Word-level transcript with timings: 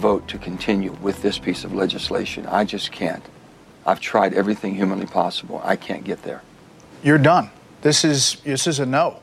vote 0.00 0.26
to 0.28 0.38
continue 0.38 0.92
with 1.02 1.22
this 1.22 1.38
piece 1.38 1.62
of 1.64 1.74
legislation. 1.74 2.46
I 2.46 2.64
just 2.64 2.90
can't. 2.90 3.24
I've 3.86 4.00
tried 4.00 4.34
everything 4.34 4.74
humanly 4.74 5.06
possible. 5.06 5.60
I 5.64 5.76
can't 5.76 6.04
get 6.04 6.22
there. 6.22 6.42
You're 7.02 7.18
done. 7.18 7.50
This 7.82 8.04
is 8.04 8.36
this 8.44 8.66
is 8.66 8.78
a 8.78 8.86
no. 8.86 9.20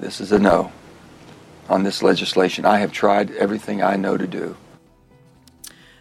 This 0.00 0.20
is 0.20 0.32
a 0.32 0.38
no 0.38 0.72
on 1.68 1.82
this 1.82 2.02
legislation. 2.02 2.64
I 2.64 2.78
have 2.78 2.92
tried 2.92 3.30
everything 3.32 3.82
I 3.82 3.96
know 3.96 4.16
to 4.16 4.26
do. 4.26 4.56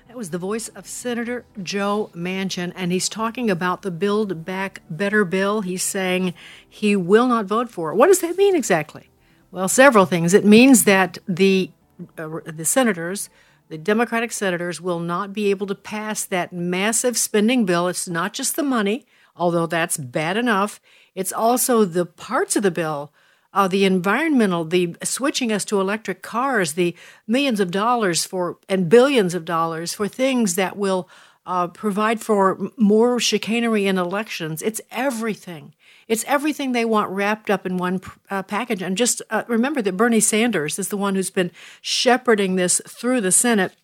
That 0.08 0.18
was 0.18 0.30
the 0.30 0.38
voice 0.38 0.70
of 0.70 0.88
Senator 0.88 1.44
Joe 1.62 2.09
Manchin, 2.14 2.72
and 2.76 2.94
he's 2.94 3.09
talking 3.09 3.50
about 3.50 3.82
the 3.82 3.92
Build 3.92 4.46
Back 4.46 4.82
Better 4.90 5.26
bill. 5.26 5.62
He's 5.62 5.84
saying 5.84 6.34
he 6.70 6.96
will 6.96 7.28
not 7.28 7.46
vote 7.46 7.70
for 7.70 7.92
it. 7.92 7.96
What 7.96 8.08
does 8.08 8.20
that 8.20 8.38
mean 8.38 8.56
exactly? 8.56 9.09
Well, 9.52 9.68
several 9.68 10.06
things. 10.06 10.34
It 10.34 10.46
means 10.46 10.86
that 10.86 11.18
the 11.28 11.72
uh, 12.18 12.40
the 12.46 12.66
senators, 12.66 13.30
the 13.70 13.78
Democratic 13.78 14.32
senators, 14.32 14.82
will 14.82 15.00
not 15.00 15.34
be 15.34 15.50
able 15.50 15.68
to 15.68 15.76
pass 15.76 16.26
that 16.26 16.54
massive 16.54 17.18
spending 17.18 17.66
bill. 17.66 17.88
It's 17.88 18.08
not 18.08 18.34
just 18.34 18.56
the 18.56 18.64
money, 18.64 19.06
although 19.36 19.66
that's 19.66 19.98
bad 19.98 20.38
enough. 20.38 20.80
It's 21.14 21.34
also 21.34 21.86
the 21.86 22.06
parts 22.06 22.56
of 22.56 22.64
the 22.64 22.72
bill 22.72 23.12
uh, 23.56 23.70
the 23.70 23.86
environmental, 23.86 24.66
the 24.66 24.98
switching 25.02 25.52
us 25.52 25.64
to 25.64 25.80
electric 25.80 26.22
cars, 26.22 26.74
the 26.74 26.94
millions 27.26 27.62
of 27.62 27.72
dollars 27.72 28.26
for 28.26 28.58
and 28.68 28.90
billions 28.90 29.34
of 29.34 29.46
dollars 29.46 29.94
for 29.94 30.09
things 30.09 30.56
that 30.56 30.76
will 30.76 31.09
uh, 31.46 31.68
provide 31.70 32.20
for 32.20 32.70
more 32.76 33.18
chicanery 33.18 33.88
in 33.88 33.98
elections. 33.98 34.62
It's 34.62 34.82
everything. 34.92 35.74
It's 36.08 36.23
everything 36.25 36.72
they 36.72 36.86
want 36.86 37.09
wrapped 37.09 37.50
up 37.50 37.66
in 37.66 37.78
one 37.78 38.02
uh, 38.30 38.44
package. 38.44 38.81
And 38.81 38.98
just 38.98 39.22
uh, 39.30 39.44
remember 39.48 39.81
that 39.81 39.98
Bernie 39.98 40.20
Sanders 40.20 40.78
is 40.78 40.89
the 40.89 40.97
one 40.97 41.16
who's 41.16 41.31
been 41.31 41.52
shepherding 41.81 42.56
this 42.56 42.81
through 42.88 43.22
the 43.22 43.31
Senate. 43.31 43.75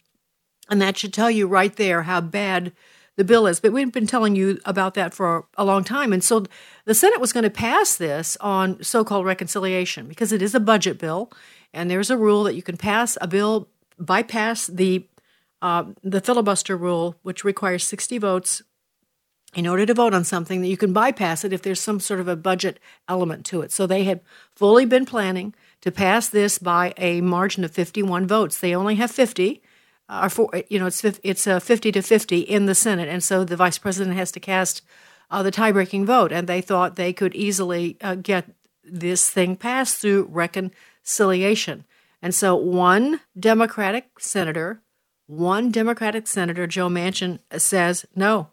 And 0.69 0.81
that 0.81 0.97
should 0.97 1.13
tell 1.13 1.31
you 1.31 1.47
right 1.47 1.75
there 1.75 2.03
how 2.03 2.21
bad 2.21 2.71
the 3.17 3.23
bill 3.23 3.47
is. 3.47 3.59
But 3.59 3.73
we've 3.73 3.91
been 3.91 4.07
telling 4.07 4.35
you 4.35 4.59
about 4.65 4.93
that 4.93 5.13
for 5.13 5.45
a 5.57 5.65
long 5.65 5.83
time. 5.83 6.13
And 6.13 6.23
so 6.23 6.45
the 6.85 6.93
Senate 6.93 7.19
was 7.19 7.33
going 7.33 7.43
to 7.43 7.49
pass 7.49 7.95
this 7.95 8.37
on 8.39 8.81
so 8.83 9.03
called 9.03 9.25
reconciliation 9.25 10.07
because 10.07 10.31
it 10.31 10.41
is 10.41 10.55
a 10.55 10.59
budget 10.59 10.99
bill. 10.99 11.31
And 11.73 11.89
there's 11.89 12.09
a 12.09 12.17
rule 12.17 12.43
that 12.43 12.55
you 12.55 12.61
can 12.61 12.77
pass 12.77 13.17
a 13.19 13.27
bill, 13.27 13.67
bypass 13.97 14.67
the 14.67 15.07
uh, 15.61 15.85
the 16.01 16.21
filibuster 16.21 16.75
rule, 16.75 17.15
which 17.21 17.43
requires 17.43 17.85
60 17.85 18.17
votes 18.17 18.63
in 19.53 19.67
order 19.67 19.85
to 19.85 19.93
vote 19.93 20.13
on 20.13 20.23
something, 20.23 20.61
that 20.61 20.67
you 20.67 20.77
can 20.77 20.93
bypass 20.93 21.43
it 21.43 21.53
if 21.53 21.61
there's 21.61 21.81
some 21.81 21.99
sort 21.99 22.19
of 22.19 22.27
a 22.27 22.35
budget 22.35 22.79
element 23.07 23.45
to 23.47 23.61
it. 23.61 23.71
So 23.71 23.85
they 23.85 24.03
had 24.05 24.21
fully 24.55 24.85
been 24.85 25.05
planning 25.05 25.53
to 25.81 25.91
pass 25.91 26.29
this 26.29 26.57
by 26.57 26.93
a 26.97 27.21
margin 27.21 27.63
of 27.63 27.71
51 27.71 28.27
votes. 28.27 28.59
They 28.59 28.75
only 28.75 28.95
have 28.95 29.11
50 29.11 29.61
are 30.11 30.29
for 30.29 30.49
you 30.69 30.77
know 30.77 30.87
it's 30.87 31.03
it's 31.03 31.47
a 31.47 31.59
50 31.59 31.93
to 31.93 32.01
50 32.01 32.39
in 32.39 32.65
the 32.65 32.75
Senate, 32.75 33.07
and 33.07 33.23
so 33.23 33.43
the 33.43 33.55
vice 33.55 33.77
president 33.77 34.17
has 34.17 34.31
to 34.33 34.39
cast 34.39 34.81
uh, 35.31 35.41
the 35.41 35.51
tie-breaking 35.51 36.05
vote, 36.05 36.31
and 36.31 36.47
they 36.47 36.61
thought 36.61 36.97
they 36.97 37.13
could 37.13 37.33
easily 37.33 37.97
uh, 38.01 38.15
get 38.15 38.45
this 38.83 39.29
thing 39.29 39.55
passed 39.55 39.99
through 39.99 40.27
reconciliation. 40.29 41.85
And 42.21 42.35
so 42.35 42.55
one 42.55 43.21
Democratic 43.39 44.19
senator, 44.19 44.81
one 45.27 45.71
Democratic 45.71 46.27
senator, 46.27 46.67
Joe 46.67 46.89
Manchin, 46.89 47.39
says 47.57 48.05
no. 48.13 48.49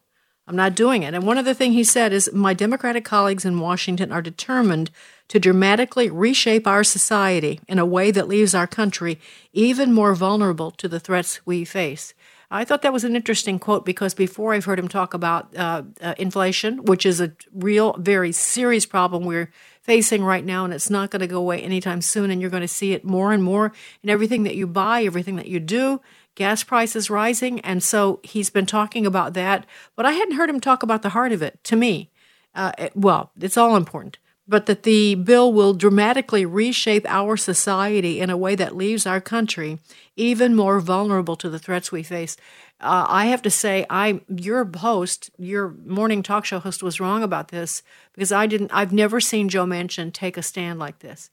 I'm 0.49 0.57
not 0.57 0.75
doing 0.75 1.03
it. 1.03 1.13
And 1.13 1.27
one 1.27 1.37
other 1.37 1.53
thing 1.53 1.73
he 1.73 1.85
said 1.85 2.11
is 2.11 2.33
My 2.33 2.55
Democratic 2.55 3.05
colleagues 3.05 3.45
in 3.45 3.61
Washington 3.61 4.11
are 4.11 4.23
determined 4.23 4.91
to 5.29 5.39
dramatically 5.39 6.09
reshape 6.09 6.67
our 6.67 6.83
society 6.83 7.61
in 7.69 7.79
a 7.79 7.85
way 7.85 8.11
that 8.11 8.29
leaves 8.29 8.55
our 8.55 8.67
country 8.67 9.21
even 9.53 9.93
more 9.93 10.15
vulnerable 10.15 10.71
to 10.71 10.89
the 10.89 10.99
threats 10.99 11.45
we 11.45 11.67
face. 11.67 12.15
I 12.51 12.65
thought 12.65 12.81
that 12.81 12.95
was 12.95 13.05
an 13.05 13.15
interesting 13.15 13.59
quote 13.59 13.85
because 13.85 14.15
before 14.15 14.55
I've 14.55 14.65
heard 14.65 14.79
him 14.79 14.89
talk 14.89 15.13
about 15.13 15.55
uh, 15.55 15.83
uh, 16.01 16.15
inflation, 16.17 16.87
which 16.87 17.05
is 17.05 17.21
a 17.21 17.33
real, 17.53 17.93
very 17.99 18.33
serious 18.33 18.87
problem 18.87 19.27
we're 19.27 19.51
facing 19.83 20.25
right 20.25 20.45
now, 20.45 20.65
and 20.65 20.73
it's 20.73 20.89
not 20.89 21.11
going 21.11 21.21
to 21.21 21.27
go 21.27 21.39
away 21.39 21.61
anytime 21.61 22.01
soon. 22.01 22.31
And 22.31 22.41
you're 22.41 22.49
going 22.49 22.63
to 22.63 22.69
see 22.69 22.93
it 22.95 23.05
more 23.05 23.33
and 23.33 23.43
more 23.43 23.73
in 24.03 24.09
everything 24.09 24.45
that 24.45 24.55
you 24.55 24.67
buy, 24.67 25.03
everything 25.03 25.37
that 25.37 25.49
you 25.49 25.61
do. 25.61 26.01
Gas 26.39 26.63
prices 26.63 27.11
rising, 27.11 27.59
and 27.63 27.83
so 27.83 28.21
he's 28.23 28.49
been 28.49 28.65
talking 28.65 29.05
about 29.05 29.35
that. 29.35 29.67
But 29.97 30.07
I 30.07 30.13
hadn't 30.13 30.37
heard 30.37 30.49
him 30.49 30.61
talk 30.61 30.85
about 30.85 31.03
the 31.03 31.09
heart 31.09 31.33
of 31.33 31.43
it. 31.43 31.59
To 31.65 31.75
me, 31.75 32.11
uh, 32.55 32.71
it, 32.79 32.93
well, 32.95 33.33
it's 33.41 33.57
all 33.57 33.75
important 33.75 34.19
but 34.49 34.65
that 34.65 34.83
the 34.83 35.15
bill 35.15 35.53
will 35.53 35.75
dramatically 35.75 36.47
reshape 36.47 37.05
our 37.07 37.37
society 37.37 38.19
in 38.19 38.31
a 38.31 38.37
way 38.37 38.55
that 38.55 38.75
leaves 38.75 39.07
our 39.07 39.21
country 39.21 39.79
even 40.17 40.57
more 40.57 40.81
vulnerable 40.81 41.37
to 41.37 41.51
the 41.51 41.59
threats 41.59 41.93
we 41.93 42.03
face. 42.03 42.37
Uh, 42.81 43.05
I 43.09 43.27
have 43.27 43.43
to 43.43 43.51
say, 43.51 43.85
I 43.91 44.23
your 44.29 44.65
host, 44.79 45.31
your 45.37 45.75
morning 45.85 46.23
talk 46.23 46.47
show 46.47 46.61
host, 46.61 46.83
was 46.83 46.99
wrong 46.99 47.23
about 47.23 47.49
this 47.49 47.83
because 48.15 48.33
I 48.33 48.47
didn't. 48.47 48.71
I've 48.73 48.93
never 48.93 49.21
seen 49.21 49.49
Joe 49.49 49.67
Manchin 49.67 50.13
take 50.13 50.37
a 50.37 50.43
stand 50.43 50.79
like 50.79 51.01
this, 51.01 51.29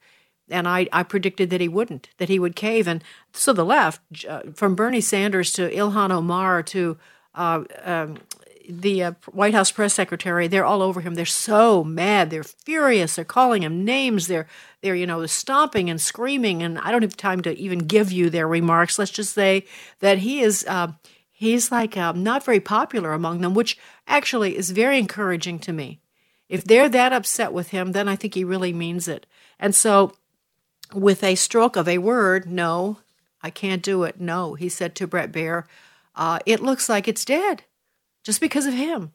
and 0.49 0.67
I, 0.67 0.87
I 0.91 1.03
predicted 1.03 1.49
that 1.49 1.61
he 1.61 1.67
wouldn't, 1.67 2.09
that 2.17 2.29
he 2.29 2.39
would 2.39 2.55
cave. 2.55 2.87
And 2.87 3.03
so 3.33 3.53
the 3.53 3.65
left, 3.65 4.01
uh, 4.27 4.41
from 4.53 4.75
Bernie 4.75 5.01
Sanders 5.01 5.51
to 5.53 5.69
Ilhan 5.69 6.11
Omar 6.11 6.63
to 6.63 6.97
uh, 7.33 7.63
um, 7.83 8.17
the 8.67 9.03
uh, 9.03 9.11
White 9.31 9.53
House 9.53 9.71
press 9.71 9.93
secretary, 9.93 10.47
they're 10.47 10.65
all 10.65 10.81
over 10.81 11.01
him. 11.01 11.15
They're 11.15 11.25
so 11.25 11.83
mad. 11.83 12.29
They're 12.29 12.43
furious. 12.43 13.15
They're 13.15 13.25
calling 13.25 13.63
him 13.63 13.85
names. 13.85 14.27
They're 14.27 14.47
they're 14.81 14.95
you 14.95 15.07
know 15.07 15.25
stomping 15.25 15.89
and 15.89 15.99
screaming. 15.99 16.63
And 16.63 16.79
I 16.79 16.91
don't 16.91 17.01
have 17.03 17.17
time 17.17 17.41
to 17.41 17.57
even 17.57 17.79
give 17.79 18.11
you 18.11 18.29
their 18.29 18.47
remarks. 18.47 18.97
Let's 18.97 19.11
just 19.11 19.33
say 19.33 19.65
that 19.99 20.19
he 20.19 20.41
is 20.41 20.65
uh, 20.67 20.93
he's 21.31 21.71
like 21.71 21.97
uh, 21.97 22.13
not 22.13 22.43
very 22.43 22.59
popular 22.59 23.13
among 23.13 23.41
them, 23.41 23.53
which 23.53 23.77
actually 24.07 24.57
is 24.57 24.71
very 24.71 24.97
encouraging 24.97 25.59
to 25.59 25.73
me. 25.73 25.99
If 26.47 26.63
they're 26.63 26.89
that 26.89 27.13
upset 27.13 27.53
with 27.53 27.69
him, 27.69 27.91
then 27.91 28.07
I 28.07 28.15
think 28.15 28.33
he 28.33 28.43
really 28.43 28.73
means 28.73 29.07
it. 29.07 29.25
And 29.59 29.73
so, 29.73 30.13
with 30.95 31.23
a 31.23 31.35
stroke 31.35 31.75
of 31.75 31.87
a 31.87 31.97
word, 31.97 32.49
no, 32.49 32.97
I 33.41 33.49
can't 33.49 33.83
do 33.83 34.03
it. 34.03 34.19
No, 34.19 34.55
he 34.55 34.69
said 34.69 34.95
to 34.95 35.07
Brett 35.07 35.31
Baier, 35.31 35.65
uh, 36.15 36.39
it 36.45 36.61
looks 36.61 36.89
like 36.89 37.07
it's 37.07 37.25
dead 37.25 37.63
just 38.23 38.41
because 38.41 38.65
of 38.65 38.73
him. 38.73 39.13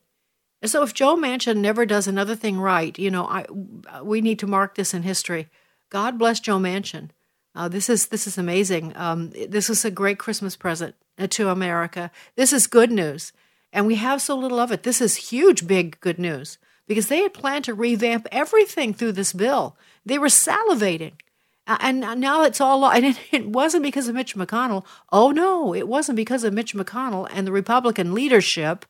And 0.63 0.71
so 0.71 0.83
if 0.83 0.95
Joe 0.95 1.17
Manchin 1.17 1.57
never 1.59 1.87
does 1.87 2.07
another 2.07 2.37
thing 2.37 2.59
right, 2.59 2.99
you 2.99 3.11
know, 3.11 3.25
I, 3.25 3.47
we 4.03 4.21
need 4.21 4.39
to 4.41 4.47
mark 4.47 4.75
this 4.75 4.93
in 4.93 5.03
history. 5.03 5.49
God 5.89 6.19
bless 6.19 6.39
Joe 6.39 6.59
Manchin. 6.59 7.11
Uh, 7.55 7.69
this 7.69 7.89
is 7.89 8.09
this 8.09 8.27
is 8.27 8.39
amazing. 8.39 8.97
Um, 8.97 9.31
this 9.31 9.69
is 9.69 9.85
a 9.85 9.91
great 9.91 10.19
Christmas 10.19 10.55
present 10.55 10.95
uh, 11.19 11.27
to 11.29 11.49
America. 11.49 12.11
This 12.37 12.53
is 12.53 12.67
good 12.69 12.93
news, 12.93 13.33
and 13.73 13.87
we 13.87 13.97
have 13.97 14.23
so 14.23 14.37
little 14.37 14.61
of 14.61 14.71
it. 14.71 14.85
This 14.85 15.01
is 15.01 15.17
huge, 15.17 15.67
big 15.67 15.99
good 16.01 16.19
news 16.19 16.59
because 16.87 17.09
they 17.09 17.23
had 17.23 17.35
planned 17.35 17.65
to 17.65 17.75
revamp 17.75 18.29
everything 18.31 18.95
through 18.95 19.13
this 19.13 19.33
bill. 19.33 19.77
They 20.07 20.19
were 20.19 20.29
salivating, 20.29 21.15
and 21.81 22.01
now 22.21 22.43
it's 22.43 22.61
all. 22.61 22.87
And 22.91 23.05
it, 23.05 23.19
it 23.33 23.47
wasn't 23.47 23.83
because 23.83 24.09
of 24.09 24.15
Mitch 24.15 24.35
McConnell. 24.35 24.85
Oh 25.13 25.31
no, 25.31 25.75
it 25.75 25.89
wasn't 25.89 26.17
because 26.17 26.45
of 26.45 26.53
Mitch 26.53 26.75
McConnell 26.75 27.29
and 27.31 27.47
the 27.47 27.53
Republican 27.53 28.15
leadership 28.15 28.87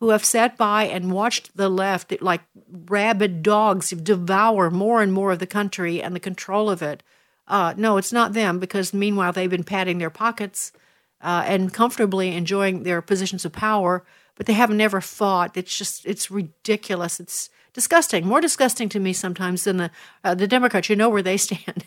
who 0.00 0.10
have 0.10 0.24
sat 0.24 0.56
by 0.56 0.84
and 0.84 1.12
watched 1.12 1.56
the 1.56 1.68
left 1.68 2.20
like 2.20 2.42
rabid 2.86 3.42
dogs 3.42 3.90
devour 3.90 4.70
more 4.70 5.00
and 5.02 5.12
more 5.12 5.32
of 5.32 5.38
the 5.38 5.46
country 5.46 6.02
and 6.02 6.14
the 6.14 6.20
control 6.20 6.68
of 6.68 6.82
it. 6.82 7.02
Uh, 7.48 7.72
no, 7.76 7.96
it's 7.96 8.12
not 8.12 8.32
them 8.32 8.58
because 8.58 8.92
meanwhile 8.92 9.32
they've 9.32 9.48
been 9.50 9.64
padding 9.64 9.98
their 9.98 10.10
pockets 10.10 10.72
uh, 11.22 11.44
and 11.46 11.72
comfortably 11.72 12.34
enjoying 12.34 12.82
their 12.82 13.00
positions 13.00 13.44
of 13.44 13.52
power, 13.52 14.04
but 14.34 14.46
they 14.46 14.52
have 14.52 14.70
never 14.70 15.00
fought. 15.00 15.56
It's 15.56 15.76
just, 15.76 16.04
it's 16.04 16.30
ridiculous. 16.30 17.18
It's 17.20 17.48
Disgusting. 17.76 18.26
More 18.26 18.40
disgusting 18.40 18.88
to 18.88 18.98
me 18.98 19.12
sometimes 19.12 19.64
than 19.64 19.76
the 19.76 19.90
uh, 20.24 20.34
the 20.34 20.48
Democrats. 20.48 20.88
You 20.88 20.96
know 20.96 21.10
where 21.10 21.20
they 21.20 21.36
stand. 21.46 21.84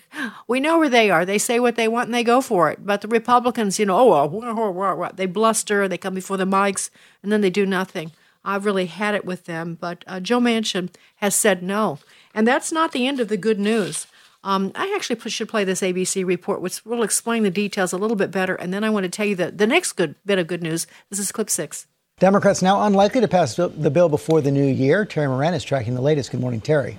we 0.47 0.59
know 0.59 0.77
where 0.77 0.87
they 0.87 1.09
are. 1.09 1.25
They 1.25 1.39
say 1.39 1.59
what 1.59 1.77
they 1.77 1.87
want 1.87 2.09
and 2.09 2.13
they 2.13 2.23
go 2.23 2.41
for 2.41 2.69
it. 2.69 2.85
But 2.85 3.01
the 3.01 3.07
Republicans, 3.07 3.79
you 3.79 3.87
know, 3.87 3.97
oh, 3.97 4.27
well, 4.27 5.11
they 5.15 5.25
bluster. 5.25 5.87
They 5.87 5.97
come 5.97 6.13
before 6.13 6.37
the 6.37 6.45
mics 6.45 6.91
and 7.23 7.31
then 7.31 7.41
they 7.41 7.49
do 7.49 7.65
nothing. 7.65 8.11
I've 8.45 8.65
really 8.65 8.85
had 8.85 9.15
it 9.15 9.25
with 9.25 9.45
them. 9.45 9.79
But 9.81 10.03
uh, 10.05 10.19
Joe 10.19 10.39
Manchin 10.39 10.93
has 11.15 11.33
said 11.33 11.63
no, 11.63 11.97
and 12.35 12.47
that's 12.47 12.71
not 12.71 12.91
the 12.91 13.07
end 13.07 13.19
of 13.19 13.27
the 13.27 13.35
good 13.35 13.59
news. 13.59 14.05
Um, 14.43 14.71
I 14.75 14.93
actually 14.95 15.19
should 15.31 15.49
play 15.49 15.63
this 15.63 15.81
ABC 15.81 16.23
report, 16.23 16.61
which 16.61 16.85
will 16.85 17.01
explain 17.01 17.41
the 17.41 17.49
details 17.49 17.93
a 17.93 17.97
little 17.97 18.15
bit 18.15 18.29
better. 18.29 18.53
And 18.53 18.71
then 18.71 18.83
I 18.83 18.91
want 18.91 19.05
to 19.05 19.09
tell 19.09 19.25
you 19.25 19.35
the, 19.35 19.49
the 19.49 19.65
next 19.65 19.93
good 19.93 20.13
bit 20.23 20.37
of 20.37 20.45
good 20.45 20.61
news. 20.61 20.85
This 21.09 21.17
is 21.17 21.31
clip 21.31 21.49
six. 21.49 21.87
Democrats 22.19 22.61
now 22.61 22.83
unlikely 22.83 23.21
to 23.21 23.29
pass 23.29 23.55
the 23.55 23.69
bill 23.89 24.09
before 24.09 24.41
the 24.41 24.51
new 24.51 24.65
year. 24.65 25.05
Terry 25.05 25.27
Moran 25.27 25.53
is 25.53 25.63
tracking 25.63 25.95
the 25.95 26.01
latest. 26.01 26.31
Good 26.31 26.41
morning, 26.41 26.59
Terry. 26.59 26.97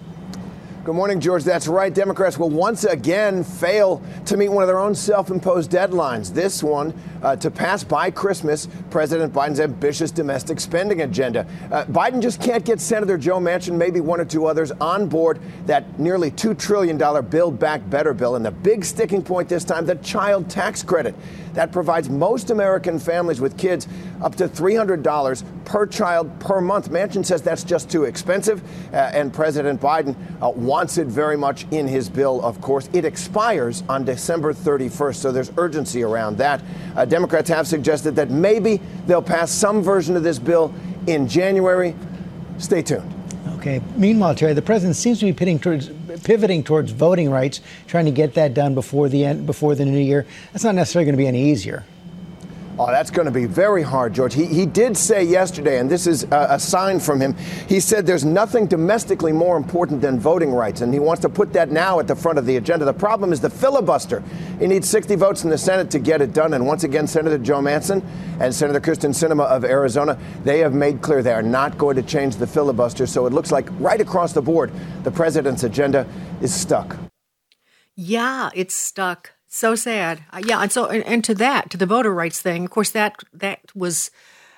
Good 0.83 0.95
morning, 0.95 1.21
George. 1.21 1.45
That's 1.45 1.69
right. 1.69 1.93
Democrats 1.93 2.39
will 2.39 2.49
once 2.49 2.85
again 2.85 3.45
fail 3.45 4.03
to 4.25 4.39
meet 4.39 4.49
one 4.49 4.63
of 4.63 4.67
their 4.67 4.79
own 4.79 4.95
self 4.95 5.31
imposed 5.31 5.71
deadlines. 5.71 6.33
This 6.33 6.63
one 6.63 6.95
uh, 7.23 7.37
to 7.37 7.51
pass 7.51 7.85
by 7.85 8.11
Christmas 8.11 8.67
President 8.89 9.31
Biden's 9.31 9.61
ambitious 9.61 10.11
domestic 10.11 10.59
spending 10.59 11.03
agenda. 11.03 11.47
Uh, 11.71 11.85
Biden 11.85 12.23
just 12.23 12.41
can't 12.41 12.65
get 12.65 12.81
Senator 12.81 13.19
Joe 13.19 13.39
Manchin, 13.39 13.77
maybe 13.77 14.01
one 14.01 14.23
or 14.23 14.25
two 14.25 14.47
others, 14.47 14.73
on 14.81 15.07
board 15.07 15.39
that 15.67 15.99
nearly 16.01 16.31
$2 16.31 16.59
trillion 16.59 16.97
Build 17.27 17.59
Back 17.59 17.89
Better 17.91 18.15
bill. 18.15 18.37
And 18.37 18.45
the 18.45 18.51
big 18.51 18.83
sticking 18.83 19.23
point 19.23 19.51
this 19.51 19.65
time 19.65 19.85
the 19.85 19.97
child 19.97 20.49
tax 20.49 20.83
credit 20.83 21.15
that 21.55 21.73
provides 21.73 22.09
most 22.09 22.51
American 22.51 22.99
families 22.99 23.41
with 23.41 23.57
kids 23.57 23.89
up 24.23 24.35
to 24.37 24.49
$300 24.49 25.45
per 25.65 25.87
child 25.87 26.39
per 26.41 26.61
month. 26.61 26.91
Manchin 26.91 27.25
says 27.25 27.43
that's 27.43 27.65
just 27.65 27.91
too 27.91 28.05
expensive, 28.05 28.63
uh, 28.93 29.11
and 29.13 29.33
President 29.33 29.81
Biden 29.81 30.15
uh, 30.43 30.51
wants 30.51 30.99
it 30.99 31.07
very 31.07 31.37
much 31.37 31.67
in 31.71 31.87
his 31.87 32.09
bill, 32.09 32.43
of 32.45 32.61
course. 32.61 32.89
It 32.93 33.05
expires 33.05 33.83
on 33.89 34.05
December 34.05 34.53
31st, 34.53 35.17
so 35.17 35.33
there's 35.33 35.53
urgency 35.57 36.03
around 36.03 36.39
that. 36.39 36.63
Uh, 36.97 37.05
Democrats 37.05 37.49
have 37.49 37.67
suggested 37.67 38.17
that 38.17 38.31
maybe 38.31 38.81
they'll 39.07 39.23
pass 39.23 39.51
some 39.51 39.83
version 39.83 40.17
of 40.17 40.23
this 40.23 40.39
bill 40.39 40.75
in 41.07 41.29
January. 41.29 41.95
Stay 42.59 42.83
tuned. 42.83 43.20
Okay. 43.61 43.83
Meanwhile, 43.95 44.37
Terry, 44.37 44.55
the 44.55 44.63
president 44.63 44.97
seems 44.97 45.19
to 45.19 45.27
be 45.27 45.35
pivoting 45.35 45.59
towards, 45.59 45.91
pivoting 46.23 46.65
towards 46.65 46.93
voting 46.93 47.29
rights, 47.31 47.61
trying 47.87 48.07
to 48.07 48.11
get 48.11 48.33
that 48.33 48.55
done 48.55 48.75
before 48.75 49.11
the 49.11 49.23
end, 49.23 49.45
before 49.45 49.75
the 49.75 49.85
new 49.85 49.99
year. 49.99 50.27
That's 50.51 50.65
not 50.65 50.75
necessarily 50.75 51.05
going 51.05 51.13
to 51.13 51.23
be 51.23 51.27
any 51.27 51.51
easier. 51.51 51.85
Oh, 52.83 52.87
that's 52.87 53.11
going 53.11 53.27
to 53.27 53.31
be 53.31 53.45
very 53.45 53.83
hard, 53.83 54.15
George. 54.15 54.33
He, 54.33 54.47
he 54.47 54.65
did 54.65 54.97
say 54.97 55.23
yesterday, 55.23 55.81
and 55.81 55.91
this 55.91 56.07
is 56.07 56.23
a, 56.23 56.47
a, 56.53 56.59
sign 56.59 56.99
from 56.99 57.21
him, 57.21 57.35
he 57.69 57.79
said 57.79 58.07
there's 58.07 58.25
nothing 58.25 58.67
domestically 58.67 59.33
more 59.33 59.59
important 59.59 60.01
than 60.01 60.19
voting 60.19 60.51
rights, 60.51 60.81
and 60.81 60.91
he 60.95 60.99
wants 60.99 61.21
to 61.21 61.29
put 61.29 61.53
that 61.53 61.71
now 61.71 62.01
at 62.01 62.09
the 62.09 62.17
front 62.17 62.39
of 62.39 62.47
the 62.47 62.57
agenda. 62.57 62.87
The 62.87 62.95
problem 62.95 63.35
is 63.35 63.41
the 63.43 63.51
filibuster. 63.51 64.23
He 64.59 64.67
needs 64.67 64.89
60 64.89 65.15
votes 65.17 65.45
in 65.45 65.51
the 65.51 65.59
Senate 65.59 65.91
to 65.91 65.99
get 65.99 66.23
it 66.23 66.33
done, 66.33 66.55
and 66.55 66.67
once 66.67 66.83
again, 66.83 67.07
Senator 67.07 67.37
Joe 67.37 67.61
Manchin 67.61 68.03
and 68.41 68.55
Senator 68.55 68.81
Kyrsten 68.81 69.11
Sinema 69.11 69.45
of 69.45 69.63
Arizona, 69.63 70.19
they 70.45 70.61
have 70.61 70.73
made 70.73 71.03
clear 71.03 71.23
they 71.23 71.35
are 71.35 71.43
not 71.43 71.77
going 71.77 71.97
to 71.97 72.03
change 72.03 72.37
the 72.37 72.47
filibuster, 72.47 73.07
so 73.07 73.27
it 73.27 73.35
looks 73.35 73.53
like 73.53 73.69
right 73.73 74.01
across 74.01 74.33
the 74.33 74.41
board, 74.41 74.73
the 75.03 75.11
president's 75.11 75.65
agenda 75.65 76.07
is 76.41 76.55
stuck. 76.55 76.97
Yeah, 77.95 78.49
it's 78.55 78.75
stuck. 78.75 79.33
So 79.53 79.75
sad. 79.75 80.23
Uh, 80.33 80.41
yeah, 80.45 80.63
and 80.63 80.71
so 80.71 80.87
and, 80.87 81.05
and, 81.05 81.25
to 81.25 81.35
that, 81.35 81.71
to 81.71 81.77
the 81.77 81.85
voter 81.85 82.15
rights 82.15 82.41
thing, 82.41 82.65
of 82.65 82.71
course 82.71 82.91
that 82.91 83.17
that 83.33 83.61
was 83.75 84.13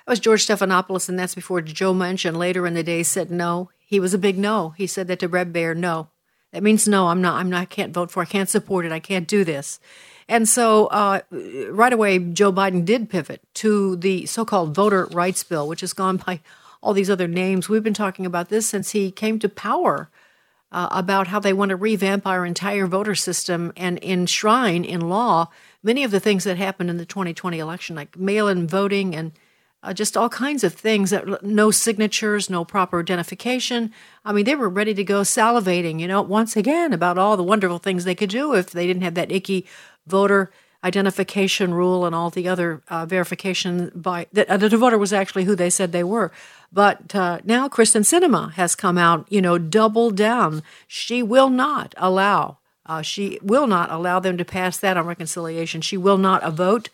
that 0.05 0.11
was 0.11 0.19
George 0.19 0.45
Stephanopoulos, 0.45 1.09
and 1.09 1.17
that's 1.17 1.33
before 1.33 1.61
Joe 1.61 1.95
Manchin 1.95 2.37
later 2.37 2.67
in 2.67 2.75
the 2.75 2.83
day 2.83 3.01
said 3.01 3.31
no. 3.31 3.71
He 3.79 3.99
was 3.99 4.13
a 4.13 4.19
big 4.19 4.37
no. 4.37 4.69
He 4.77 4.85
said 4.85 5.07
that 5.07 5.17
to 5.19 5.27
Brett 5.27 5.51
Baier, 5.51 5.75
no. 5.75 6.09
That 6.51 6.61
means 6.61 6.87
no. 6.87 7.07
I'm 7.07 7.23
not. 7.23 7.39
I'm 7.39 7.49
not. 7.49 7.61
I 7.61 7.65
can't 7.65 7.91
vote 7.91 8.11
for. 8.11 8.21
I 8.21 8.27
can't 8.27 8.47
support 8.47 8.85
it. 8.85 8.91
I 8.91 8.99
can't 8.99 9.27
do 9.27 9.43
this. 9.43 9.79
And 10.27 10.47
so, 10.47 10.85
uh, 10.87 11.21
right 11.31 11.91
away, 11.91 12.19
Joe 12.19 12.53
Biden 12.53 12.85
did 12.85 13.09
pivot 13.09 13.41
to 13.55 13.95
the 13.95 14.27
so-called 14.27 14.75
voter 14.75 15.07
rights 15.07 15.43
bill, 15.43 15.67
which 15.67 15.81
has 15.81 15.93
gone 15.93 16.17
by 16.17 16.39
all 16.83 16.93
these 16.93 17.09
other 17.09 17.27
names. 17.27 17.67
We've 17.67 17.83
been 17.83 17.95
talking 17.95 18.27
about 18.27 18.49
this 18.49 18.67
since 18.69 18.91
he 18.91 19.09
came 19.09 19.39
to 19.39 19.49
power 19.49 20.11
uh, 20.73 20.89
about 20.91 21.27
how 21.27 21.39
they 21.39 21.53
want 21.53 21.69
to 21.69 21.75
revamp 21.75 22.27
our 22.27 22.45
entire 22.45 22.87
voter 22.87 23.15
system 23.15 23.71
and 23.77 23.97
enshrine 24.03 24.83
in 24.83 25.07
law 25.07 25.47
many 25.83 26.03
of 26.03 26.11
the 26.11 26.19
things 26.19 26.45
that 26.45 26.57
happened 26.57 26.89
in 26.89 26.97
the 26.97 27.05
2020 27.05 27.59
election, 27.59 27.95
like 27.95 28.17
mail 28.17 28.47
in 28.47 28.65
voting 28.67 29.15
and 29.15 29.33
uh, 29.83 29.93
just 29.93 30.15
all 30.15 30.29
kinds 30.29 30.63
of 30.63 30.73
things 30.73 31.09
that 31.09 31.43
no 31.43 31.69
signatures, 31.69 32.49
no 32.49 32.63
proper 32.63 33.01
identification. 33.01 33.91
I 34.23 34.31
mean, 34.31 34.45
they 34.45 34.55
were 34.55 34.69
ready 34.69 34.93
to 34.93 35.03
go 35.03 35.21
salivating, 35.21 35.99
you 35.99 36.07
know, 36.07 36.21
once 36.21 36.55
again 36.55 36.93
about 36.93 37.17
all 37.17 37.35
the 37.35 37.43
wonderful 37.43 37.79
things 37.79 38.05
they 38.05 38.15
could 38.15 38.29
do 38.29 38.53
if 38.53 38.71
they 38.71 38.87
didn't 38.87 39.03
have 39.03 39.15
that 39.15 39.31
icky 39.31 39.65
voter 40.07 40.51
identification 40.85 41.73
rule 41.73 42.05
and 42.05 42.13
all 42.13 42.29
the 42.29 42.47
other 42.47 42.81
uh, 42.89 43.05
verification 43.05 43.89
by 43.95 44.27
that 44.33 44.49
uh, 44.49 44.57
the 44.57 44.77
voter 44.77 44.97
was 44.97 45.13
actually 45.13 45.45
who 45.45 45.55
they 45.55 45.69
said 45.69 45.91
they 45.91 46.03
were. 46.03 46.31
But 46.73 47.13
uh, 47.13 47.39
now 47.43 47.69
Kyrsten 47.69 48.01
Sinema 48.01 48.51
has 48.53 48.75
come 48.75 48.97
out, 48.97 49.27
you 49.29 49.41
know, 49.41 49.59
double 49.59 50.09
down. 50.09 50.63
She 50.87 51.21
will 51.21 51.49
not 51.49 51.93
allow. 51.97 52.57
Uh, 52.85 53.03
she 53.03 53.39
will 53.43 53.67
not 53.67 53.91
allow 53.91 54.19
them 54.19 54.37
to 54.37 54.45
pass 54.45 54.77
that 54.79 54.97
on 54.97 55.05
reconciliation. 55.05 55.81
She 55.81 55.97
will 55.97 56.17
not 56.17 56.51
vote 56.53 56.89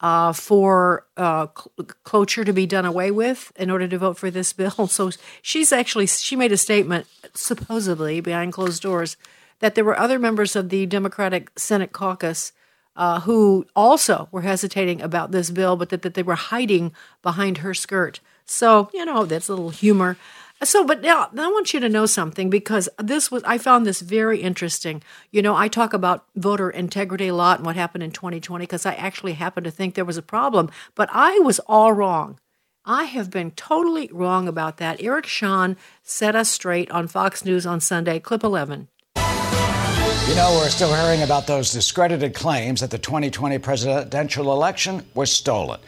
uh, 0.00 0.32
for 0.32 1.06
uh, 1.16 1.46
cl- 1.56 1.86
cloture 2.02 2.44
to 2.44 2.52
be 2.52 2.66
done 2.66 2.84
away 2.84 3.10
with 3.10 3.52
in 3.56 3.70
order 3.70 3.86
to 3.86 3.98
vote 3.98 4.18
for 4.18 4.30
this 4.30 4.52
bill. 4.52 4.70
So 4.88 5.10
she's 5.40 5.72
actually 5.72 6.08
she 6.08 6.34
made 6.34 6.52
a 6.52 6.56
statement, 6.56 7.06
supposedly 7.32 8.20
behind 8.20 8.52
closed 8.52 8.82
doors, 8.82 9.16
that 9.60 9.76
there 9.76 9.84
were 9.84 9.98
other 9.98 10.18
members 10.18 10.56
of 10.56 10.70
the 10.70 10.86
Democratic 10.86 11.52
Senate 11.56 11.92
caucus 11.92 12.52
uh, 12.96 13.20
who 13.20 13.66
also 13.76 14.28
were 14.32 14.42
hesitating 14.42 15.00
about 15.00 15.30
this 15.30 15.50
bill, 15.50 15.76
but 15.76 15.90
that, 15.90 16.02
that 16.02 16.14
they 16.14 16.22
were 16.22 16.34
hiding 16.34 16.92
behind 17.22 17.58
her 17.58 17.72
skirt. 17.72 18.20
So, 18.50 18.90
you 18.92 19.04
know, 19.04 19.24
that's 19.24 19.48
a 19.48 19.54
little 19.54 19.70
humor. 19.70 20.16
So, 20.62 20.84
but 20.84 21.00
now 21.00 21.30
I 21.38 21.46
want 21.46 21.72
you 21.72 21.80
to 21.80 21.88
know 21.88 22.04
something 22.04 22.50
because 22.50 22.88
this 22.98 23.30
was, 23.30 23.42
I 23.44 23.56
found 23.56 23.86
this 23.86 24.00
very 24.00 24.42
interesting. 24.42 25.02
You 25.30 25.40
know, 25.40 25.56
I 25.56 25.68
talk 25.68 25.94
about 25.94 26.26
voter 26.36 26.68
integrity 26.68 27.28
a 27.28 27.34
lot 27.34 27.58
and 27.58 27.66
what 27.66 27.76
happened 27.76 28.02
in 28.02 28.10
2020 28.10 28.64
because 28.64 28.84
I 28.84 28.94
actually 28.94 29.34
happen 29.34 29.64
to 29.64 29.70
think 29.70 29.94
there 29.94 30.04
was 30.04 30.18
a 30.18 30.22
problem, 30.22 30.70
but 30.94 31.08
I 31.12 31.38
was 31.38 31.60
all 31.60 31.92
wrong. 31.92 32.38
I 32.84 33.04
have 33.04 33.30
been 33.30 33.52
totally 33.52 34.10
wrong 34.12 34.48
about 34.48 34.78
that. 34.78 35.00
Eric 35.00 35.26
Shawn 35.26 35.76
set 36.02 36.34
us 36.34 36.50
straight 36.50 36.90
on 36.90 37.06
Fox 37.06 37.44
News 37.44 37.64
on 37.64 37.80
Sunday, 37.80 38.18
clip 38.18 38.42
11. 38.42 38.88
You 39.16 40.34
know, 40.34 40.56
we're 40.58 40.68
still 40.68 40.92
hearing 40.92 41.22
about 41.22 41.46
those 41.46 41.72
discredited 41.72 42.34
claims 42.34 42.80
that 42.80 42.90
the 42.90 42.98
2020 42.98 43.58
presidential 43.58 44.52
election 44.52 45.06
was 45.14 45.32
stolen. 45.32 45.80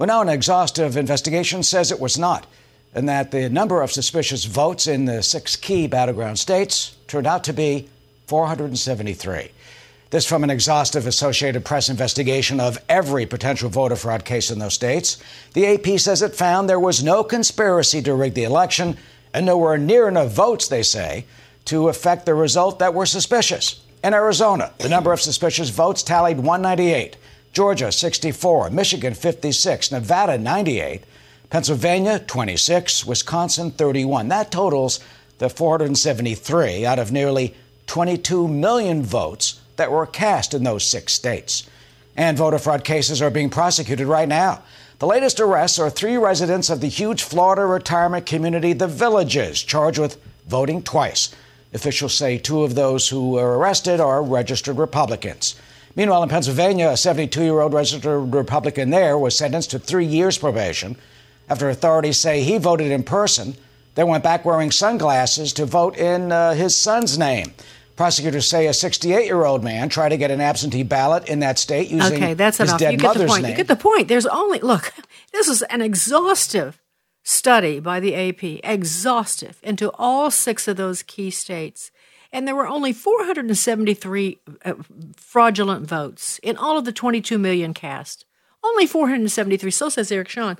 Well, 0.00 0.06
now 0.06 0.22
an 0.22 0.30
exhaustive 0.30 0.96
investigation 0.96 1.62
says 1.62 1.92
it 1.92 2.00
was 2.00 2.18
not, 2.18 2.46
and 2.94 3.06
that 3.10 3.32
the 3.32 3.50
number 3.50 3.82
of 3.82 3.92
suspicious 3.92 4.46
votes 4.46 4.86
in 4.86 5.04
the 5.04 5.22
six 5.22 5.56
key 5.56 5.88
battleground 5.88 6.38
states 6.38 6.96
turned 7.06 7.26
out 7.26 7.44
to 7.44 7.52
be 7.52 7.86
473. 8.26 9.50
This 10.08 10.26
from 10.26 10.42
an 10.42 10.48
exhaustive 10.48 11.06
Associated 11.06 11.66
Press 11.66 11.90
investigation 11.90 12.60
of 12.60 12.82
every 12.88 13.26
potential 13.26 13.68
voter 13.68 13.94
fraud 13.94 14.24
case 14.24 14.50
in 14.50 14.58
those 14.58 14.72
states. 14.72 15.18
The 15.52 15.66
AP 15.66 16.00
says 16.00 16.22
it 16.22 16.34
found 16.34 16.66
there 16.66 16.80
was 16.80 17.04
no 17.04 17.22
conspiracy 17.22 18.00
to 18.00 18.14
rig 18.14 18.32
the 18.32 18.44
election 18.44 18.96
and 19.34 19.44
nowhere 19.44 19.76
near 19.76 20.08
enough 20.08 20.32
votes, 20.32 20.66
they 20.66 20.82
say, 20.82 21.26
to 21.66 21.90
affect 21.90 22.24
the 22.24 22.34
result 22.34 22.78
that 22.78 22.94
were 22.94 23.04
suspicious. 23.04 23.82
In 24.02 24.14
Arizona, 24.14 24.72
the 24.78 24.88
number 24.88 25.12
of 25.12 25.20
suspicious 25.20 25.68
votes 25.68 26.02
tallied 26.02 26.38
198, 26.38 27.18
Georgia 27.52 27.90
64, 27.90 28.70
Michigan 28.70 29.12
56, 29.12 29.90
Nevada 29.90 30.38
98, 30.38 31.02
Pennsylvania 31.50 32.20
26, 32.20 33.04
Wisconsin 33.04 33.72
31. 33.72 34.28
That 34.28 34.52
totals 34.52 35.00
the 35.38 35.48
473 35.48 36.86
out 36.86 37.00
of 37.00 37.10
nearly 37.10 37.56
22 37.88 38.46
million 38.46 39.02
votes 39.02 39.60
that 39.74 39.90
were 39.90 40.06
cast 40.06 40.54
in 40.54 40.62
those 40.62 40.86
six 40.86 41.12
states. 41.12 41.68
And 42.16 42.38
voter 42.38 42.58
fraud 42.58 42.84
cases 42.84 43.20
are 43.20 43.30
being 43.30 43.50
prosecuted 43.50 44.06
right 44.06 44.28
now. 44.28 44.62
The 45.00 45.06
latest 45.06 45.40
arrests 45.40 45.78
are 45.80 45.90
three 45.90 46.16
residents 46.16 46.70
of 46.70 46.80
the 46.80 46.86
huge 46.88 47.24
Florida 47.24 47.66
retirement 47.66 48.26
community, 48.26 48.74
the 48.74 48.86
Villages, 48.86 49.60
charged 49.60 49.98
with 49.98 50.22
voting 50.46 50.82
twice. 50.82 51.34
Officials 51.72 52.14
say 52.14 52.38
two 52.38 52.62
of 52.62 52.76
those 52.76 53.08
who 53.08 53.30
were 53.32 53.58
arrested 53.58 53.98
are 53.98 54.22
registered 54.22 54.76
Republicans. 54.76 55.56
Meanwhile, 55.96 56.22
in 56.22 56.28
Pennsylvania, 56.28 56.88
a 56.88 56.96
72 56.96 57.42
year 57.42 57.60
old 57.60 57.74
registered 57.74 58.34
Republican 58.34 58.90
there 58.90 59.18
was 59.18 59.36
sentenced 59.36 59.72
to 59.72 59.78
three 59.78 60.06
years 60.06 60.38
probation 60.38 60.96
after 61.48 61.68
authorities 61.68 62.16
say 62.16 62.42
he 62.42 62.58
voted 62.58 62.92
in 62.92 63.02
person, 63.02 63.56
then 63.96 64.06
went 64.06 64.22
back 64.22 64.44
wearing 64.44 64.70
sunglasses 64.70 65.52
to 65.54 65.66
vote 65.66 65.96
in 65.96 66.30
uh, 66.30 66.54
his 66.54 66.76
son's 66.76 67.18
name. 67.18 67.52
Prosecutors 67.96 68.46
say 68.46 68.68
a 68.68 68.72
68 68.72 69.26
year 69.26 69.44
old 69.44 69.62
man 69.62 69.88
tried 69.88 70.10
to 70.10 70.16
get 70.16 70.30
an 70.30 70.40
absentee 70.40 70.84
ballot 70.84 71.28
in 71.28 71.40
that 71.40 71.58
state 71.58 71.90
using 71.90 72.16
okay, 72.16 72.34
that's 72.34 72.56
his 72.56 72.70
enough. 72.70 72.80
dead 72.80 72.92
you 72.92 72.98
get 72.98 73.06
mother's 73.08 73.22
the 73.22 73.26
point. 73.26 73.42
name. 73.42 73.50
You 73.50 73.56
get 73.56 73.68
the 73.68 73.76
point. 73.76 74.08
There's 74.08 74.26
only 74.26 74.60
look. 74.60 74.92
This 75.32 75.46
is 75.46 75.62
an 75.62 75.80
exhaustive 75.80 76.80
study 77.22 77.78
by 77.78 78.00
the 78.00 78.16
AP, 78.16 78.42
exhaustive, 78.64 79.60
into 79.62 79.92
all 79.92 80.30
six 80.30 80.66
of 80.66 80.76
those 80.76 81.04
key 81.04 81.30
states. 81.30 81.92
And 82.32 82.46
there 82.46 82.54
were 82.54 82.68
only 82.68 82.92
473 82.92 84.40
uh, 84.64 84.74
fraudulent 85.16 85.86
votes 85.86 86.38
in 86.42 86.56
all 86.56 86.78
of 86.78 86.84
the 86.84 86.92
22 86.92 87.38
million 87.38 87.74
cast. 87.74 88.24
Only 88.62 88.86
473. 88.86 89.70
So 89.70 89.88
says 89.88 90.12
Eric 90.12 90.28
Shawn. 90.28 90.56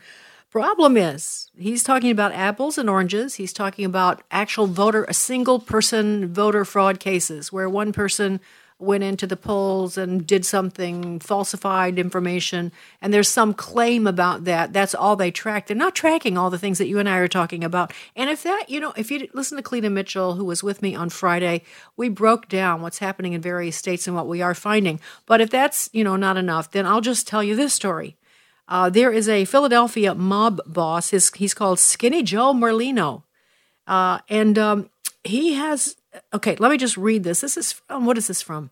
Problem 0.50 0.96
is, 0.96 1.48
he's 1.56 1.84
talking 1.84 2.10
about 2.10 2.32
apples 2.32 2.76
and 2.76 2.90
oranges. 2.90 3.36
He's 3.36 3.52
talking 3.52 3.84
about 3.84 4.22
actual 4.32 4.66
voter, 4.66 5.04
a 5.04 5.14
single 5.14 5.60
person 5.60 6.32
voter 6.32 6.64
fraud 6.64 6.98
cases 6.98 7.52
where 7.52 7.68
one 7.68 7.92
person 7.92 8.40
went 8.80 9.04
into 9.04 9.26
the 9.26 9.36
polls 9.36 9.98
and 9.98 10.26
did 10.26 10.44
something, 10.44 11.20
falsified 11.20 11.98
information, 11.98 12.72
and 13.00 13.12
there's 13.12 13.28
some 13.28 13.54
claim 13.54 14.06
about 14.06 14.44
that. 14.44 14.72
That's 14.72 14.94
all 14.94 15.16
they 15.16 15.30
track. 15.30 15.66
They're 15.66 15.76
not 15.76 15.94
tracking 15.94 16.38
all 16.38 16.50
the 16.50 16.58
things 16.58 16.78
that 16.78 16.88
you 16.88 16.98
and 16.98 17.08
I 17.08 17.18
are 17.18 17.28
talking 17.28 17.62
about. 17.62 17.92
And 18.16 18.30
if 18.30 18.42
that, 18.42 18.68
you 18.68 18.80
know, 18.80 18.92
if 18.96 19.10
you 19.10 19.28
listen 19.34 19.56
to 19.56 19.62
Cleta 19.62 19.90
Mitchell, 19.90 20.34
who 20.34 20.44
was 20.44 20.62
with 20.62 20.82
me 20.82 20.94
on 20.94 21.10
Friday, 21.10 21.62
we 21.96 22.08
broke 22.08 22.48
down 22.48 22.82
what's 22.82 22.98
happening 22.98 23.32
in 23.32 23.40
various 23.40 23.76
states 23.76 24.06
and 24.06 24.16
what 24.16 24.28
we 24.28 24.42
are 24.42 24.54
finding. 24.54 25.00
But 25.26 25.40
if 25.40 25.50
that's, 25.50 25.88
you 25.92 26.04
know, 26.04 26.16
not 26.16 26.36
enough, 26.36 26.70
then 26.70 26.86
I'll 26.86 27.00
just 27.00 27.28
tell 27.28 27.42
you 27.42 27.56
this 27.56 27.74
story. 27.74 28.16
Uh, 28.68 28.88
there 28.88 29.12
is 29.12 29.28
a 29.28 29.44
Philadelphia 29.44 30.14
mob 30.14 30.60
boss. 30.66 31.10
His, 31.10 31.32
he's 31.34 31.54
called 31.54 31.80
Skinny 31.80 32.22
Joe 32.22 32.54
Merlino. 32.54 33.24
Uh, 33.86 34.20
and 34.28 34.56
um, 34.56 34.88
he 35.24 35.54
has 35.54 35.96
okay, 36.34 36.56
let 36.56 36.70
me 36.70 36.76
just 36.76 36.96
read 36.96 37.24
this. 37.24 37.40
This 37.40 37.56
is 37.56 37.72
from, 37.72 38.06
what 38.06 38.18
is 38.18 38.26
this 38.26 38.42
from? 38.42 38.70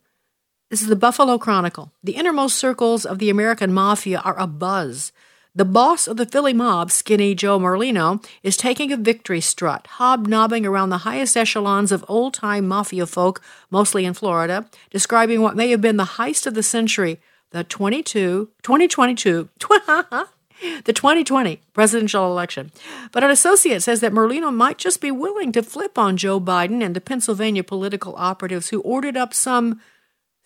This 0.71 0.83
is 0.83 0.89
the 0.89 0.97
Buffalo 0.97 1.39
Chronicle. 1.39 1.93
The 2.03 2.17
innermost 2.17 2.59
circles 2.59 3.07
of 3.07 3.19
the 3.19 3.31
American 3.31 3.73
mafia 3.73 4.21
are 4.21 4.37
abuzz. 4.37 5.13
The 5.55 5.65
boss 5.65 6.07
of 6.07 6.19
the 6.19 6.27
Philly 6.27 6.53
mob, 6.53 6.91
Skinny 6.91 7.35
Joe 7.35 7.59
Merlino, 7.59 8.25
is 8.43 8.57
taking 8.57 8.93
a 8.93 8.97
victory 8.97 9.41
strut, 9.41 9.87
hobnobbing 9.93 10.67
around 10.67 10.91
the 10.91 10.99
highest 10.99 11.37
echelons 11.37 11.91
of 11.91 12.05
old 12.07 12.35
time 12.35 12.69
mafia 12.69 13.07
folk, 13.07 13.41
mostly 13.71 14.05
in 14.05 14.15
Florida, 14.15 14.69
describing 14.91 15.41
what 15.41 15.57
may 15.57 15.71
have 15.71 15.81
been 15.81 15.97
the 15.97 16.05
heist 16.05 16.47
of 16.47 16.55
the 16.55 16.63
century, 16.63 17.19
the 17.51 17.65
22, 17.65 18.51
2022, 18.63 19.49
the 20.85 20.93
2020 20.93 21.61
presidential 21.73 22.27
election. 22.27 22.71
But 23.13 23.25
an 23.25 23.31
associate 23.31 23.83
says 23.83 24.01
that 24.01 24.13
Merlino 24.13 24.55
might 24.55 24.79
just 24.79 25.01
be 25.01 25.11
willing 25.11 25.53
to 25.53 25.63
flip 25.63 25.99
on 25.99 26.17
Joe 26.17 26.41
Biden 26.41 26.83
and 26.83 26.95
the 26.95 27.01
Pennsylvania 27.01 27.65
political 27.65 28.15
operatives 28.17 28.69
who 28.69 28.81
ordered 28.81 29.17
up 29.17 29.35
some 29.35 29.81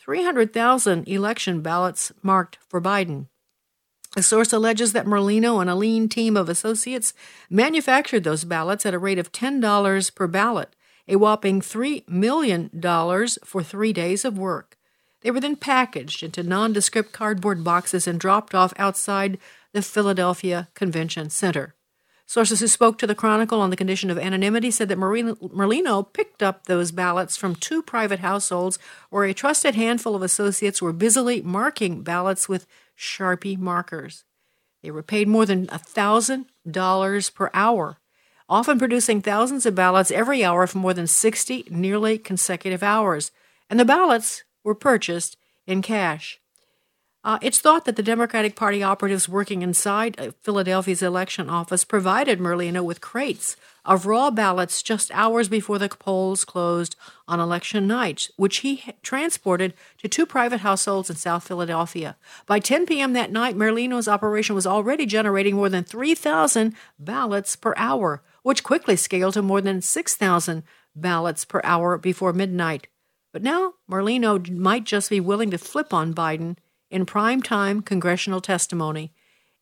300,000 0.01 1.07
election 1.07 1.61
ballots 1.61 2.13
marked 2.23 2.59
for 2.69 2.81
Biden. 2.81 3.27
A 4.15 4.23
source 4.23 4.53
alleges 4.53 4.93
that 4.93 5.07
Merlino 5.07 5.61
and 5.61 5.71
a 5.71 5.75
lean 5.75 6.09
team 6.09 6.37
of 6.37 6.49
associates 6.49 7.15
manufactured 7.49 8.25
those 8.25 8.45
ballots 8.45 8.85
at 8.85 8.93
a 8.93 8.99
rate 8.99 9.19
of 9.19 9.33
$10 9.33 10.15
per 10.15 10.27
ballot, 10.27 10.77
a 11.09 11.17
whopping 11.17 11.63
$3 11.63 12.07
million 12.09 12.69
for 13.45 13.63
three 13.63 13.93
days 13.93 14.25
of 14.25 14.37
work. 14.37 14.77
They 15.23 15.31
were 15.31 15.41
then 15.41 15.57
packaged 15.57 16.23
into 16.23 16.43
nondescript 16.43 17.13
cardboard 17.13 17.65
boxes 17.65 18.07
and 18.07 18.21
dropped 18.21 18.55
off 18.55 18.75
outside 18.77 19.39
the 19.73 19.83
Philadelphia 19.83 20.69
Convention 20.75 21.31
Center. 21.31 21.75
Sources 22.27 22.61
who 22.61 22.69
spoke 22.69 22.99
to 22.99 23.07
the 23.07 23.15
Chronicle 23.15 23.61
on 23.61 23.71
the 23.71 23.77
condition 23.77 24.11
of 24.11 24.19
anonymity 24.19 24.71
said 24.71 24.89
that 24.89 24.99
Merlino 24.99 26.13
picked 26.13 26.43
up 26.43 26.65
those 26.65 26.93
ballots 26.93 27.37
from 27.37 27.55
two 27.55 27.83
private 27.83 28.21
households 28.21 28.79
where 29.11 29.25
a 29.25 29.35
trusted 29.35 29.75
handful 29.75 30.15
of 30.15 30.23
associates 30.23 30.81
were 30.81 30.93
busily 30.93 31.43
marking 31.43 32.03
ballots 32.03 32.49
with 32.49 32.67
Sharpie 32.97 33.59
markers. 33.59 34.25
They 34.83 34.91
were 34.91 35.03
paid 35.03 35.29
more 35.29 35.47
than 35.47 35.67
$1,000 35.67 37.35
per 37.35 37.51
hour, 37.53 37.99
often 38.49 38.79
producing 38.79 39.21
thousands 39.21 39.67
of 39.67 39.75
ballots 39.75 40.11
every 40.11 40.45
hour 40.45 40.67
for 40.67 40.79
more 40.79 40.95
than 40.95 41.07
60 41.07 41.67
nearly 41.71 42.19
consecutive 42.19 42.83
hours. 42.83 43.31
And 43.69 43.79
the 43.79 43.85
ballots 43.85 44.45
were 44.65 44.75
purchased 44.75 45.37
in 45.67 45.83
cash. 45.83 46.41
Uh, 47.25 47.39
it's 47.41 47.61
thought 47.61 47.85
that 47.85 47.95
the 47.95 48.03
Democratic 48.03 48.57
Party 48.57 48.83
operatives 48.83 49.29
working 49.29 49.63
inside 49.63 50.19
uh, 50.19 50.33
Philadelphia's 50.43 51.03
election 51.03 51.49
office 51.49 51.85
provided 51.85 52.41
Merlino 52.41 52.83
with 52.83 53.01
crates 53.01 53.55
of 53.85 54.07
raw 54.07 54.29
ballots 54.31 54.83
just 54.83 55.11
hours 55.13 55.49
before 55.49 55.79
the 55.79 55.89
polls 55.89 56.45
closed 56.45 56.97
on 57.29 57.39
election 57.39 57.87
night, 57.87 58.29
which 58.37 58.59
he 58.59 58.83
transported 59.03 59.73
to 59.99 60.09
two 60.09 60.27
private 60.27 60.61
households 60.61 61.11
in 61.11 61.17
South 61.17 61.47
Philadelphia. 61.47 62.17
By 62.47 62.59
10 62.59 62.87
p.m. 62.87 63.13
that 63.13 63.31
night, 63.31 63.57
Merlino's 63.57 64.09
operation 64.09 64.57
was 64.57 64.67
already 64.67 65.07
generating 65.07 65.55
more 65.55 65.69
than 65.69 65.85
3,000 65.85 66.75
ballots 66.99 67.55
per 67.55 67.73
hour, 67.77 68.23
which 68.43 68.65
quickly 68.65 68.97
scaled 68.97 69.35
to 69.35 69.43
more 69.43 69.61
than 69.61 69.81
6,000 69.81 70.65
ballots 70.97 71.45
per 71.45 71.61
hour 71.63 71.99
before 71.99 72.33
midnight. 72.33 72.89
But 73.33 73.43
now 73.43 73.75
Merlino 73.89 74.51
might 74.51 74.85
just 74.85 75.09
be 75.09 75.21
willing 75.21 75.53
to 75.53 75.59
flip 75.59 75.95
on 75.95 76.15
Biden 76.15 76.57
in 76.93 77.07
primetime 77.07 77.85
congressional 77.85 78.41
testimony. 78.41 79.13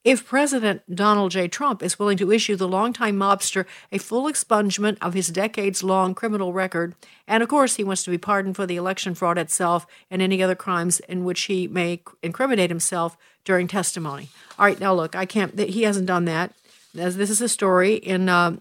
If 0.03 0.27
President 0.27 0.81
Donald 0.95 1.31
J. 1.31 1.47
Trump 1.47 1.83
is 1.83 1.99
willing 1.99 2.17
to 2.17 2.33
issue 2.33 2.57
the 2.57 2.67
longtime 2.67 3.19
mobster 3.19 3.67
a 3.93 3.99
full 3.99 4.31
expungement 4.31 4.97
of 5.03 5.13
his 5.13 5.29
decades 5.29 5.83
long 5.83 6.15
criminal 6.15 6.55
record, 6.55 6.95
and 7.29 7.43
of 7.43 7.51
course 7.51 7.77
he 7.77 7.85
wants 7.85 8.03
to 8.05 8.11
be 8.11 8.17
pardoned 8.17 8.57
for 8.57 8.67
the 8.67 8.77
election 8.77 9.15
fraud 9.15 9.37
itself 9.37 9.87
and 10.11 10.23
any 10.23 10.43
other 10.43 10.55
crimes 10.55 11.01
in 11.01 11.25
which 11.25 11.43
he 11.43 11.69
may 11.69 12.01
incriminate 12.23 12.71
himself 12.71 13.19
during 13.45 13.69
testimony. 13.69 14.31
All 14.59 14.65
right, 14.65 14.81
now 14.81 14.95
look, 14.95 15.15
I 15.15 15.27
can't, 15.27 15.59
he 15.59 15.83
hasn't 15.83 16.07
done 16.07 16.25
that. 16.25 16.55
This 16.95 17.31
is 17.31 17.43
a 17.43 17.49
story 17.49 17.95
in 17.95 18.31
uh, 18.31 18.57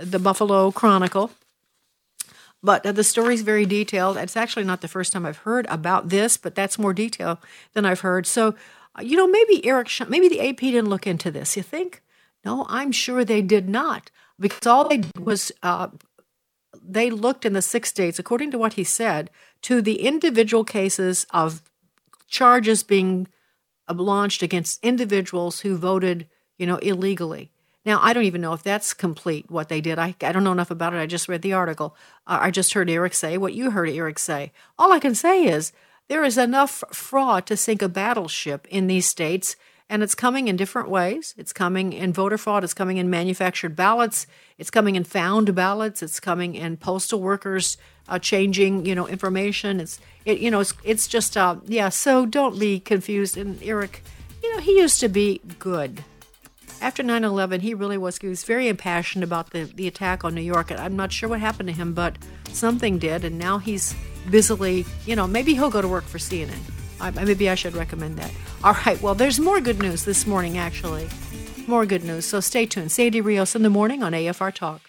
the 0.00 0.18
Buffalo 0.18 0.70
Chronicle. 0.70 1.30
But 2.62 2.84
uh, 2.84 2.92
the 2.92 3.04
story's 3.04 3.42
very 3.42 3.64
detailed. 3.66 4.16
It's 4.16 4.36
actually 4.36 4.64
not 4.64 4.80
the 4.80 4.88
first 4.88 5.12
time 5.12 5.24
I've 5.24 5.38
heard 5.38 5.66
about 5.68 6.10
this, 6.10 6.36
but 6.36 6.54
that's 6.54 6.78
more 6.78 6.92
detail 6.92 7.40
than 7.72 7.86
I've 7.86 8.00
heard. 8.00 8.26
So, 8.26 8.54
uh, 8.98 9.02
you 9.02 9.16
know, 9.16 9.26
maybe 9.26 9.64
Eric, 9.64 9.90
maybe 10.08 10.28
the 10.28 10.40
AP 10.40 10.58
didn't 10.58 10.90
look 10.90 11.06
into 11.06 11.30
this. 11.30 11.56
You 11.56 11.62
think? 11.62 12.02
No, 12.44 12.66
I'm 12.68 12.92
sure 12.92 13.24
they 13.24 13.42
did 13.42 13.68
not, 13.68 14.10
because 14.38 14.66
all 14.66 14.88
they 14.88 14.98
did 14.98 15.18
was 15.18 15.52
uh, 15.62 15.88
they 16.82 17.10
looked 17.10 17.44
in 17.44 17.52
the 17.52 17.62
six 17.62 17.88
states, 17.88 18.18
according 18.18 18.50
to 18.52 18.58
what 18.58 18.74
he 18.74 18.84
said, 18.84 19.30
to 19.62 19.82
the 19.82 20.00
individual 20.02 20.64
cases 20.64 21.26
of 21.30 21.62
charges 22.28 22.82
being 22.82 23.28
uh, 23.88 23.94
launched 23.94 24.42
against 24.42 24.82
individuals 24.82 25.60
who 25.60 25.76
voted, 25.76 26.28
you 26.56 26.66
know, 26.66 26.76
illegally. 26.76 27.50
Now, 27.84 27.98
I 28.02 28.12
don't 28.12 28.24
even 28.24 28.42
know 28.42 28.52
if 28.52 28.62
that's 28.62 28.92
complete 28.92 29.50
what 29.50 29.68
they 29.68 29.80
did. 29.80 29.98
I, 29.98 30.14
I 30.20 30.32
don't 30.32 30.44
know 30.44 30.52
enough 30.52 30.70
about 30.70 30.92
it. 30.92 30.98
I 30.98 31.06
just 31.06 31.28
read 31.28 31.42
the 31.42 31.54
article. 31.54 31.96
Uh, 32.26 32.38
I 32.42 32.50
just 32.50 32.74
heard 32.74 32.90
Eric 32.90 33.14
say 33.14 33.38
what 33.38 33.54
you 33.54 33.70
heard 33.70 33.88
Eric 33.88 34.18
say. 34.18 34.52
All 34.78 34.92
I 34.92 34.98
can 34.98 35.14
say 35.14 35.44
is 35.44 35.72
there 36.08 36.24
is 36.24 36.36
enough 36.36 36.84
fraud 36.92 37.46
to 37.46 37.56
sink 37.56 37.80
a 37.80 37.88
battleship 37.88 38.66
in 38.68 38.86
these 38.86 39.06
states, 39.06 39.56
and 39.88 40.02
it's 40.02 40.14
coming 40.14 40.46
in 40.46 40.56
different 40.56 40.90
ways. 40.90 41.34
It's 41.38 41.54
coming 41.54 41.94
in 41.94 42.12
voter 42.12 42.36
fraud, 42.36 42.64
it's 42.64 42.74
coming 42.74 42.98
in 42.98 43.08
manufactured 43.08 43.76
ballots, 43.76 44.26
it's 44.58 44.70
coming 44.70 44.94
in 44.94 45.04
found 45.04 45.54
ballots, 45.54 46.02
it's 46.02 46.20
coming 46.20 46.54
in 46.54 46.76
postal 46.76 47.20
workers 47.20 47.78
uh, 48.08 48.18
changing, 48.18 48.84
you 48.84 48.94
know, 48.94 49.08
information. 49.08 49.80
It's, 49.80 49.98
it, 50.26 50.40
you 50.40 50.50
know, 50.50 50.60
it's, 50.60 50.74
it's 50.84 51.08
just, 51.08 51.36
uh, 51.36 51.56
yeah, 51.64 51.88
so 51.88 52.26
don't 52.26 52.58
be 52.58 52.78
confused. 52.78 53.38
And 53.38 53.62
Eric, 53.62 54.02
you 54.42 54.54
know, 54.54 54.60
he 54.60 54.78
used 54.78 55.00
to 55.00 55.08
be 55.08 55.40
good 55.58 56.04
after 56.80 57.02
9 57.02 57.24
11, 57.24 57.60
he 57.60 57.74
really 57.74 57.98
was, 57.98 58.18
he 58.18 58.28
was 58.28 58.44
very 58.44 58.68
impassioned 58.68 59.22
about 59.22 59.50
the, 59.50 59.64
the 59.64 59.86
attack 59.86 60.24
on 60.24 60.34
New 60.34 60.40
York. 60.40 60.70
And 60.70 60.80
I'm 60.80 60.96
not 60.96 61.12
sure 61.12 61.28
what 61.28 61.40
happened 61.40 61.68
to 61.68 61.74
him, 61.74 61.92
but 61.92 62.16
something 62.52 62.98
did. 62.98 63.24
And 63.24 63.38
now 63.38 63.58
he's 63.58 63.94
busily, 64.30 64.86
you 65.06 65.16
know, 65.16 65.26
maybe 65.26 65.54
he'll 65.54 65.70
go 65.70 65.82
to 65.82 65.88
work 65.88 66.04
for 66.04 66.18
CNN. 66.18 66.58
I, 67.00 67.10
maybe 67.10 67.48
I 67.48 67.54
should 67.54 67.74
recommend 67.74 68.18
that. 68.18 68.30
All 68.62 68.76
right, 68.86 69.00
well, 69.00 69.14
there's 69.14 69.40
more 69.40 69.60
good 69.60 69.80
news 69.80 70.04
this 70.04 70.26
morning, 70.26 70.58
actually. 70.58 71.08
More 71.66 71.86
good 71.86 72.04
news. 72.04 72.26
So 72.26 72.40
stay 72.40 72.66
tuned. 72.66 72.92
Sandy 72.92 73.20
Rios 73.20 73.54
in 73.54 73.62
the 73.62 73.70
morning 73.70 74.02
on 74.02 74.12
AFR 74.12 74.52
Talk. 74.52 74.82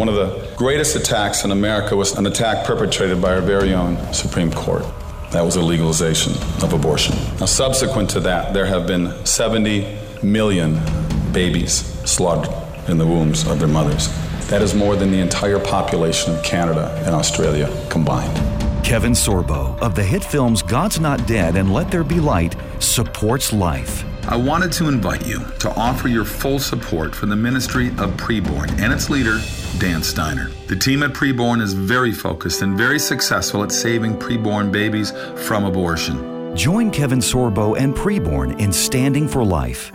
One 0.00 0.08
of 0.08 0.14
the 0.14 0.50
greatest 0.56 0.96
attacks 0.96 1.44
in 1.44 1.50
America 1.50 1.94
was 1.94 2.16
an 2.16 2.26
attack 2.26 2.64
perpetrated 2.64 3.20
by 3.20 3.34
our 3.34 3.42
very 3.42 3.74
own 3.74 3.98
Supreme 4.14 4.50
Court. 4.50 4.82
that 5.30 5.44
was 5.44 5.56
the 5.56 5.60
legalization 5.62 6.32
of 6.62 6.72
abortion. 6.72 7.14
Now, 7.38 7.44
subsequent 7.44 8.08
to 8.10 8.20
that, 8.20 8.54
there 8.54 8.64
have 8.64 8.86
been 8.86 9.12
70 9.26 9.98
million 10.22 10.80
babies 11.32 11.74
slaughtered 12.10 12.50
in 12.88 12.96
the 12.96 13.06
wombs 13.06 13.46
of 13.46 13.58
their 13.58 13.68
mothers. 13.68 14.08
That 14.48 14.62
is 14.62 14.74
more 14.74 14.96
than 14.96 15.10
the 15.10 15.20
entire 15.20 15.60
population 15.60 16.34
of 16.34 16.42
Canada 16.42 16.90
and 17.04 17.14
Australia 17.14 17.68
combined. 17.90 18.34
Kevin 18.82 19.12
Sorbo 19.12 19.78
of 19.80 19.94
the 19.94 20.02
hit 20.02 20.24
films 20.24 20.62
God's 20.62 20.98
Not 20.98 21.26
Dead 21.26 21.56
and 21.56 21.74
Let 21.74 21.90
There 21.90 22.04
Be 22.04 22.20
Light 22.20 22.56
supports 22.78 23.52
life. 23.52 24.02
I 24.30 24.36
wanted 24.36 24.70
to 24.74 24.86
invite 24.86 25.26
you 25.26 25.44
to 25.58 25.74
offer 25.74 26.06
your 26.06 26.24
full 26.24 26.60
support 26.60 27.16
for 27.16 27.26
the 27.26 27.34
ministry 27.34 27.88
of 27.88 28.12
Preborn 28.16 28.70
and 28.78 28.92
its 28.92 29.10
leader, 29.10 29.40
Dan 29.80 30.04
Steiner. 30.04 30.52
The 30.68 30.76
team 30.76 31.02
at 31.02 31.10
Preborn 31.10 31.60
is 31.60 31.72
very 31.72 32.12
focused 32.12 32.62
and 32.62 32.78
very 32.78 33.00
successful 33.00 33.64
at 33.64 33.72
saving 33.72 34.16
preborn 34.16 34.70
babies 34.70 35.10
from 35.34 35.64
abortion. 35.64 36.54
Join 36.56 36.92
Kevin 36.92 37.18
Sorbo 37.18 37.76
and 37.76 37.92
Preborn 37.92 38.60
in 38.60 38.72
Standing 38.72 39.26
for 39.26 39.44
Life. 39.44 39.90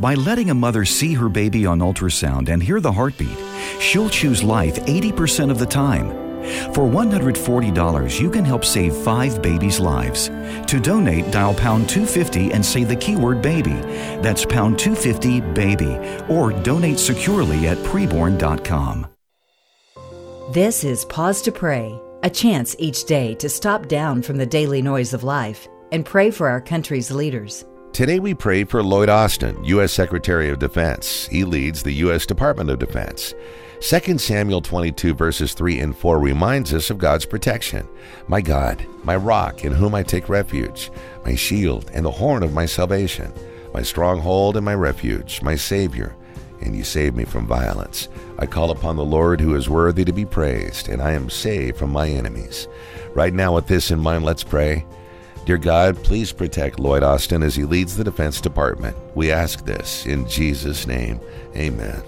By 0.00 0.14
letting 0.14 0.50
a 0.50 0.54
mother 0.54 0.84
see 0.84 1.14
her 1.14 1.28
baby 1.28 1.64
on 1.64 1.78
ultrasound 1.78 2.48
and 2.48 2.60
hear 2.60 2.80
the 2.80 2.90
heartbeat, 2.90 3.38
she'll 3.78 4.10
choose 4.10 4.42
life 4.42 4.74
80% 4.86 5.48
of 5.48 5.60
the 5.60 5.66
time. 5.66 6.25
For 6.74 6.88
$140, 6.88 8.20
you 8.20 8.30
can 8.30 8.44
help 8.44 8.64
save 8.64 8.94
five 8.96 9.42
babies' 9.42 9.80
lives. 9.80 10.28
To 10.66 10.80
donate, 10.80 11.30
dial 11.30 11.54
pound 11.54 11.88
250 11.88 12.52
and 12.52 12.64
say 12.64 12.84
the 12.84 12.96
keyword 12.96 13.42
baby. 13.42 13.74
That's 14.22 14.44
pound 14.44 14.78
250 14.78 15.40
baby. 15.52 15.96
Or 16.28 16.52
donate 16.52 16.98
securely 16.98 17.68
at 17.68 17.78
preborn.com. 17.78 19.06
This 20.52 20.84
is 20.84 21.04
Pause 21.06 21.42
to 21.42 21.52
Pray, 21.52 22.00
a 22.22 22.30
chance 22.30 22.76
each 22.78 23.04
day 23.04 23.34
to 23.34 23.48
stop 23.48 23.88
down 23.88 24.22
from 24.22 24.36
the 24.36 24.46
daily 24.46 24.80
noise 24.80 25.12
of 25.12 25.24
life 25.24 25.66
and 25.90 26.04
pray 26.04 26.30
for 26.30 26.48
our 26.48 26.60
country's 26.60 27.10
leaders. 27.10 27.64
Today 27.92 28.20
we 28.20 28.34
pray 28.34 28.64
for 28.64 28.82
Lloyd 28.82 29.08
Austin, 29.08 29.64
U.S. 29.64 29.92
Secretary 29.92 30.50
of 30.50 30.58
Defense. 30.58 31.26
He 31.28 31.44
leads 31.44 31.82
the 31.82 31.94
U.S. 31.94 32.26
Department 32.26 32.70
of 32.70 32.78
Defense. 32.78 33.34
2 33.80 34.18
Samuel 34.18 34.62
22, 34.62 35.14
verses 35.14 35.52
3 35.52 35.80
and 35.80 35.96
4 35.96 36.18
reminds 36.18 36.72
us 36.72 36.88
of 36.88 36.98
God's 36.98 37.26
protection. 37.26 37.86
My 38.26 38.40
God, 38.40 38.84
my 39.04 39.16
rock, 39.16 39.64
in 39.64 39.72
whom 39.72 39.94
I 39.94 40.02
take 40.02 40.28
refuge, 40.28 40.90
my 41.24 41.34
shield 41.34 41.90
and 41.92 42.04
the 42.04 42.10
horn 42.10 42.42
of 42.42 42.54
my 42.54 42.64
salvation, 42.64 43.32
my 43.74 43.82
stronghold 43.82 44.56
and 44.56 44.64
my 44.64 44.74
refuge, 44.74 45.42
my 45.42 45.56
Savior, 45.56 46.16
and 46.62 46.74
you 46.74 46.84
save 46.84 47.14
me 47.14 47.24
from 47.24 47.46
violence. 47.46 48.08
I 48.38 48.46
call 48.46 48.70
upon 48.70 48.96
the 48.96 49.04
Lord 49.04 49.40
who 49.40 49.54
is 49.54 49.68
worthy 49.68 50.04
to 50.06 50.12
be 50.12 50.24
praised, 50.24 50.88
and 50.88 51.02
I 51.02 51.12
am 51.12 51.28
saved 51.28 51.76
from 51.76 51.90
my 51.90 52.08
enemies. 52.08 52.68
Right 53.14 53.34
now, 53.34 53.54
with 53.54 53.66
this 53.66 53.90
in 53.90 54.00
mind, 54.00 54.24
let's 54.24 54.42
pray. 54.42 54.86
Dear 55.44 55.58
God, 55.58 55.96
please 56.02 56.32
protect 56.32 56.80
Lloyd 56.80 57.02
Austin 57.02 57.42
as 57.42 57.54
he 57.54 57.64
leads 57.64 57.96
the 57.96 58.04
Defense 58.04 58.40
Department. 58.40 58.96
We 59.14 59.30
ask 59.30 59.64
this 59.64 60.06
in 60.06 60.26
Jesus' 60.26 60.86
name. 60.86 61.20
Amen. 61.54 62.02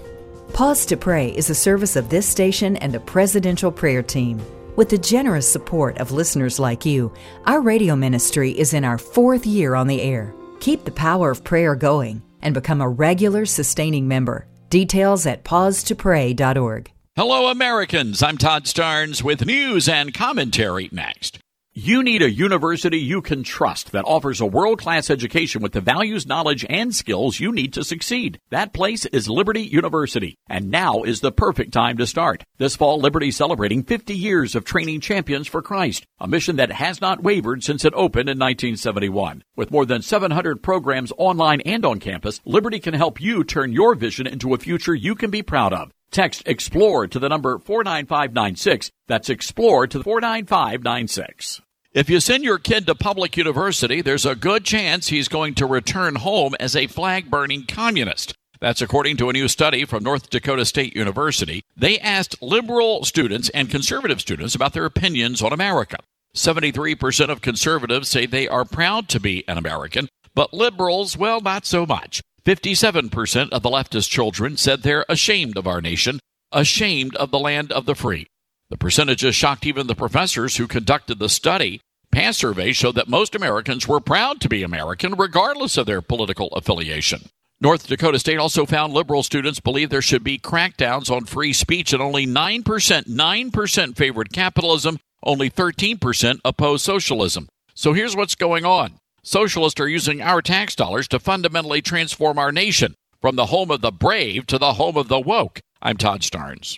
Pause 0.53 0.85
to 0.87 0.97
Pray 0.97 1.29
is 1.29 1.49
a 1.49 1.55
service 1.55 1.95
of 1.95 2.09
this 2.09 2.27
station 2.27 2.75
and 2.77 2.93
the 2.93 2.99
Presidential 2.99 3.71
Prayer 3.71 4.03
Team. 4.03 4.41
With 4.75 4.89
the 4.89 4.97
generous 4.97 5.49
support 5.49 5.97
of 5.99 6.11
listeners 6.11 6.59
like 6.59 6.85
you, 6.85 7.13
our 7.45 7.61
radio 7.61 7.95
ministry 7.95 8.51
is 8.51 8.73
in 8.73 8.83
our 8.83 8.97
fourth 8.97 9.45
year 9.45 9.75
on 9.75 9.87
the 9.87 10.01
air. 10.01 10.33
Keep 10.59 10.83
the 10.83 10.91
power 10.91 11.31
of 11.31 11.43
prayer 11.43 11.75
going 11.75 12.21
and 12.41 12.53
become 12.53 12.81
a 12.81 12.89
regular 12.89 13.45
sustaining 13.45 14.07
member. 14.07 14.47
Details 14.69 15.25
at 15.25 15.43
pausetopray.org. 15.43 16.91
Hello, 17.15 17.47
Americans. 17.47 18.21
I'm 18.21 18.37
Todd 18.37 18.65
Starnes 18.65 19.23
with 19.23 19.45
news 19.45 19.87
and 19.87 20.13
commentary 20.13 20.89
next. 20.91 21.39
You 21.81 22.03
need 22.03 22.21
a 22.21 22.29
university 22.29 22.99
you 22.99 23.21
can 23.21 23.41
trust 23.41 23.93
that 23.93 24.03
offers 24.03 24.41
a 24.41 24.45
world 24.45 24.81
class 24.81 25.09
education 25.09 25.61
with 25.61 25.71
the 25.71 25.79
values, 25.79 26.27
knowledge, 26.27 26.65
and 26.69 26.93
skills 26.93 27.39
you 27.39 27.53
need 27.53 27.71
to 27.71 27.85
succeed. 27.85 28.37
That 28.49 28.73
place 28.73 29.05
is 29.05 29.29
Liberty 29.29 29.61
University, 29.61 30.37
and 30.49 30.69
now 30.69 31.03
is 31.03 31.21
the 31.21 31.31
perfect 31.31 31.71
time 31.71 31.95
to 31.95 32.05
start. 32.05 32.43
This 32.57 32.75
fall, 32.75 32.99
Liberty 32.99 33.31
celebrating 33.31 33.83
50 33.83 34.13
years 34.13 34.55
of 34.55 34.65
training 34.65 34.99
champions 34.99 35.47
for 35.47 35.61
Christ, 35.61 36.05
a 36.19 36.27
mission 36.27 36.57
that 36.57 36.73
has 36.73 36.99
not 36.99 37.23
wavered 37.23 37.63
since 37.63 37.85
it 37.85 37.93
opened 37.93 38.27
in 38.27 38.37
1971. 38.37 39.41
With 39.55 39.71
more 39.71 39.85
than 39.85 40.01
700 40.01 40.61
programs 40.61 41.13
online 41.17 41.61
and 41.61 41.85
on 41.85 42.01
campus, 42.01 42.41
Liberty 42.43 42.79
can 42.79 42.93
help 42.93 43.21
you 43.21 43.45
turn 43.45 43.71
your 43.71 43.95
vision 43.95 44.27
into 44.27 44.53
a 44.53 44.57
future 44.57 44.93
you 44.93 45.15
can 45.15 45.31
be 45.31 45.43
proud 45.43 45.71
of. 45.71 45.93
Text 46.11 46.43
EXPLORE 46.45 47.07
to 47.07 47.19
the 47.19 47.29
number 47.29 47.57
49596. 47.57 48.91
That's 49.07 49.29
EXPLORE 49.29 49.87
to 49.87 49.97
the 49.99 50.03
49596. 50.03 51.61
If 51.91 52.07
you 52.07 52.19
send 52.19 52.43
your 52.43 52.59
kid 52.59 52.85
to 52.85 52.93
public 52.93 53.35
university, 53.35 54.03
there's 54.03 54.25
a 54.25 54.35
good 54.35 54.63
chance 54.63 55.07
he's 55.07 55.27
going 55.27 55.55
to 55.55 55.65
return 55.65 56.17
home 56.17 56.53
as 56.59 56.75
a 56.75 56.85
flag 56.85 57.31
burning 57.31 57.65
communist. 57.65 58.35
That's 58.59 58.83
according 58.83 59.17
to 59.17 59.29
a 59.29 59.33
new 59.33 59.47
study 59.47 59.85
from 59.85 60.03
North 60.03 60.29
Dakota 60.29 60.65
State 60.65 60.95
University. 60.95 61.63
They 61.75 61.97
asked 61.97 62.43
liberal 62.43 63.05
students 63.05 63.49
and 63.55 63.71
conservative 63.71 64.21
students 64.21 64.53
about 64.53 64.73
their 64.73 64.85
opinions 64.85 65.41
on 65.41 65.51
America. 65.51 65.97
73% 66.35 67.29
of 67.29 67.41
conservatives 67.41 68.07
say 68.07 68.27
they 68.27 68.47
are 68.47 68.65
proud 68.65 69.09
to 69.09 69.19
be 69.19 69.43
an 69.47 69.57
American, 69.57 70.09
but 70.35 70.53
liberals, 70.53 71.17
well, 71.17 71.41
not 71.41 71.65
so 71.65 71.87
much. 71.87 72.21
57% 72.45 73.49
of 73.49 73.63
the 73.63 73.69
leftist 73.69 74.09
children 74.09 74.57
said 74.57 74.83
they're 74.83 75.05
ashamed 75.09 75.57
of 75.57 75.65
our 75.65 75.81
nation, 75.81 76.19
ashamed 76.51 77.15
of 77.15 77.31
the 77.31 77.39
land 77.39 77.71
of 77.71 77.87
the 77.87 77.95
free. 77.95 78.27
The 78.69 78.77
percentages 78.77 79.35
shocked 79.35 79.65
even 79.65 79.87
the 79.87 79.95
professors 79.95 80.57
who 80.57 80.67
conducted 80.67 81.17
the 81.17 81.27
study. 81.27 81.81
Past 82.11 82.37
surveys 82.37 82.77
showed 82.77 82.93
that 82.95 83.07
most 83.07 83.33
Americans 83.33 83.87
were 83.87 83.99
proud 83.99 84.39
to 84.41 84.49
be 84.49 84.61
American, 84.61 85.15
regardless 85.15 85.75
of 85.75 85.87
their 85.87 86.03
political 86.03 86.49
affiliation. 86.49 87.29
North 87.59 87.87
Dakota 87.87 88.19
State 88.19 88.37
also 88.37 88.67
found 88.67 88.93
liberal 88.93 89.23
students 89.23 89.59
believe 89.59 89.89
there 89.89 90.03
should 90.03 90.23
be 90.23 90.37
crackdowns 90.37 91.09
on 91.09 91.25
free 91.25 91.51
speech, 91.51 91.93
and 91.93 92.01
only 92.01 92.27
9%, 92.27 92.61
9% 92.63 93.97
favored 93.97 94.31
capitalism, 94.31 94.99
only 95.23 95.49
13% 95.49 96.39
oppose 96.45 96.83
socialism. 96.83 97.49
So 97.73 97.93
here's 97.93 98.15
what's 98.15 98.35
going 98.35 98.65
on. 98.65 98.99
Socialists 99.23 99.79
are 99.81 99.89
using 99.89 100.21
our 100.21 100.43
tax 100.43 100.75
dollars 100.75 101.07
to 101.07 101.19
fundamentally 101.19 101.81
transform 101.81 102.37
our 102.37 102.51
nation 102.51 102.93
from 103.19 103.35
the 103.35 103.47
home 103.47 103.71
of 103.71 103.81
the 103.81 103.91
brave 103.91 104.45
to 104.45 104.59
the 104.59 104.73
home 104.73 104.95
of 104.95 105.07
the 105.07 105.19
woke. 105.19 105.59
I'm 105.81 105.97
Todd 105.97 106.21
Starnes. 106.21 106.77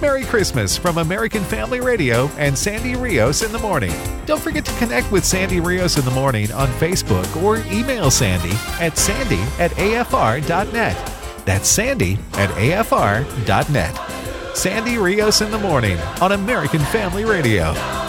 Merry 0.00 0.24
Christmas 0.24 0.78
from 0.78 0.98
American 0.98 1.44
Family 1.44 1.80
Radio 1.80 2.28
and 2.38 2.56
Sandy 2.56 2.96
Rios 2.96 3.42
in 3.42 3.52
the 3.52 3.58
Morning. 3.58 3.92
Don't 4.24 4.40
forget 4.40 4.64
to 4.64 4.72
connect 4.78 5.10
with 5.12 5.24
Sandy 5.24 5.60
Rios 5.60 5.98
in 5.98 6.04
the 6.04 6.10
Morning 6.10 6.50
on 6.52 6.68
Facebook 6.74 7.42
or 7.42 7.58
email 7.72 8.10
Sandy 8.10 8.52
at 8.82 8.96
sandy 8.96 9.40
at 9.62 9.72
afr.net. 9.72 10.96
That's 11.44 11.68
sandy 11.68 12.14
at 12.34 12.50
afr.net. 12.50 14.56
Sandy 14.56 14.98
Rios 14.98 15.40
in 15.42 15.50
the 15.50 15.58
Morning 15.58 15.98
on 16.20 16.32
American 16.32 16.80
Family 16.80 17.24
Radio. 17.24 17.99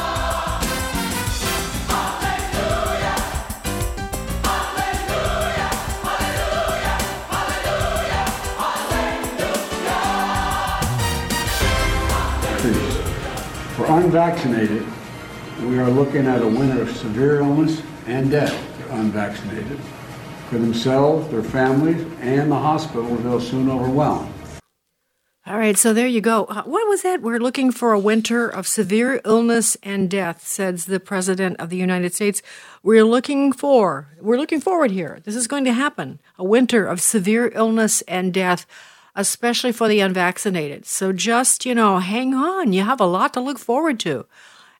Unvaccinated, 14.11 14.85
we 15.61 15.79
are 15.79 15.89
looking 15.89 16.27
at 16.27 16.41
a 16.41 16.47
winter 16.47 16.81
of 16.81 16.91
severe 16.97 17.39
illness 17.39 17.81
and 18.07 18.29
death 18.29 18.53
unvaccinated. 18.91 19.79
For 20.49 20.57
themselves, 20.57 21.29
their 21.29 21.41
families, 21.41 22.05
and 22.19 22.51
the 22.51 22.57
hospital 22.57 23.15
they'll 23.15 23.39
soon 23.39 23.69
overwhelm. 23.69 24.33
All 25.47 25.57
right, 25.57 25.77
so 25.77 25.93
there 25.93 26.07
you 26.07 26.19
go. 26.19 26.43
Uh, 26.43 26.63
What 26.63 26.89
was 26.89 27.03
that? 27.03 27.21
We're 27.21 27.39
looking 27.39 27.71
for 27.71 27.93
a 27.93 27.99
winter 27.99 28.49
of 28.49 28.67
severe 28.67 29.21
illness 29.23 29.77
and 29.81 30.09
death, 30.09 30.45
says 30.45 30.87
the 30.87 30.99
President 30.99 31.55
of 31.61 31.69
the 31.69 31.77
United 31.77 32.13
States. 32.13 32.41
We're 32.83 33.05
looking 33.05 33.53
for, 33.53 34.09
we're 34.19 34.37
looking 34.37 34.59
forward 34.59 34.91
here. 34.91 35.21
This 35.23 35.37
is 35.37 35.47
going 35.47 35.63
to 35.63 35.73
happen. 35.73 36.19
A 36.37 36.43
winter 36.43 36.85
of 36.85 36.99
severe 36.99 37.49
illness 37.55 38.01
and 38.09 38.33
death, 38.33 38.65
especially 39.15 39.71
for 39.71 39.87
the 39.87 39.99
unvaccinated. 39.99 40.85
So 40.85 41.11
just, 41.11 41.65
you 41.65 41.75
know, 41.75 41.99
hang 41.99 42.33
on. 42.33 42.73
You 42.73 42.83
have 42.83 43.01
a 43.01 43.05
lot 43.05 43.33
to 43.33 43.41
look 43.41 43.59
forward 43.59 43.99
to. 44.01 44.25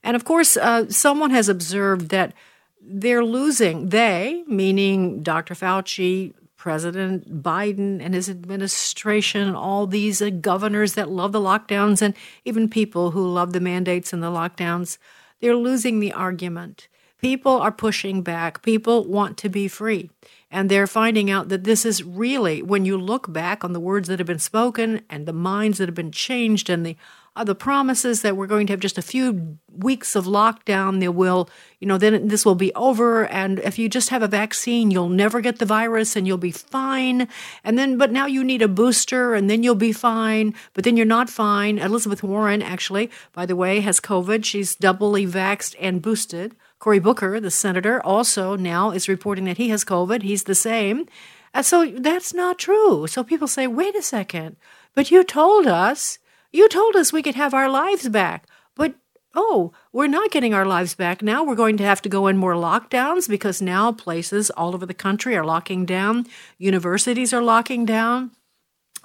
And 0.04 0.16
of 0.16 0.26
course, 0.26 0.58
uh, 0.58 0.90
someone 0.90 1.32
has 1.32 1.50
observed 1.50 2.10
that 2.10 2.34
they're 2.82 3.24
losing, 3.24 3.90
they, 3.90 4.44
meaning 4.48 5.22
Dr. 5.22 5.54
Fauci, 5.54 6.34
President 6.58 7.42
Biden 7.42 8.04
and 8.04 8.14
his 8.14 8.30
administration, 8.30 9.56
all 9.56 9.88
these 9.88 10.22
uh, 10.22 10.30
governors 10.30 10.94
that 10.94 11.10
love 11.10 11.32
the 11.32 11.40
lockdowns, 11.40 12.02
and 12.02 12.14
even 12.46 12.70
people 12.70 13.12
who 13.12 13.28
love 13.28 13.54
the 13.54 13.60
mandates 13.60 14.14
and 14.14 14.22
the 14.22 14.28
lockdowns, 14.28 15.00
they're 15.40 15.56
losing 15.56 16.00
the 16.00 16.14
argument. 16.14 16.88
People 17.20 17.54
are 17.54 17.72
pushing 17.72 18.22
back. 18.22 18.62
People 18.62 19.06
want 19.06 19.38
to 19.40 19.50
be 19.50 19.68
free. 19.68 20.12
And 20.54 20.70
they're 20.70 20.88
finding 20.88 21.32
out 21.32 21.48
that 21.48 21.64
this 21.64 21.86
is 21.86 22.04
really, 22.04 22.62
when 22.62 22.84
you 22.84 22.98
look 22.98 23.32
back 23.32 23.64
on 23.64 23.72
the 23.72 23.80
words 23.80 24.10
that 24.10 24.20
have 24.20 24.28
been 24.28 24.38
spoken 24.38 25.02
and 25.10 25.26
the 25.26 25.34
minds 25.34 25.78
that 25.78 25.88
have 25.88 25.96
been 25.96 26.12
changed 26.12 26.70
and 26.70 26.86
the 26.86 26.98
Uh, 27.34 27.46
the 27.46 27.56
promises 27.56 28.24
that 28.24 28.36
we're 28.36 28.46
going 28.46 28.68
to 28.68 28.74
have 28.74 28.82
just 28.82 28.98
a 28.98 29.02
few 29.02 29.58
weeks 29.72 30.18
of 30.18 30.26
lockdown. 30.26 31.00
There 31.00 31.14
will, 31.14 31.50
you 31.80 31.88
know, 31.88 31.98
then 31.98 32.28
this 32.28 32.46
will 32.46 32.56
be 32.56 32.74
over. 32.74 33.26
And 33.28 33.60
if 33.60 33.80
you 33.80 33.88
just 33.88 34.10
have 34.10 34.22
a 34.22 34.28
vaccine, 34.28 34.92
you'll 34.92 35.08
never 35.08 35.40
get 35.40 35.58
the 35.58 35.66
virus 35.66 36.18
and 36.18 36.28
you'll 36.28 36.38
be 36.38 36.52
fine. 36.52 37.30
And 37.64 37.80
then, 37.80 37.98
but 37.98 38.12
now 38.12 38.26
you 38.26 38.44
need 38.44 38.62
a 38.62 38.68
booster 38.68 39.34
and 39.34 39.50
then 39.50 39.64
you'll 39.64 39.76
be 39.76 39.94
fine. 39.94 40.54
But 40.74 40.84
then 40.84 40.98
you're 40.98 41.06
not 41.06 41.30
fine. 41.30 41.78
Elizabeth 41.78 42.22
Warren, 42.22 42.62
actually, 42.62 43.10
by 43.32 43.46
the 43.46 43.56
way, 43.56 43.80
has 43.80 44.02
COVID. 44.02 44.44
She's 44.44 44.76
doubly 44.76 45.26
vaxxed 45.26 45.76
and 45.80 46.02
boosted. 46.02 46.54
Cory 46.80 47.00
Booker, 47.00 47.40
the 47.40 47.52
senator, 47.52 48.02
also 48.04 48.58
now 48.58 48.92
is 48.92 49.08
reporting 49.08 49.46
that 49.46 49.58
he 49.58 49.70
has 49.70 49.86
COVID. 49.86 50.24
He's 50.24 50.44
the 50.44 50.56
same. 50.56 51.08
And 51.54 51.66
so 51.66 51.86
that's 51.86 52.34
not 52.34 52.60
true. 52.60 53.08
So 53.08 53.24
people 53.24 53.48
say, 53.48 53.68
wait 53.68 53.96
a 53.96 54.02
second, 54.02 54.58
but 54.96 55.12
you 55.12 55.24
told 55.24 55.68
us 55.68 56.18
you 56.52 56.68
told 56.70 56.96
us 56.96 57.14
we 57.14 57.24
could 57.24 57.36
have 57.36 57.54
our 57.54 57.70
lives 57.70 58.10
back, 58.10 58.48
but 58.76 58.96
oh, 59.34 59.72
we're 59.94 60.08
not 60.08 60.32
getting 60.32 60.54
our 60.54 60.66
lives 60.66 60.96
back 60.96 61.22
now. 61.22 61.44
We're 61.44 61.56
going 61.56 61.78
to 61.78 61.84
have 61.84 62.02
to 62.04 62.10
go 62.10 62.28
in 62.28 62.38
more 62.38 62.54
lockdowns 62.54 63.30
because 63.30 63.62
now 63.62 63.92
places 63.92 64.50
all 64.52 64.74
over 64.74 64.86
the 64.86 64.94
country 64.94 65.36
are 65.36 65.46
locking 65.46 65.86
down, 65.86 66.28
universities 66.58 67.34
are 67.34 67.42
locking 67.42 67.86
down, 67.86 68.32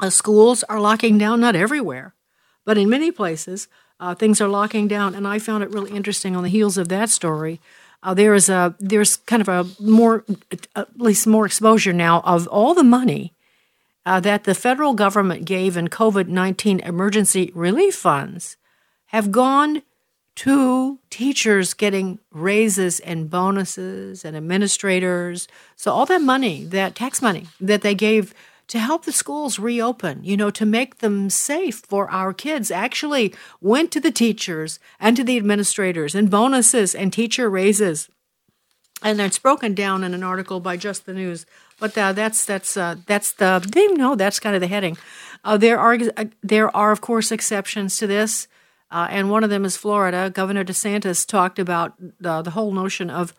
uh, 0.00 0.11
schools 0.11 0.62
are 0.64 0.80
locking 0.80 1.18
down, 1.18 1.40
not 1.40 1.56
everywhere, 1.56 2.14
but 2.64 2.78
in 2.78 2.88
many 2.88 3.11
places. 3.11 3.68
Uh, 3.98 4.14
things 4.14 4.42
are 4.42 4.48
locking 4.48 4.87
down, 4.87 5.14
and 5.14 5.26
I 5.26 5.38
found 5.38 5.62
it 5.64 5.70
really 5.70 5.90
interesting 5.90 6.37
on 6.37 6.42
the 6.42 6.50
heels 6.50 6.76
of 6.76 6.88
that 6.88 7.09
story. 7.09 7.61
Uh, 8.02 8.12
there 8.12 8.35
is 8.35 8.50
a 8.50 8.74
there's 8.78 9.16
kind 9.16 9.40
of 9.40 9.48
a 9.48 9.66
more 9.80 10.22
at 10.74 11.00
least 11.00 11.26
more 11.26 11.46
exposure 11.46 11.94
now 11.94 12.20
of 12.20 12.46
all 12.48 12.74
the 12.74 12.85
money 12.85 13.32
uh, 14.07 14.21
that 14.21 14.45
the 14.45 14.55
federal 14.55 14.95
government 14.95 15.45
gave 15.45 15.77
in 15.77 15.88
COVID 15.88 16.29
19 16.29 16.81
emergency 16.81 17.51
relief 17.55 17.97
funds 17.97 18.57
have 19.07 19.33
gone 19.33 19.83
to 20.37 20.99
teachers 21.11 21.75
getting 21.75 22.19
raises 22.31 23.01
and 23.01 23.29
bonuses 23.29 24.25
and 24.25 24.37
administrators. 24.37 25.49
So, 25.75 25.92
all 25.92 26.07
that 26.07 26.23
money, 26.23 26.64
that 26.64 26.95
tax 26.95 27.21
money 27.21 27.49
that 27.61 27.83
they 27.83 27.95
gave 27.95 28.33
to 28.69 28.79
help 28.79 29.05
the 29.05 29.12
schools 29.12 29.59
reopen, 29.59 30.25
you 30.25 30.37
know, 30.37 30.51
to 30.51 30.66
make 30.66 30.99
them 30.99 31.31
safe 31.31 31.83
for 31.87 32.11
our 32.11 32.33
kids, 32.33 32.71
actually 32.71 33.35
went 33.61 33.90
to 33.92 34.01
the 34.01 34.11
teachers 34.11 34.79
and 35.01 35.16
to 35.16 35.25
the 35.25 35.37
administrators 35.37 36.14
and 36.14 36.31
bonuses 36.31 36.95
and 36.95 37.12
teacher 37.12 37.49
raises. 37.49 38.09
And 39.03 39.21
it's 39.21 39.38
broken 39.38 39.75
down 39.75 40.05
in 40.05 40.14
an 40.14 40.23
article 40.23 40.59
by 40.59 40.77
Just 40.77 41.07
the 41.07 41.12
News 41.12 41.47
but 41.78 41.96
uh, 41.96 42.12
that's 42.12 42.44
that's 42.44 42.76
uh, 42.76 42.96
that's 43.06 43.32
the 43.32 43.64
they 43.72 43.86
know 43.88 44.14
that's 44.14 44.40
kind 44.40 44.54
of 44.54 44.60
the 44.60 44.66
heading. 44.66 44.96
Uh, 45.44 45.56
there 45.56 45.78
are 45.78 45.98
uh, 46.16 46.24
there 46.42 46.74
are 46.76 46.92
of 46.92 47.00
course 47.00 47.30
exceptions 47.30 47.96
to 47.98 48.06
this, 48.06 48.48
uh, 48.90 49.08
and 49.10 49.30
one 49.30 49.44
of 49.44 49.50
them 49.50 49.64
is 49.64 49.76
Florida. 49.76 50.30
Governor 50.30 50.64
DeSantis 50.64 51.26
talked 51.26 51.58
about 51.58 51.94
the, 51.98 52.42
the 52.42 52.50
whole 52.50 52.72
notion 52.72 53.10
of 53.10 53.34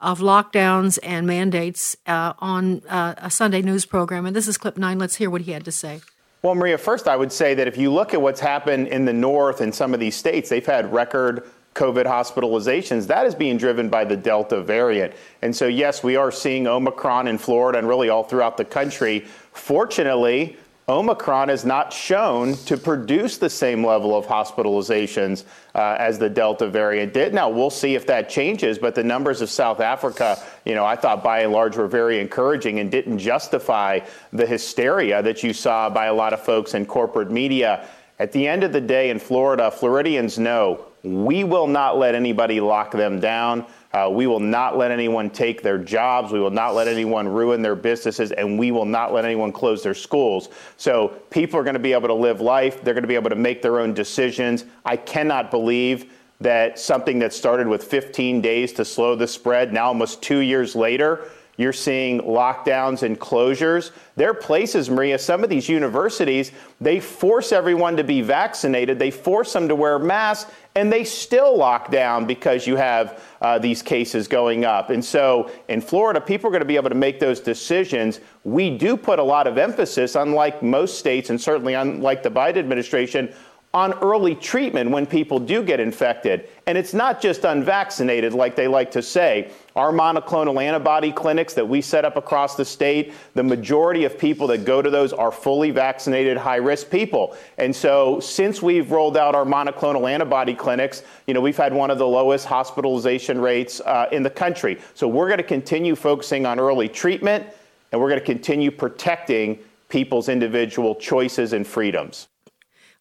of 0.00 0.18
lockdowns 0.18 0.98
and 1.02 1.26
mandates 1.26 1.96
uh, 2.06 2.32
on 2.40 2.82
a 2.88 3.30
Sunday 3.30 3.62
news 3.62 3.86
program. 3.86 4.26
And 4.26 4.34
this 4.34 4.48
is 4.48 4.58
clip 4.58 4.76
nine. 4.76 4.98
Let's 4.98 5.14
hear 5.14 5.30
what 5.30 5.42
he 5.42 5.52
had 5.52 5.64
to 5.64 5.72
say. 5.72 6.00
Well, 6.42 6.56
Maria, 6.56 6.76
first 6.76 7.06
I 7.06 7.14
would 7.14 7.30
say 7.30 7.54
that 7.54 7.68
if 7.68 7.76
you 7.76 7.92
look 7.92 8.12
at 8.14 8.20
what's 8.20 8.40
happened 8.40 8.88
in 8.88 9.04
the 9.04 9.12
north 9.12 9.60
in 9.60 9.70
some 9.70 9.94
of 9.94 10.00
these 10.00 10.16
states, 10.16 10.48
they've 10.48 10.66
had 10.66 10.92
record 10.92 11.48
COVID 11.74 12.04
hospitalizations, 12.04 13.06
that 13.06 13.26
is 13.26 13.34
being 13.34 13.56
driven 13.56 13.88
by 13.88 14.04
the 14.04 14.16
Delta 14.16 14.60
variant. 14.62 15.14
And 15.40 15.54
so, 15.54 15.66
yes, 15.66 16.02
we 16.04 16.16
are 16.16 16.30
seeing 16.30 16.66
Omicron 16.66 17.28
in 17.28 17.38
Florida 17.38 17.78
and 17.78 17.88
really 17.88 18.08
all 18.08 18.24
throughout 18.24 18.56
the 18.56 18.64
country. 18.64 19.20
Fortunately, 19.52 20.56
Omicron 20.88 21.48
is 21.48 21.64
not 21.64 21.92
shown 21.92 22.54
to 22.66 22.76
produce 22.76 23.38
the 23.38 23.48
same 23.48 23.86
level 23.86 24.16
of 24.16 24.26
hospitalizations 24.26 25.44
uh, 25.74 25.96
as 25.98 26.18
the 26.18 26.28
Delta 26.28 26.68
variant 26.68 27.14
did. 27.14 27.32
Now, 27.32 27.48
we'll 27.48 27.70
see 27.70 27.94
if 27.94 28.06
that 28.08 28.28
changes, 28.28 28.78
but 28.78 28.94
the 28.94 29.04
numbers 29.04 29.40
of 29.40 29.48
South 29.48 29.80
Africa, 29.80 30.42
you 30.66 30.74
know, 30.74 30.84
I 30.84 30.96
thought 30.96 31.22
by 31.22 31.40
and 31.40 31.52
large 31.52 31.76
were 31.76 31.86
very 31.86 32.20
encouraging 32.20 32.80
and 32.80 32.90
didn't 32.90 33.18
justify 33.18 34.00
the 34.32 34.44
hysteria 34.44 35.22
that 35.22 35.42
you 35.44 35.52
saw 35.52 35.88
by 35.88 36.06
a 36.06 36.14
lot 36.14 36.32
of 36.32 36.44
folks 36.44 36.74
in 36.74 36.84
corporate 36.84 37.30
media. 37.30 37.88
At 38.18 38.32
the 38.32 38.46
end 38.46 38.64
of 38.64 38.72
the 38.72 38.80
day 38.80 39.10
in 39.10 39.18
Florida, 39.20 39.70
Floridians 39.70 40.36
know 40.38 40.84
we 41.02 41.42
will 41.42 41.66
not 41.66 41.98
let 41.98 42.14
anybody 42.14 42.60
lock 42.60 42.92
them 42.92 43.18
down. 43.18 43.66
Uh, 43.92 44.08
we 44.10 44.26
will 44.26 44.40
not 44.40 44.78
let 44.78 44.90
anyone 44.90 45.28
take 45.28 45.62
their 45.62 45.78
jobs. 45.78 46.32
We 46.32 46.40
will 46.40 46.50
not 46.50 46.74
let 46.74 46.88
anyone 46.88 47.28
ruin 47.28 47.60
their 47.60 47.74
businesses, 47.74 48.32
and 48.32 48.58
we 48.58 48.70
will 48.70 48.84
not 48.84 49.12
let 49.12 49.24
anyone 49.24 49.52
close 49.52 49.82
their 49.82 49.94
schools. 49.94 50.48
So 50.76 51.08
people 51.30 51.58
are 51.58 51.64
going 51.64 51.74
to 51.74 51.80
be 51.80 51.92
able 51.92 52.08
to 52.08 52.14
live 52.14 52.40
life. 52.40 52.82
They're 52.82 52.94
going 52.94 53.02
to 53.02 53.08
be 53.08 53.16
able 53.16 53.30
to 53.30 53.36
make 53.36 53.62
their 53.62 53.80
own 53.80 53.94
decisions. 53.94 54.64
I 54.84 54.96
cannot 54.96 55.50
believe 55.50 56.12
that 56.40 56.78
something 56.78 57.18
that 57.20 57.32
started 57.32 57.66
with 57.68 57.84
15 57.84 58.40
days 58.40 58.72
to 58.74 58.84
slow 58.84 59.14
the 59.14 59.28
spread, 59.28 59.72
now 59.72 59.86
almost 59.86 60.22
two 60.22 60.38
years 60.38 60.74
later, 60.74 61.28
you're 61.56 61.72
seeing 61.72 62.20
lockdowns 62.20 63.02
and 63.02 63.20
closures. 63.20 63.90
There 64.16 64.30
are 64.30 64.34
places, 64.34 64.88
Maria, 64.88 65.18
some 65.18 65.44
of 65.44 65.50
these 65.50 65.68
universities, 65.68 66.50
they 66.80 66.98
force 66.98 67.52
everyone 67.52 67.96
to 67.98 68.04
be 68.04 68.22
vaccinated. 68.22 68.98
They 68.98 69.10
force 69.10 69.52
them 69.52 69.68
to 69.68 69.74
wear 69.74 69.98
masks, 69.98 70.50
and 70.74 70.90
they 70.90 71.04
still 71.04 71.56
lock 71.56 71.90
down 71.90 72.26
because 72.26 72.66
you 72.66 72.76
have 72.76 73.22
uh, 73.42 73.58
these 73.58 73.82
cases 73.82 74.26
going 74.26 74.64
up. 74.64 74.90
And 74.90 75.04
so 75.04 75.50
in 75.68 75.80
Florida, 75.82 76.20
people 76.20 76.48
are 76.48 76.50
going 76.50 76.62
to 76.62 76.66
be 76.66 76.76
able 76.76 76.88
to 76.88 76.96
make 76.96 77.20
those 77.20 77.38
decisions. 77.38 78.20
We 78.44 78.76
do 78.76 78.96
put 78.96 79.18
a 79.18 79.22
lot 79.22 79.46
of 79.46 79.58
emphasis, 79.58 80.14
unlike 80.14 80.62
most 80.62 80.98
states, 80.98 81.28
and 81.28 81.40
certainly 81.40 81.74
unlike 81.74 82.22
the 82.22 82.30
Biden 82.30 82.56
administration, 82.56 83.32
on 83.74 83.94
early 84.00 84.34
treatment 84.34 84.90
when 84.90 85.06
people 85.06 85.38
do 85.38 85.62
get 85.62 85.80
infected. 85.80 86.48
And 86.66 86.76
it's 86.76 86.92
not 86.92 87.22
just 87.22 87.44
unvaccinated, 87.44 88.34
like 88.34 88.54
they 88.54 88.68
like 88.68 88.90
to 88.90 89.02
say. 89.02 89.50
Our 89.74 89.92
monoclonal 89.92 90.62
antibody 90.62 91.10
clinics 91.10 91.54
that 91.54 91.66
we 91.66 91.80
set 91.80 92.04
up 92.04 92.16
across 92.16 92.54
the 92.54 92.66
state, 92.66 93.14
the 93.34 93.42
majority 93.42 94.04
of 94.04 94.18
people 94.18 94.46
that 94.48 94.66
go 94.66 94.82
to 94.82 94.90
those 94.90 95.14
are 95.14 95.32
fully 95.32 95.70
vaccinated, 95.70 96.36
high 96.36 96.56
risk 96.56 96.90
people. 96.90 97.34
And 97.56 97.74
so, 97.74 98.20
since 98.20 98.60
we've 98.60 98.90
rolled 98.90 99.16
out 99.16 99.34
our 99.34 99.46
monoclonal 99.46 100.10
antibody 100.10 100.54
clinics, 100.54 101.02
you 101.26 101.32
know, 101.32 101.40
we've 101.40 101.56
had 101.56 101.72
one 101.72 101.90
of 101.90 101.96
the 101.96 102.06
lowest 102.06 102.44
hospitalization 102.44 103.40
rates 103.40 103.80
uh, 103.80 104.06
in 104.12 104.22
the 104.22 104.30
country. 104.30 104.78
So, 104.92 105.08
we're 105.08 105.28
going 105.28 105.38
to 105.38 105.44
continue 105.44 105.96
focusing 105.96 106.44
on 106.44 106.60
early 106.60 106.88
treatment 106.88 107.46
and 107.90 108.00
we're 108.00 108.08
going 108.08 108.20
to 108.20 108.26
continue 108.26 108.70
protecting 108.70 109.58
people's 109.88 110.28
individual 110.28 110.94
choices 110.94 111.52
and 111.52 111.66
freedoms. 111.66 112.28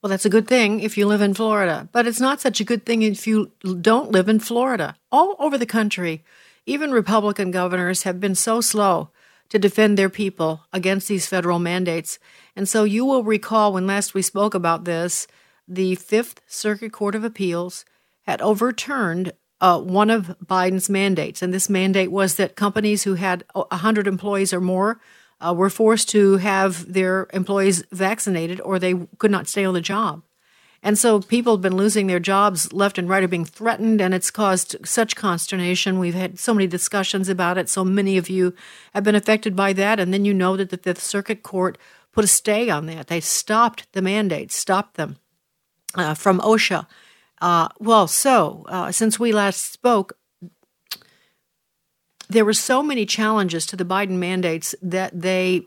Well, 0.02 0.10
that's 0.10 0.26
a 0.26 0.30
good 0.30 0.48
thing 0.48 0.80
if 0.80 0.98
you 0.98 1.06
live 1.06 1.22
in 1.22 1.36
Florida, 1.36 1.88
but 1.92 2.08
it's 2.08 2.20
not 2.20 2.42
such 2.42 2.60
a 2.60 2.64
good 2.64 2.86
thing 2.88 3.04
if 3.04 3.28
you 3.28 3.52
don't 3.82 4.12
live 4.12 4.28
in 4.28 4.40
Florida. 4.40 4.96
All 5.12 5.36
over 5.38 5.60
the 5.60 5.66
country, 5.68 6.24
even 6.66 6.92
Republican 6.92 7.52
governors 7.52 8.02
have 8.04 8.20
been 8.20 8.34
so 8.34 8.62
slow 8.62 9.10
to 9.50 9.60
defend 9.60 9.98
their 9.98 10.10
people 10.10 10.66
against 10.74 11.08
these 11.08 11.28
federal 11.28 11.60
mandates. 11.60 12.18
And 12.56 12.68
so 12.68 12.84
you 12.84 13.06
will 13.06 13.24
recall 13.24 13.74
when 13.74 13.86
last 13.86 14.16
we 14.16 14.24
spoke 14.24 14.56
about 14.56 14.86
this, 14.86 15.28
the 15.68 15.94
Fifth 15.96 16.42
Circuit 16.48 16.92
Court 16.92 17.14
of 17.14 17.24
Appeals 17.24 17.86
had 18.24 18.42
overturned 18.42 19.34
uh, 19.60 19.80
one 19.80 20.10
of 20.10 20.36
Biden's 20.44 20.90
mandates. 20.90 21.44
And 21.44 21.54
this 21.54 21.70
mandate 21.70 22.12
was 22.12 22.36
that 22.36 22.56
companies 22.56 23.04
who 23.04 23.14
had 23.16 23.44
100 23.54 24.08
employees 24.08 24.52
or 24.52 24.62
more 24.62 25.00
uh, 25.45 25.54
were 25.54 25.69
forced 25.69 26.10
to 26.10 26.38
have 26.38 26.91
their 26.91 27.27
employees 27.34 27.84
vaccinated 27.91 28.62
or 28.62 28.77
they 28.77 28.95
could 29.17 29.32
not 29.32 29.47
stay 29.47 29.65
on 29.65 29.73
the 29.73 29.82
job. 29.82 30.23
And 30.84 30.97
so 30.97 31.21
people 31.21 31.54
have 31.54 31.62
been 31.62 31.77
losing 31.77 32.08
their 32.08 32.19
jobs 32.19 32.73
left 32.73 32.97
and 32.97 33.08
right, 33.08 33.23
are 33.23 33.27
being 33.27 33.45
threatened, 33.45 34.01
and 34.01 34.15
it's 34.15 34.32
caused 34.32 34.75
such 34.84 35.15
consternation. 35.15 35.99
We've 35.99 36.15
had 36.15 36.39
so 36.39 36.56
many 36.56 36.65
discussions 36.65 37.30
about 37.30 37.60
it. 37.60 37.69
So 37.69 37.86
many 37.86 38.17
of 38.17 38.30
you 38.30 38.56
have 38.95 39.04
been 39.04 39.13
affected 39.13 39.56
by 39.56 39.73
that. 39.73 39.99
And 39.99 40.12
then 40.12 40.25
you 40.25 40.34
know 40.34 40.58
that 40.58 40.71
the 40.71 40.77
Fifth 40.77 41.04
Circuit 41.04 41.43
Court 41.43 41.77
put 42.12 42.23
a 42.23 42.27
stay 42.27 42.69
on 42.69 42.88
that. 42.88 43.08
They 43.08 43.19
stopped 43.19 43.91
the 43.93 44.01
mandates, 44.01 44.56
stopped 44.56 44.95
them 44.95 45.17
uh, 45.93 46.15
from 46.15 46.39
OSHA. 46.39 46.88
Uh, 47.39 47.67
well, 47.80 48.08
so 48.08 48.65
uh, 48.67 48.91
since 48.91 49.19
we 49.19 49.32
last 49.32 49.71
spoke, 49.71 50.13
there 52.32 52.46
were 52.46 52.54
so 52.54 52.82
many 52.82 53.06
challenges 53.06 53.65
to 53.65 53.76
the 53.76 53.86
Biden 53.86 54.17
mandates 54.17 54.74
that 54.82 55.20
they 55.20 55.63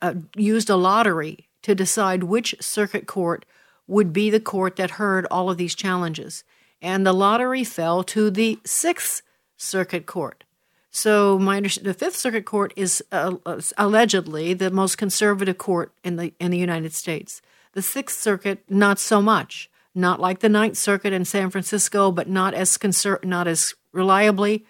uh, 0.00 0.14
used 0.34 0.70
a 0.70 0.76
lottery 0.76 1.48
to 1.62 1.74
decide 1.74 2.24
which 2.24 2.54
circuit 2.60 3.06
court 3.06 3.44
would 3.86 4.12
be 4.12 4.30
the 4.30 4.40
court 4.40 4.76
that 4.76 4.92
heard 4.92 5.26
all 5.30 5.50
of 5.50 5.58
these 5.58 5.74
challenges. 5.74 6.42
And 6.80 7.06
the 7.06 7.12
lottery 7.12 7.64
fell 7.64 8.02
to 8.04 8.30
the 8.30 8.58
Sixth 8.64 9.22
Circuit 9.56 10.06
Court. 10.06 10.44
So 10.90 11.38
my 11.38 11.60
the 11.60 11.94
Fifth 11.94 12.16
Circuit 12.16 12.46
Court 12.46 12.72
is 12.76 13.04
uh, 13.12 13.36
allegedly 13.76 14.54
the 14.54 14.70
most 14.70 14.96
conservative 14.96 15.58
court 15.58 15.92
in 16.02 16.16
the 16.16 16.32
in 16.40 16.50
the 16.50 16.58
United 16.58 16.94
States. 16.94 17.42
The 17.72 17.82
Sixth 17.82 18.18
Circuit, 18.18 18.64
not 18.68 18.98
so 18.98 19.20
much. 19.20 19.70
Not 19.94 20.20
like 20.20 20.40
the 20.40 20.48
Ninth 20.48 20.76
Circuit 20.76 21.12
in 21.12 21.24
San 21.24 21.50
Francisco, 21.50 22.10
but 22.10 22.28
not 22.28 22.54
as 22.54 22.76
conser- 22.78 23.24
not 23.24 23.46
as 23.46 23.74
reliably 23.92 24.64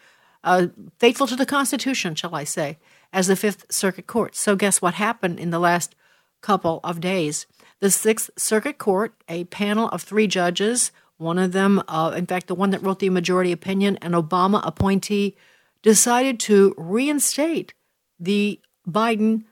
uh, 0.46 0.68
faithful 0.98 1.26
to 1.26 1.36
the 1.36 1.44
Constitution, 1.44 2.14
shall 2.14 2.34
I 2.34 2.44
say, 2.44 2.78
as 3.12 3.26
the 3.26 3.36
Fifth 3.36 3.66
Circuit 3.70 4.06
Court. 4.06 4.34
So 4.34 4.56
guess 4.56 4.80
what 4.80 4.94
happened 4.94 5.38
in 5.38 5.50
the 5.50 5.58
last 5.58 5.94
couple 6.40 6.80
of 6.82 7.00
days. 7.00 7.46
The 7.80 7.90
Sixth 7.90 8.30
Circuit 8.38 8.78
Court, 8.78 9.12
a 9.28 9.44
panel 9.44 9.88
of 9.88 10.02
three 10.02 10.26
judges, 10.26 10.92
one 11.18 11.38
of 11.38 11.52
them, 11.52 11.82
uh, 11.88 12.14
in 12.16 12.26
fact, 12.26 12.46
the 12.46 12.54
one 12.54 12.70
that 12.70 12.82
wrote 12.82 13.00
the 13.00 13.10
majority 13.10 13.52
opinion, 13.52 13.98
an 14.00 14.12
Obama 14.12 14.60
appointee, 14.64 15.36
decided 15.82 16.38
to 16.40 16.74
reinstate 16.78 17.74
the 18.18 18.60
Biden 18.88 19.44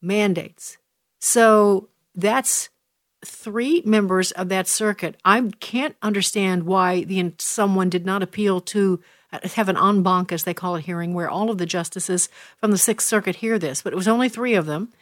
mandates. 0.00 0.78
So 1.20 1.88
that's 2.14 2.68
three 3.24 3.82
members 3.86 4.32
of 4.32 4.48
that 4.48 4.68
circuit. 4.68 5.16
I 5.24 5.40
can't 5.60 5.96
understand 6.02 6.64
why 6.64 7.04
the 7.04 7.32
someone 7.38 7.88
did 7.88 8.04
not 8.04 8.22
appeal 8.22 8.60
to 8.60 9.00
have 9.54 9.68
an 9.68 9.76
en 9.76 10.02
banc, 10.02 10.32
as 10.32 10.44
they 10.44 10.54
call 10.54 10.76
it, 10.76 10.84
hearing 10.84 11.14
where 11.14 11.30
all 11.30 11.50
of 11.50 11.58
the 11.58 11.66
justices 11.66 12.28
from 12.58 12.70
the 12.70 12.78
Sixth 12.78 13.06
Circuit 13.06 13.36
hear 13.36 13.58
this. 13.58 13.82
But 13.82 13.92
it 13.92 13.96
was 13.96 14.08
only 14.08 14.28
three 14.28 14.54
of 14.54 14.66
them. 14.66 14.92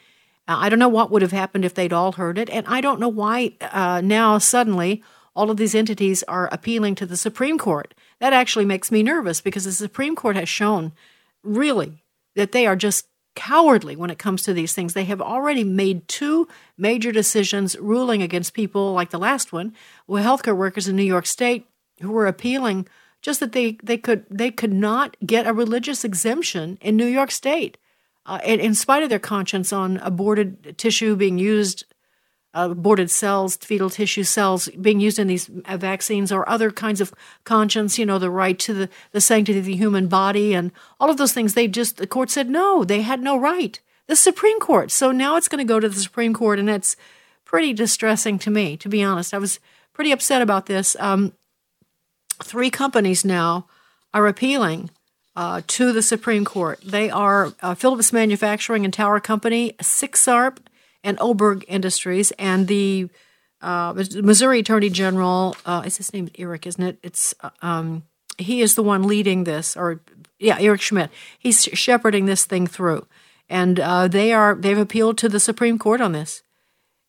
Uh, 0.49 0.57
I 0.59 0.69
don't 0.69 0.79
know 0.79 0.89
what 0.89 1.11
would 1.11 1.23
have 1.23 1.33
happened 1.33 1.65
if 1.65 1.75
they'd 1.75 1.93
all 1.93 2.13
heard 2.13 2.39
it, 2.39 2.51
and 2.51 2.67
I 2.67 2.81
don't 2.81 3.01
know 3.01 3.09
why 3.09 3.53
uh, 3.61 4.01
now 4.03 4.39
suddenly 4.39 5.03
all 5.35 5.51
of 5.51 5.57
these 5.57 5.75
entities 5.75 6.23
are 6.25 6.49
appealing 6.53 6.95
to 6.97 7.07
the 7.07 7.17
Supreme 7.17 7.59
Court. 7.59 7.95
That 8.19 8.33
actually 8.33 8.65
makes 8.65 8.91
me 8.91 9.03
nervous 9.03 9.41
because 9.41 9.65
the 9.65 9.73
Supreme 9.73 10.17
Court 10.17 10.37
has 10.37 10.49
shown 10.49 10.93
really 11.43 12.03
that 12.35 12.53
they 12.53 12.67
are 12.67 12.77
just 12.77 13.07
cowardly 13.37 13.97
when 13.97 14.11
it 14.11 14.19
comes 14.19 14.43
to 14.43 14.53
these 14.53 14.75
things. 14.75 14.93
They 14.93 15.05
have 15.05 15.21
already 15.21 15.65
made 15.65 16.09
two 16.09 16.49
major 16.77 17.13
decisions 17.13 17.79
ruling 17.79 18.23
against 18.23 18.55
people 18.55 18.93
like 18.93 19.11
the 19.11 19.19
last 19.19 19.53
one, 19.53 19.75
with 20.07 20.25
healthcare 20.25 20.57
workers 20.57 20.89
in 20.89 20.97
New 20.97 21.03
York 21.05 21.27
State 21.27 21.67
who 22.01 22.11
were 22.11 22.27
appealing 22.27 22.89
just 23.23 23.41
that 23.41 23.53
they, 23.53 23.79
they 23.83 23.99
could 23.99 24.25
they 24.31 24.51
could 24.51 24.73
not 24.73 25.17
get 25.25 25.47
a 25.47 25.53
religious 25.53 26.05
exemption 26.05 26.79
in 26.81 26.97
New 26.97 27.07
York 27.07 27.31
State, 27.31 27.77
uh, 28.27 28.41
in, 28.45 28.61
in 28.61 28.75
spite 28.75 29.03
of 29.03 29.11
their 29.11 29.19
conscience 29.19 29.73
on 29.73 29.99
aborted 29.99 30.77
tissue 30.79 31.17
being 31.17 31.39
used 31.39 31.85
uh, 32.53 32.69
aborted 32.73 33.11
cells, 33.11 33.57
fetal 33.57 33.91
tissue 33.91 34.25
cells 34.25 34.69
being 34.81 35.01
used 35.01 35.19
in 35.19 35.29
these 35.29 35.49
uh, 35.67 35.77
vaccines 35.77 36.33
or 36.33 36.49
other 36.49 36.71
kinds 36.71 37.01
of 37.01 37.15
conscience, 37.45 37.99
you 37.99 38.05
know, 38.05 38.19
the 38.19 38.31
right 38.31 38.59
to 38.59 38.75
the, 38.75 38.89
the 39.13 39.21
sanctity 39.21 39.59
of 39.59 39.65
the 39.65 39.77
human 39.77 40.09
body 40.09 40.53
and 40.53 40.73
all 40.99 41.11
of 41.11 41.17
those 41.17 41.33
things. 41.33 41.55
They 41.55 41.69
just, 41.69 41.99
the 41.99 42.07
court 42.07 42.31
said 42.31 42.51
no, 42.51 42.83
they 42.85 43.03
had 43.03 43.21
no 43.23 43.39
right. 43.39 43.79
The 44.09 44.17
Supreme 44.17 44.59
Court. 44.59 44.91
So 44.91 45.13
now 45.13 45.37
it's 45.37 45.47
going 45.47 45.65
to 45.65 45.73
go 45.73 45.79
to 45.79 45.89
the 45.89 46.01
Supreme 46.01 46.35
Court, 46.35 46.59
and 46.59 46.69
it's 46.69 46.97
pretty 47.45 47.73
distressing 47.73 48.41
to 48.41 48.51
me, 48.51 48.77
to 48.79 48.89
be 48.89 49.05
honest. 49.05 49.33
I 49.33 49.39
was 49.39 49.61
pretty 49.93 50.11
upset 50.11 50.43
about 50.43 50.67
this. 50.67 50.97
Um, 50.99 51.33
three 52.45 52.71
companies 52.71 53.25
now 53.25 53.67
are 54.13 54.27
appealing 54.27 54.91
uh, 55.37 55.63
to 55.67 55.93
the 55.93 56.03
Supreme 56.03 56.45
Court. 56.45 56.81
They 56.85 57.11
are 57.11 57.53
uh, 57.63 57.75
Phillips 57.75 58.13
Manufacturing 58.13 58.85
and 58.85 58.93
Tower 58.93 59.21
Company, 59.21 59.75
Sixarp, 59.81 60.59
and 61.03 61.19
Oberg 61.21 61.65
Industries, 61.69 62.31
and 62.33 62.67
the 62.67 63.09
uh, 63.63 63.93
Missouri 64.23 64.61
Attorney 64.61 64.91
General. 64.91 65.57
Uh, 65.65 65.83
is 65.85 65.97
his 65.97 66.13
name 66.13 66.29
Eric? 66.39 66.67
Isn't 66.67 66.83
it? 66.83 66.99
It's 67.03 67.35
uh, 67.41 67.51
um, 67.63 68.05
he 68.39 68.61
is 68.61 68.75
the 68.75 68.83
one 68.83 69.05
leading 69.05 69.45
this, 69.45 69.77
or 69.77 70.01
yeah, 70.39 70.59
Eric 70.59 70.81
Schmitt. 70.81 71.11
He's 71.39 71.63
shepherding 71.63 72.27
this 72.27 72.45
thing 72.45 72.67
through, 72.67 73.07
and 73.49 73.79
uh, 73.79 74.09
they 74.09 74.33
are 74.33 74.55
they've 74.55 74.79
appealed 74.79 75.19
to 75.19 75.29
the 75.29 75.41
Supreme 75.41 75.79
Court 75.79 76.01
on 76.01 76.13
this. 76.13 76.43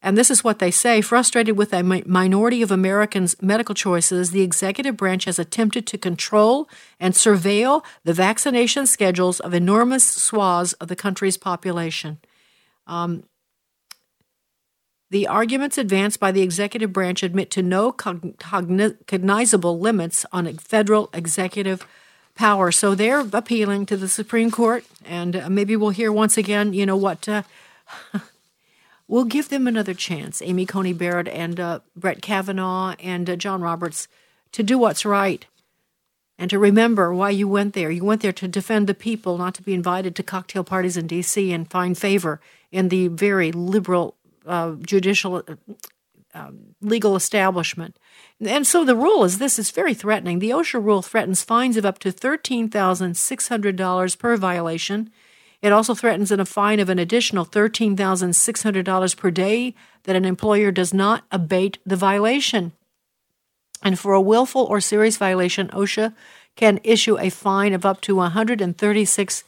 And 0.04 0.18
this 0.18 0.32
is 0.32 0.44
what 0.44 0.60
they 0.60 0.72
say 0.72 1.02
frustrated 1.02 1.56
with 1.56 1.74
a 1.74 1.84
minority 1.84 2.64
of 2.64 2.72
Americans' 2.72 3.36
medical 3.42 3.76
choices, 3.76 4.32
the 4.32 4.42
executive 4.42 4.98
branch 4.98 5.26
has 5.26 5.38
attempted 5.38 5.86
to 5.88 5.98
control 5.98 6.68
and 7.00 7.14
surveil 7.14 7.84
the 8.04 8.14
vaccination 8.14 8.88
schedules 8.88 9.40
of 9.40 9.54
enormous 9.54 10.08
swaths 10.08 10.74
of 10.74 10.88
the 10.88 10.96
country's 10.96 11.38
population. 11.38 12.20
Um, 12.88 13.24
the 15.12 15.28
arguments 15.28 15.78
advanced 15.78 16.20
by 16.20 16.32
the 16.32 16.42
executive 16.42 16.92
branch 16.92 17.22
admit 17.22 17.52
to 17.52 17.62
no 17.62 17.92
cognizable 17.92 19.78
limits 19.78 20.26
on 20.32 20.52
federal 20.58 21.10
executive 21.14 21.86
power. 22.34 22.72
So 22.72 22.96
they're 22.96 23.20
appealing 23.20 23.86
to 23.88 23.98
the 23.98 24.08
Supreme 24.08 24.50
Court, 24.50 24.86
and 25.06 25.36
uh, 25.36 25.50
maybe 25.50 25.76
we'll 25.76 25.90
hear 25.90 26.12
once 26.12 26.38
again, 26.38 26.74
you 26.74 26.88
know, 26.88 26.98
what. 26.98 27.28
Uh, 27.30 27.44
we'll 29.12 29.26
give 29.26 29.50
them 29.50 29.68
another 29.68 29.94
chance, 29.94 30.42
Amy 30.42 30.66
Coney 30.66 30.94
Barrett 30.94 31.28
and 31.28 31.60
uh, 31.60 31.82
Brett 31.98 32.22
Kavanaugh 32.22 32.96
and 32.98 33.30
uh, 33.30 33.36
John 33.36 33.62
Roberts, 33.62 34.08
to 34.54 34.64
do 34.64 34.78
what's 34.78 35.04
right 35.06 35.46
and 36.40 36.50
to 36.50 36.58
remember 36.58 37.14
why 37.14 37.30
you 37.30 37.46
went 37.46 37.74
there. 37.74 37.92
You 37.92 38.06
went 38.06 38.22
there 38.22 38.32
to 38.32 38.48
defend 38.48 38.88
the 38.88 38.94
people, 38.94 39.38
not 39.38 39.54
to 39.56 39.62
be 39.62 39.74
invited 39.74 40.16
to 40.16 40.24
cocktail 40.24 40.64
parties 40.64 40.96
in 40.96 41.08
D.C. 41.08 41.52
and 41.52 41.70
find 41.70 41.98
favor 41.98 42.40
in 42.72 42.88
the 42.88 43.10
very 43.10 43.52
liberal 43.52 44.16
uh, 44.46 44.76
judicial 44.82 45.44
uh, 45.46 45.56
um, 46.34 46.76
legal 46.80 47.18
establishment. 47.18 47.98
And 48.40 48.66
so 48.66 48.86
the 48.86 48.96
rule 48.96 49.26
is 49.26 49.40
this 49.40 49.60
is 49.60 49.72
very 49.72 49.94
threatening. 49.94 50.40
The 50.40 50.52
OSHA 50.52 50.82
rule 50.84 51.02
threatens 51.02 51.44
fines 51.44 51.76
of 51.76 51.86
up 51.86 52.00
to 52.00 52.14
$13,600 52.14 54.18
per 54.18 54.38
violation. 54.38 55.12
It 55.62 55.72
also 55.72 55.94
threatens 55.94 56.32
in 56.32 56.40
a 56.40 56.46
fine 56.46 56.80
of 56.80 56.90
an 56.90 57.00
additional 57.00 57.46
$13,600 57.46 59.18
per 59.18 59.32
day 59.32 59.76
that 60.04 60.16
an 60.16 60.26
employer 60.26 60.72
does 60.72 60.94
not 60.94 61.24
abate 61.32 61.78
the 61.86 61.96
violation. 61.96 62.72
And 63.84 64.00
for 64.00 64.14
a 64.14 64.22
willful 64.22 64.64
or 64.64 64.82
serious 64.82 65.18
violation, 65.18 65.68
OSHA 65.70 66.14
can 66.56 66.80
issue 66.84 67.18
a 67.20 67.30
fine 67.30 67.74
of 67.74 67.86
up 67.86 68.02
to 68.02 68.16
136 68.16 69.44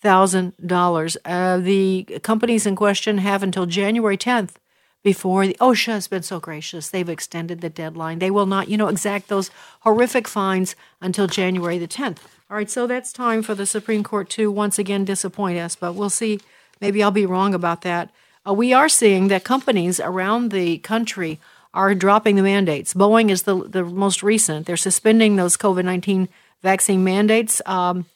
thousand 0.00 0.54
uh, 0.62 0.66
dollars. 0.66 1.16
The 1.24 2.20
companies 2.22 2.66
in 2.66 2.76
question 2.76 3.18
have 3.18 3.42
until 3.42 3.66
January 3.66 4.16
10th 4.16 4.54
before 5.02 5.46
the 5.46 5.56
OSHA 5.60 5.92
has 5.92 6.08
been 6.08 6.22
so 6.22 6.40
gracious. 6.40 6.88
They've 6.88 7.08
extended 7.08 7.60
the 7.60 7.70
deadline. 7.70 8.18
They 8.18 8.30
will 8.30 8.46
not, 8.46 8.68
you 8.68 8.76
know, 8.76 8.88
exact 8.88 9.28
those 9.28 9.50
horrific 9.80 10.26
fines 10.26 10.74
until 11.00 11.26
January 11.26 11.78
the 11.78 11.88
10th. 11.88 12.18
All 12.50 12.56
right, 12.56 12.70
so 12.70 12.86
that's 12.86 13.12
time 13.12 13.42
for 13.42 13.54
the 13.54 13.66
Supreme 13.66 14.02
Court 14.02 14.28
to 14.30 14.50
once 14.50 14.78
again 14.78 15.04
disappoint 15.04 15.58
us, 15.58 15.76
but 15.76 15.94
we'll 15.94 16.10
see. 16.10 16.40
Maybe 16.80 17.02
I'll 17.02 17.10
be 17.10 17.26
wrong 17.26 17.54
about 17.54 17.82
that. 17.82 18.10
Uh, 18.46 18.54
we 18.54 18.72
are 18.72 18.88
seeing 18.88 19.28
that 19.28 19.44
companies 19.44 20.00
around 20.00 20.50
the 20.50 20.78
country 20.78 21.38
are 21.74 21.94
dropping 21.94 22.36
the 22.36 22.42
mandates. 22.42 22.94
Boeing 22.94 23.30
is 23.30 23.42
the 23.42 23.68
the 23.68 23.84
most 23.84 24.22
recent. 24.22 24.66
They're 24.66 24.76
suspending 24.76 25.36
those 25.36 25.56
COVID 25.56 25.84
nineteen 25.84 26.28
vaccine 26.62 27.04
mandates. 27.04 27.60
Um, 27.66 28.06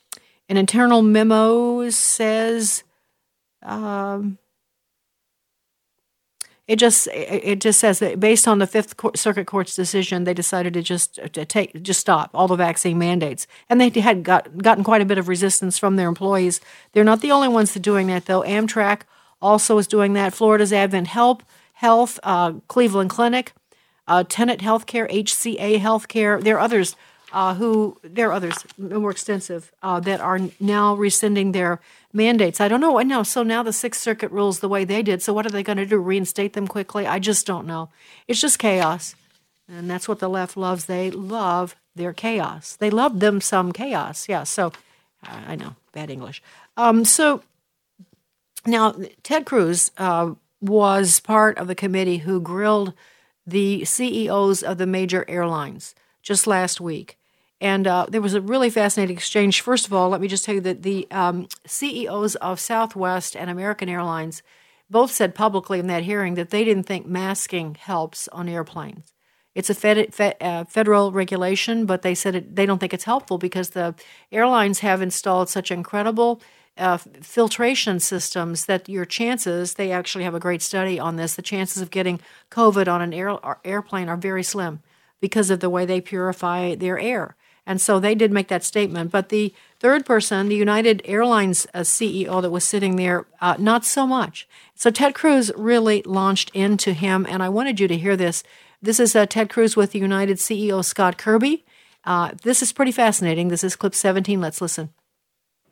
an 0.48 0.56
internal 0.56 1.02
memo 1.02 1.90
says 1.90 2.82
um, 3.62 4.38
it 6.68 6.76
just 6.76 7.08
it 7.08 7.60
just 7.60 7.80
says 7.80 7.98
that 7.98 8.20
based 8.20 8.46
on 8.46 8.58
the 8.58 8.66
Fifth 8.66 8.94
Circuit 9.16 9.46
Court's 9.46 9.74
decision, 9.74 10.24
they 10.24 10.34
decided 10.34 10.74
to 10.74 10.82
just 10.82 11.18
to 11.32 11.44
take 11.44 11.82
just 11.82 12.00
stop 12.00 12.30
all 12.34 12.46
the 12.46 12.56
vaccine 12.56 12.98
mandates, 12.98 13.46
and 13.68 13.80
they 13.80 13.88
had 14.00 14.22
got 14.22 14.58
gotten 14.58 14.84
quite 14.84 15.02
a 15.02 15.04
bit 15.04 15.18
of 15.18 15.28
resistance 15.28 15.76
from 15.76 15.96
their 15.96 16.08
employees. 16.08 16.60
They're 16.92 17.02
not 17.02 17.20
the 17.20 17.32
only 17.32 17.48
ones 17.48 17.72
that 17.72 17.80
are 17.80 17.82
doing 17.82 18.06
that, 18.08 18.26
though. 18.26 18.42
Amtrak 18.42 19.02
also 19.40 19.76
is 19.78 19.88
doing 19.88 20.12
that. 20.12 20.32
Florida's 20.32 20.72
Advent 20.72 21.08
Help 21.08 21.42
Health, 21.74 22.20
uh, 22.22 22.52
Cleveland 22.68 23.10
Clinic, 23.10 23.52
uh, 24.06 24.22
Tenet 24.28 24.60
Healthcare, 24.60 25.10
HCA 25.10 25.80
Healthcare. 25.80 26.40
There 26.40 26.56
are 26.56 26.60
others 26.60 26.94
uh, 27.32 27.54
who 27.54 27.98
there 28.02 28.28
are 28.28 28.32
others 28.32 28.64
more 28.78 29.10
extensive 29.10 29.72
uh, 29.82 30.00
that 30.00 30.20
are 30.20 30.40
now 30.60 30.94
rescinding 30.94 31.52
their 31.52 31.80
mandates. 32.12 32.60
I 32.60 32.68
don't 32.68 32.80
know. 32.80 32.98
I 32.98 33.02
know. 33.02 33.22
So 33.22 33.42
now 33.42 33.62
the 33.62 33.72
Sixth 33.72 34.00
Circuit 34.00 34.30
rules 34.30 34.60
the 34.60 34.68
way 34.68 34.84
they 34.84 35.02
did. 35.02 35.22
So 35.22 35.32
what 35.32 35.46
are 35.46 35.50
they 35.50 35.62
going 35.62 35.78
to 35.78 35.86
do? 35.86 35.98
Reinstate 35.98 36.52
them 36.52 36.66
quickly? 36.66 37.06
I 37.06 37.18
just 37.18 37.46
don't 37.46 37.66
know. 37.66 37.90
It's 38.28 38.40
just 38.40 38.58
chaos, 38.58 39.14
and 39.68 39.90
that's 39.90 40.08
what 40.08 40.18
the 40.18 40.28
left 40.28 40.56
loves. 40.56 40.84
They 40.84 41.10
love 41.10 41.74
their 41.94 42.12
chaos. 42.12 42.76
They 42.76 42.90
love 42.90 43.20
them 43.20 43.40
some 43.40 43.72
chaos. 43.72 44.28
Yeah. 44.28 44.44
So 44.44 44.72
I 45.24 45.56
know 45.56 45.76
bad 45.92 46.10
English. 46.10 46.42
Um, 46.76 47.04
so 47.04 47.42
now 48.66 48.94
Ted 49.22 49.46
Cruz 49.46 49.90
uh, 49.98 50.34
was 50.60 51.20
part 51.20 51.58
of 51.58 51.66
the 51.66 51.74
committee 51.74 52.18
who 52.18 52.40
grilled 52.40 52.94
the 53.46 53.84
CEOs 53.84 54.62
of 54.62 54.78
the 54.78 54.86
major 54.86 55.24
airlines 55.28 55.94
just 56.22 56.46
last 56.46 56.80
week. 56.80 57.18
And 57.62 57.86
uh, 57.86 58.06
there 58.08 58.20
was 58.20 58.34
a 58.34 58.40
really 58.40 58.70
fascinating 58.70 59.16
exchange. 59.16 59.60
First 59.60 59.86
of 59.86 59.92
all, 59.92 60.08
let 60.08 60.20
me 60.20 60.26
just 60.26 60.44
tell 60.44 60.56
you 60.56 60.60
that 60.62 60.82
the 60.82 61.06
um, 61.12 61.46
CEOs 61.64 62.34
of 62.34 62.58
Southwest 62.58 63.36
and 63.36 63.48
American 63.48 63.88
Airlines 63.88 64.42
both 64.90 65.12
said 65.12 65.32
publicly 65.32 65.78
in 65.78 65.86
that 65.86 66.02
hearing 66.02 66.34
that 66.34 66.50
they 66.50 66.64
didn't 66.64 66.82
think 66.82 67.06
masking 67.06 67.76
helps 67.76 68.26
on 68.28 68.48
airplanes. 68.48 69.14
It's 69.54 69.70
a 69.70 69.76
fed, 69.76 70.12
fed, 70.12 70.34
uh, 70.40 70.64
federal 70.64 71.12
regulation, 71.12 71.86
but 71.86 72.02
they 72.02 72.16
said 72.16 72.34
it, 72.34 72.56
they 72.56 72.66
don't 72.66 72.78
think 72.78 72.92
it's 72.92 73.04
helpful 73.04 73.38
because 73.38 73.70
the 73.70 73.94
airlines 74.32 74.80
have 74.80 75.00
installed 75.00 75.48
such 75.48 75.70
incredible 75.70 76.42
uh, 76.76 76.96
filtration 76.96 78.00
systems 78.00 78.66
that 78.66 78.88
your 78.88 79.04
chances, 79.04 79.74
they 79.74 79.92
actually 79.92 80.24
have 80.24 80.34
a 80.34 80.40
great 80.40 80.62
study 80.62 80.98
on 80.98 81.14
this, 81.14 81.36
the 81.36 81.42
chances 81.42 81.80
of 81.80 81.90
getting 81.90 82.18
COVID 82.50 82.88
on 82.88 83.02
an 83.02 83.14
air, 83.14 83.38
airplane 83.64 84.08
are 84.08 84.16
very 84.16 84.42
slim 84.42 84.80
because 85.20 85.48
of 85.48 85.60
the 85.60 85.70
way 85.70 85.86
they 85.86 86.00
purify 86.00 86.74
their 86.74 86.98
air. 86.98 87.36
And 87.66 87.80
so 87.80 88.00
they 88.00 88.14
did 88.14 88.32
make 88.32 88.48
that 88.48 88.64
statement. 88.64 89.10
But 89.10 89.28
the 89.28 89.54
third 89.78 90.04
person, 90.04 90.48
the 90.48 90.56
United 90.56 91.00
Airlines 91.04 91.66
uh, 91.72 91.80
CEO 91.80 92.42
that 92.42 92.50
was 92.50 92.64
sitting 92.64 92.96
there, 92.96 93.26
uh, 93.40 93.56
not 93.58 93.84
so 93.84 94.06
much. 94.06 94.48
So 94.74 94.90
Ted 94.90 95.14
Cruz 95.14 95.52
really 95.56 96.02
launched 96.02 96.50
into 96.54 96.92
him. 96.92 97.24
And 97.28 97.42
I 97.42 97.48
wanted 97.48 97.78
you 97.78 97.86
to 97.88 97.96
hear 97.96 98.16
this. 98.16 98.42
This 98.80 98.98
is 98.98 99.14
uh, 99.14 99.26
Ted 99.26 99.48
Cruz 99.48 99.76
with 99.76 99.92
the 99.92 100.00
United 100.00 100.38
CEO 100.38 100.84
Scott 100.84 101.18
Kirby. 101.18 101.64
Uh, 102.04 102.32
this 102.42 102.62
is 102.62 102.72
pretty 102.72 102.90
fascinating. 102.90 103.46
This 103.48 103.62
is 103.62 103.76
clip 103.76 103.94
17. 103.94 104.40
Let's 104.40 104.60
listen. 104.60 104.90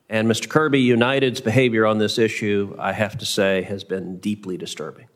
And 0.09 0.29
Mr. 0.29 0.49
Kirby, 0.49 0.81
United's 0.81 1.41
behavior 1.41 1.87
on 1.87 1.99
this 1.99 2.19
issue, 2.19 2.77
I 2.79 2.93
have 2.93 3.19
to 3.19 3.27
say, 3.27 3.63
has 3.63 3.85
been 3.85 4.19
deeply 4.19 4.57
disturbing. 4.57 5.07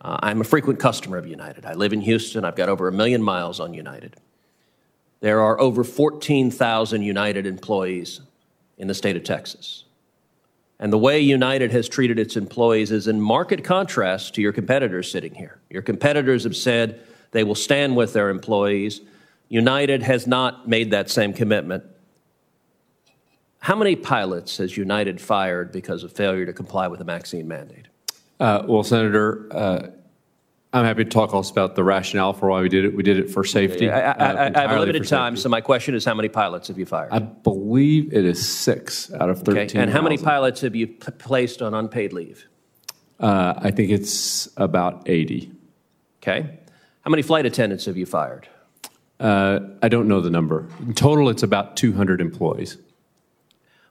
Uh, 0.00 0.18
I'm 0.22 0.40
a 0.40 0.44
frequent 0.44 0.78
customer 0.78 1.18
of 1.18 1.26
United. 1.26 1.64
I 1.64 1.74
live 1.74 1.92
in 1.92 2.00
Houston. 2.00 2.44
I've 2.44 2.56
got 2.56 2.68
over 2.68 2.86
a 2.86 2.92
million 2.92 3.22
miles 3.22 3.58
on 3.58 3.74
United. 3.74 4.16
There 5.20 5.40
are 5.40 5.58
over 5.60 5.82
14,000 5.84 7.02
United 7.02 7.46
employees 7.46 8.20
in 8.78 8.88
the 8.88 8.94
state 8.94 9.16
of 9.16 9.24
Texas. 9.24 9.84
And 10.78 10.92
the 10.92 10.98
way 10.98 11.20
United 11.20 11.72
has 11.72 11.88
treated 11.88 12.18
its 12.18 12.36
employees 12.36 12.92
is 12.92 13.08
in 13.08 13.20
marked 13.20 13.64
contrast 13.64 14.34
to 14.34 14.42
your 14.42 14.52
competitors 14.52 15.10
sitting 15.10 15.34
here. 15.34 15.58
Your 15.70 15.82
competitors 15.82 16.44
have 16.44 16.56
said 16.56 17.00
they 17.30 17.44
will 17.44 17.54
stand 17.54 17.96
with 17.96 18.12
their 18.12 18.28
employees. 18.28 19.00
United 19.48 20.02
has 20.02 20.26
not 20.26 20.68
made 20.68 20.90
that 20.90 21.08
same 21.08 21.32
commitment. 21.32 21.84
How 23.60 23.74
many 23.74 23.96
pilots 23.96 24.58
has 24.58 24.76
United 24.76 25.20
fired 25.20 25.72
because 25.72 26.04
of 26.04 26.12
failure 26.12 26.46
to 26.46 26.52
comply 26.52 26.88
with 26.88 26.98
the 26.98 27.04
vaccine 27.04 27.48
mandate? 27.48 27.86
Uh, 28.38 28.62
well, 28.66 28.82
Senator, 28.82 29.48
uh, 29.50 29.88
I'm 30.76 30.84
happy 30.84 31.04
to 31.04 31.10
talk 31.10 31.32
also 31.32 31.52
about 31.52 31.74
the 31.74 31.82
rationale 31.82 32.34
for 32.34 32.50
why 32.50 32.60
we 32.60 32.68
did 32.68 32.84
it. 32.84 32.94
We 32.94 33.02
did 33.02 33.18
it 33.18 33.30
for 33.30 33.44
safety. 33.44 33.88
I, 33.88 33.98
I, 33.98 34.10
uh, 34.10 34.52
I, 34.54 34.60
have 34.60 34.78
limited 34.78 35.08
time, 35.08 35.36
so 35.36 35.48
my 35.48 35.62
question 35.62 35.94
is 35.94 36.04
how 36.04 36.14
many 36.14 36.28
pilots 36.28 36.68
have 36.68 36.78
you 36.78 36.84
fired? 36.84 37.12
I 37.12 37.20
believe 37.20 38.12
it 38.12 38.26
is 38.26 38.46
six 38.46 39.10
out 39.14 39.30
of 39.30 39.40
13. 39.40 39.62
Okay. 39.62 39.78
And 39.78 39.90
how 39.90 40.02
many 40.02 40.18
pilots 40.18 40.60
have 40.60 40.76
you 40.76 40.88
p- 40.88 41.12
placed 41.12 41.62
on 41.62 41.72
unpaid 41.72 42.12
leave? 42.12 42.46
Uh, 43.18 43.54
I 43.56 43.70
think 43.70 43.90
it's 43.90 44.50
about 44.58 45.08
80. 45.08 45.50
Okay. 46.22 46.58
How 47.00 47.10
many 47.10 47.22
flight 47.22 47.46
attendants 47.46 47.86
have 47.86 47.96
you 47.96 48.04
fired? 48.04 48.46
Uh, 49.18 49.60
I 49.82 49.88
don't 49.88 50.08
know 50.08 50.20
the 50.20 50.28
number. 50.28 50.68
In 50.80 50.92
total, 50.92 51.30
it's 51.30 51.42
about 51.42 51.78
200 51.78 52.20
employees. 52.20 52.76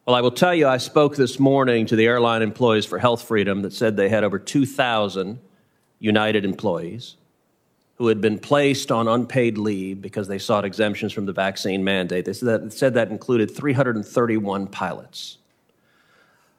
Well, 0.05 0.15
I 0.15 0.21
will 0.21 0.29
tell 0.29 0.53
you, 0.53 0.67
I 0.67 0.77
spoke 0.77 1.15
this 1.15 1.39
morning 1.39 1.87
to 1.87 1.95
the 1.95 2.05
Airline 2.05 2.43
Employees 2.43 2.85
for 2.85 2.99
Health 2.99 3.23
Freedom 3.23 3.63
that 3.63 3.73
said 3.73 3.97
they 3.97 4.09
had 4.09 4.23
over 4.23 4.37
2,000 4.37 5.39
United 5.99 6.45
employees 6.45 7.15
who 7.95 8.07
had 8.07 8.19
been 8.19 8.37
placed 8.37 8.91
on 8.91 9.07
unpaid 9.07 9.57
leave 9.57 10.01
because 10.01 10.27
they 10.27 10.37
sought 10.37 10.65
exemptions 10.65 11.13
from 11.13 11.25
the 11.25 11.33
vaccine 11.33 11.83
mandate. 11.83 12.25
They 12.25 12.33
said 12.33 12.63
that, 12.63 12.73
said 12.73 12.93
that 12.95 13.09
included 13.09 13.49
331 13.55 14.67
pilots. 14.67 15.37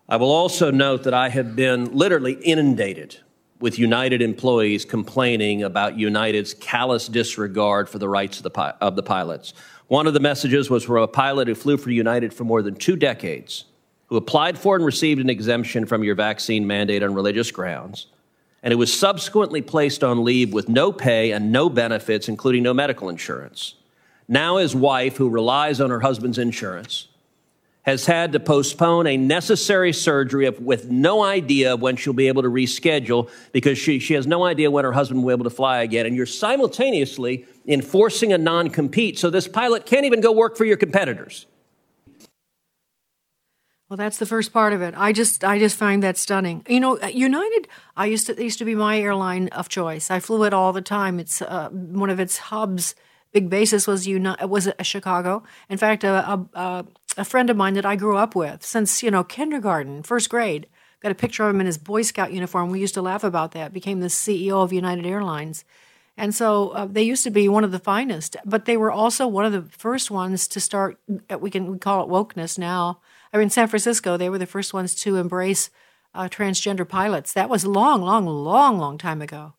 I 0.09 0.17
will 0.17 0.31
also 0.31 0.71
note 0.71 1.03
that 1.03 1.15
I 1.15 1.29
have 1.29 1.55
been 1.55 1.93
literally 1.97 2.35
inundated 2.35 3.19
with 3.61 3.79
United 3.79 4.23
employees 4.23 4.85
complaining 4.85 5.63
about 5.63 5.99
United's 5.99 6.55
callous 6.55 7.09
disregard 7.09 7.89
for 7.89 7.99
the 7.99 8.09
rights 8.09 8.39
of 8.39 8.43
the, 8.45 8.77
of 8.81 8.97
the 8.97 9.03
pilots. 9.03 9.53
One 9.89 10.07
of 10.07 10.15
the 10.15 10.21
messages 10.21 10.71
was 10.71 10.85
from 10.85 11.03
a 11.03 11.09
pilot 11.09 11.49
who 11.49 11.55
flew 11.55 11.77
for 11.77 11.91
United 11.91 12.35
for 12.35 12.45
more 12.45 12.63
than 12.63 12.77
two 12.77 12.97
decades, 12.97 13.65
who 14.07 14.17
applied 14.17 14.59
for 14.59 14.77
and 14.77 14.85
received 14.85 15.21
an 15.21 15.31
exemption 15.31 15.87
from 15.87 16.05
your 16.05 16.15
vaccine 16.15 16.67
mandate 16.67 17.03
on 17.03 17.15
religious 17.15 17.51
grounds, 17.51 18.07
and 18.67 18.73
who 18.73 18.79
was 18.79 18.93
subsequently 18.93 19.63
placed 19.63 20.03
on 20.03 20.25
leave 20.25 20.53
with 20.53 20.69
no 20.69 20.91
pay 20.91 21.31
and 21.31 21.53
no 21.53 21.71
benefits, 21.71 22.29
including 22.29 22.65
no 22.65 22.75
medical 22.75 23.09
insurance. 23.09 23.77
Now, 24.27 24.57
his 24.57 24.75
wife, 24.75 25.17
who 25.19 25.29
relies 25.29 25.81
on 25.81 25.91
her 25.91 26.01
husband's 26.01 26.37
insurance, 26.37 27.07
has 27.83 28.07
had 28.07 28.33
to 28.33 28.41
postpone 28.41 29.07
a 29.07 29.17
necessary 29.17 29.93
surgery 29.93 30.51
with 30.51 30.91
no 30.91 31.23
idea 31.23 31.77
when 31.77 31.95
she'll 31.95 32.13
be 32.13 32.27
able 32.27 32.43
to 32.43 32.49
reschedule 32.49 33.31
because 33.53 33.79
she, 33.79 34.01
she 34.01 34.15
has 34.15 34.27
no 34.27 34.45
idea 34.45 34.69
when 34.69 34.85
her 34.85 34.91
husband 34.91 35.23
will 35.23 35.29
be 35.29 35.35
able 35.35 35.49
to 35.49 35.57
fly 35.57 35.83
again. 35.83 36.05
And 36.05 36.17
you're 36.17 36.27
simultaneously 36.27 37.47
enforcing 37.69 38.33
a 38.33 38.39
non 38.39 38.71
compete, 38.71 39.17
so 39.17 39.31
this 39.31 39.47
pilot 39.47 39.87
can't 39.87 40.07
even 40.07 40.21
go 40.21 40.33
work 40.33 40.57
for 40.57 40.65
your 40.65 40.77
competitors. 40.77 41.47
Well, 43.89 43.97
that's 43.97 44.19
the 44.19 44.27
first 44.27 44.53
part 44.53 44.73
of 44.73 44.83
it. 44.83 44.95
I 44.97 45.13
just, 45.13 45.45
I 45.45 45.61
just 45.61 45.77
find 45.77 46.03
that 46.03 46.17
stunning. 46.17 46.65
You 46.69 46.81
know, 46.81 46.99
United, 47.07 47.69
I 47.97 48.07
used 48.07 48.27
to, 48.27 48.43
used 48.43 48.59
to 48.59 48.65
be 48.65 48.75
my 48.75 48.99
airline 48.99 49.47
of 49.49 49.69
choice. 49.69 50.11
I 50.11 50.19
flew 50.19 50.43
it 50.43 50.53
all 50.53 50.73
the 50.73 50.83
time. 50.83 51.21
It's 51.21 51.41
uh, 51.41 51.69
one 51.71 52.11
of 52.11 52.19
its 52.19 52.39
hubs, 52.39 52.97
big 53.33 53.49
basis 53.49 53.87
was 53.87 54.09
Uni- 54.09 54.35
was 54.43 54.69
Chicago. 54.83 55.45
In 55.69 55.79
fact, 55.79 56.03
a, 56.03 56.47
a, 56.55 56.85
a 57.17 57.25
friend 57.25 57.49
of 57.49 57.57
mine 57.57 57.75
that 57.75 57.87
I 57.87 57.95
grew 57.95 58.17
up 58.17 58.35
with 58.35 58.65
since 58.65 59.05
you 59.05 59.11
know 59.11 59.23
kindergarten, 59.23 60.03
first 60.03 60.31
grade, 60.31 60.67
got 61.01 61.13
a 61.13 61.15
picture 61.15 61.45
of 61.45 61.55
him 61.55 61.61
in 61.61 61.67
his 61.67 61.79
Boy 61.79 62.03
Scout 62.03 62.33
uniform. 62.33 62.71
We 62.71 62.81
used 62.81 62.95
to 62.95 63.03
laugh 63.03 63.23
about 63.23 63.53
that. 63.53 63.73
Became 63.73 64.01
the 64.01 64.09
CEO 64.09 64.65
of 64.65 64.73
United 64.73 65.07
Airlines. 65.07 65.65
And 66.17 66.35
so 66.35 66.71
uh, 66.71 66.87
they 66.87 67.03
used 67.03 67.25
to 67.25 67.31
be 67.31 67.49
one 67.49 67.63
of 67.63 67.73
the 67.73 67.79
finest, 67.79 68.37
but 68.45 68.65
they 68.65 68.77
were 68.77 68.91
also 68.91 69.27
one 69.27 69.45
of 69.45 69.53
the 69.53 69.63
first 69.77 70.11
ones 70.11 70.49
to 70.49 70.61
start. 70.61 70.99
We 71.39 71.51
can 71.51 71.71
we 71.71 71.79
call 71.79 72.03
it 72.03 72.09
wokeness 72.09 72.59
now. 72.59 73.01
I 73.37 73.39
mean, 73.39 73.51
San 73.51 73.69
Francisco, 73.69 74.17
they 74.17 74.31
were 74.31 74.39
the 74.39 74.47
first 74.47 74.73
ones 74.73 74.95
to 74.95 75.17
embrace 75.17 75.69
uh, 76.15 76.27
transgender 76.29 76.89
pilots. 76.89 77.35
That 77.35 77.51
was 77.51 77.67
long, 77.67 78.01
long, 78.01 78.27
long, 78.27 78.79
long 78.79 78.97
time 78.97 79.21
ago, 79.21 79.53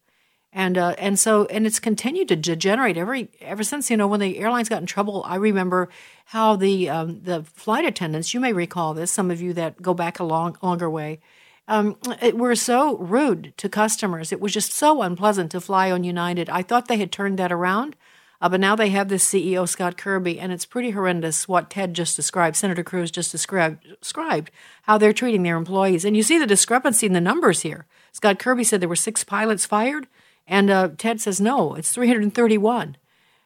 and 0.51 0.79
uh, 0.79 0.95
and 0.97 1.19
so 1.19 1.45
and 1.45 1.67
it's 1.67 1.79
continued 1.79 2.27
to 2.29 2.35
degenerate 2.35 2.97
every 2.97 3.29
ever 3.39 3.63
since. 3.63 3.91
You 3.91 3.97
know, 3.97 4.07
when 4.07 4.19
the 4.19 4.39
airlines 4.39 4.67
got 4.67 4.81
in 4.81 4.87
trouble, 4.87 5.23
I 5.27 5.35
remember 5.35 5.89
how 6.25 6.55
the 6.55 6.89
um, 6.89 7.21
the 7.21 7.43
flight 7.43 7.85
attendants. 7.85 8.33
You 8.33 8.39
may 8.39 8.51
recall 8.51 8.95
this. 8.95 9.11
Some 9.11 9.29
of 9.29 9.41
you 9.41 9.53
that 9.53 9.79
go 9.79 9.93
back 9.93 10.19
a 10.19 10.23
long 10.23 10.57
longer 10.63 10.89
way. 10.89 11.19
Um, 11.67 11.97
it 12.19 12.35
were 12.35 12.55
so 12.55 12.97
rude 12.97 13.53
to 13.57 13.69
customers. 13.69 14.31
It 14.31 14.39
was 14.39 14.53
just 14.53 14.71
so 14.71 15.03
unpleasant 15.03 15.51
to 15.51 15.61
fly 15.61 15.91
on 15.91 16.03
United. 16.03 16.49
I 16.49 16.63
thought 16.63 16.87
they 16.87 16.97
had 16.97 17.11
turned 17.11 17.37
that 17.37 17.51
around, 17.51 17.95
uh, 18.41 18.49
but 18.49 18.59
now 18.59 18.75
they 18.75 18.89
have 18.89 19.09
this 19.09 19.25
CEO, 19.25 19.67
Scott 19.67 19.97
Kirby, 19.97 20.39
and 20.39 20.51
it's 20.51 20.65
pretty 20.65 20.91
horrendous 20.91 21.47
what 21.47 21.69
Ted 21.69 21.93
just 21.93 22.15
described, 22.15 22.55
Senator 22.55 22.83
Cruz 22.83 23.09
just 23.09 23.31
described, 23.31 23.85
described 23.99 24.51
how 24.83 24.97
they're 24.97 25.13
treating 25.13 25.43
their 25.43 25.57
employees. 25.57 26.05
And 26.05 26.15
you 26.15 26.23
see 26.23 26.37
the 26.37 26.45
discrepancy 26.45 27.05
in 27.05 27.13
the 27.13 27.21
numbers 27.21 27.61
here. 27.61 27.87
Scott 28.11 28.39
Kirby 28.39 28.63
said 28.63 28.81
there 28.81 28.89
were 28.89 28.95
six 28.95 29.23
pilots 29.23 29.65
fired, 29.65 30.07
and 30.45 30.69
uh, 30.69 30.89
Ted 30.97 31.19
says 31.19 31.41
no, 31.41 31.73
it's 31.75 31.91
331. 31.91 32.97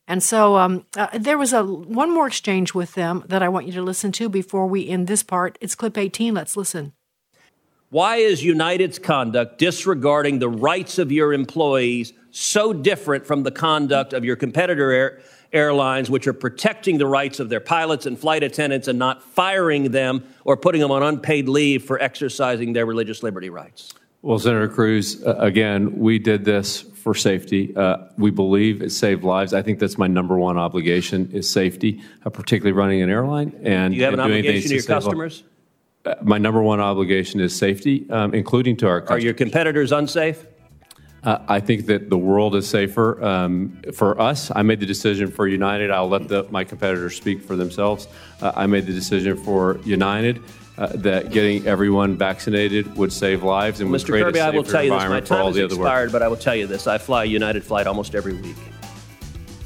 And 0.07 0.21
so 0.21 0.57
um, 0.57 0.85
uh, 0.97 1.07
there 1.17 1.37
was 1.37 1.53
a 1.53 1.63
one 1.63 2.13
more 2.13 2.27
exchange 2.27 2.73
with 2.73 2.95
them 2.95 3.23
that 3.27 3.41
I 3.41 3.49
want 3.49 3.67
you 3.67 3.71
to 3.73 3.81
listen 3.81 4.11
to 4.13 4.27
before 4.27 4.67
we 4.67 4.89
end 4.89 5.07
this 5.07 5.23
part. 5.23 5.57
It's 5.61 5.75
clip 5.75 5.97
18. 5.97 6.33
Let's 6.33 6.57
listen. 6.57 6.93
Why 7.89 8.17
is 8.17 8.43
United's 8.43 8.99
conduct 8.99 9.57
disregarding 9.57 10.39
the 10.39 10.49
rights 10.49 10.97
of 10.97 11.11
your 11.11 11.33
employees 11.33 12.13
so 12.31 12.73
different 12.73 13.25
from 13.25 13.43
the 13.43 13.51
conduct 13.51 14.13
of 14.13 14.25
your 14.25 14.35
competitor 14.35 14.91
air, 14.91 15.21
airlines, 15.53 16.09
which 16.09 16.27
are 16.27 16.33
protecting 16.33 16.97
the 16.97 17.05
rights 17.05 17.39
of 17.39 17.49
their 17.49 17.59
pilots 17.59 18.05
and 18.05 18.17
flight 18.17 18.43
attendants 18.43 18.87
and 18.87 18.97
not 18.97 19.21
firing 19.23 19.91
them 19.91 20.23
or 20.45 20.57
putting 20.57 20.81
them 20.81 20.91
on 20.91 21.03
unpaid 21.03 21.47
leave 21.47 21.83
for 21.83 22.01
exercising 22.01 22.73
their 22.73 22.85
religious 22.85 23.21
liberty 23.21 23.49
rights? 23.49 23.93
Well, 24.21 24.37
Senator 24.39 24.67
Cruz, 24.67 25.23
uh, 25.23 25.35
again, 25.37 25.97
we 25.97 26.19
did 26.19 26.45
this 26.45 26.81
for 26.81 27.15
safety. 27.15 27.75
Uh, 27.75 27.97
we 28.17 28.29
believe 28.29 28.81
it 28.81 28.91
saved 28.91 29.23
lives. 29.23 29.53
I 29.53 29.63
think 29.63 29.79
that's 29.79 29.97
my 29.97 30.07
number 30.07 30.37
one 30.37 30.57
obligation 30.57 31.31
is 31.33 31.49
safety, 31.49 32.01
uh, 32.23 32.29
particularly 32.29 32.73
running 32.73 33.01
an 33.01 33.09
airline. 33.09 33.59
And 33.63 33.93
Do 33.93 33.97
you 33.97 34.05
have 34.05 34.13
an 34.13 34.19
obligation 34.19 34.69
to 34.69 34.75
your 34.75 34.83
customers? 34.83 35.43
Uh, 36.05 36.15
my 36.21 36.37
number 36.37 36.61
one 36.61 36.79
obligation 36.79 37.39
is 37.39 37.55
safety, 37.55 38.05
um, 38.09 38.33
including 38.33 38.77
to 38.77 38.87
our 38.87 39.01
customers. 39.01 39.23
Are 39.23 39.25
your 39.25 39.33
competitors 39.33 39.91
unsafe? 39.91 40.45
Uh, 41.23 41.37
I 41.47 41.59
think 41.59 41.85
that 41.85 42.09
the 42.09 42.17
world 42.17 42.55
is 42.55 42.67
safer 42.67 43.23
um, 43.23 43.79
for 43.93 44.19
us. 44.19 44.51
I 44.55 44.63
made 44.63 44.79
the 44.79 44.87
decision 44.87 45.29
for 45.29 45.47
United. 45.47 45.91
I'll 45.91 46.09
let 46.09 46.27
the, 46.27 46.47
my 46.49 46.63
competitors 46.63 47.15
speak 47.15 47.43
for 47.43 47.55
themselves. 47.55 48.07
Uh, 48.41 48.51
I 48.55 48.65
made 48.65 48.87
the 48.87 48.93
decision 48.93 49.37
for 49.37 49.79
United 49.83 50.41
uh, 50.79 50.87
that 50.95 51.29
getting 51.29 51.67
everyone 51.67 52.17
vaccinated 52.17 52.97
would 52.97 53.13
save 53.13 53.43
lives 53.43 53.81
and 53.81 53.91
would 53.91 54.01
Mr. 54.01 54.07
create 54.07 54.23
Kirby, 54.23 54.39
a 54.39 54.43
I 54.43 54.45
safer 54.47 54.57
will 54.57 54.63
tell 54.63 54.83
you 54.83 54.89
this. 54.89 55.09
My 55.09 55.19
time 55.19 55.41
all 55.41 55.47
has 55.47 55.55
the 55.55 55.65
other 55.65 55.75
workers. 55.75 55.85
expired, 55.85 56.11
but 56.11 56.23
I 56.23 56.27
will 56.27 56.37
tell 56.37 56.55
you 56.55 56.65
this. 56.65 56.87
I 56.87 56.97
fly 56.97 57.23
a 57.23 57.27
United 57.27 57.63
flight 57.63 57.85
almost 57.85 58.15
every 58.15 58.33
week. 58.33 58.57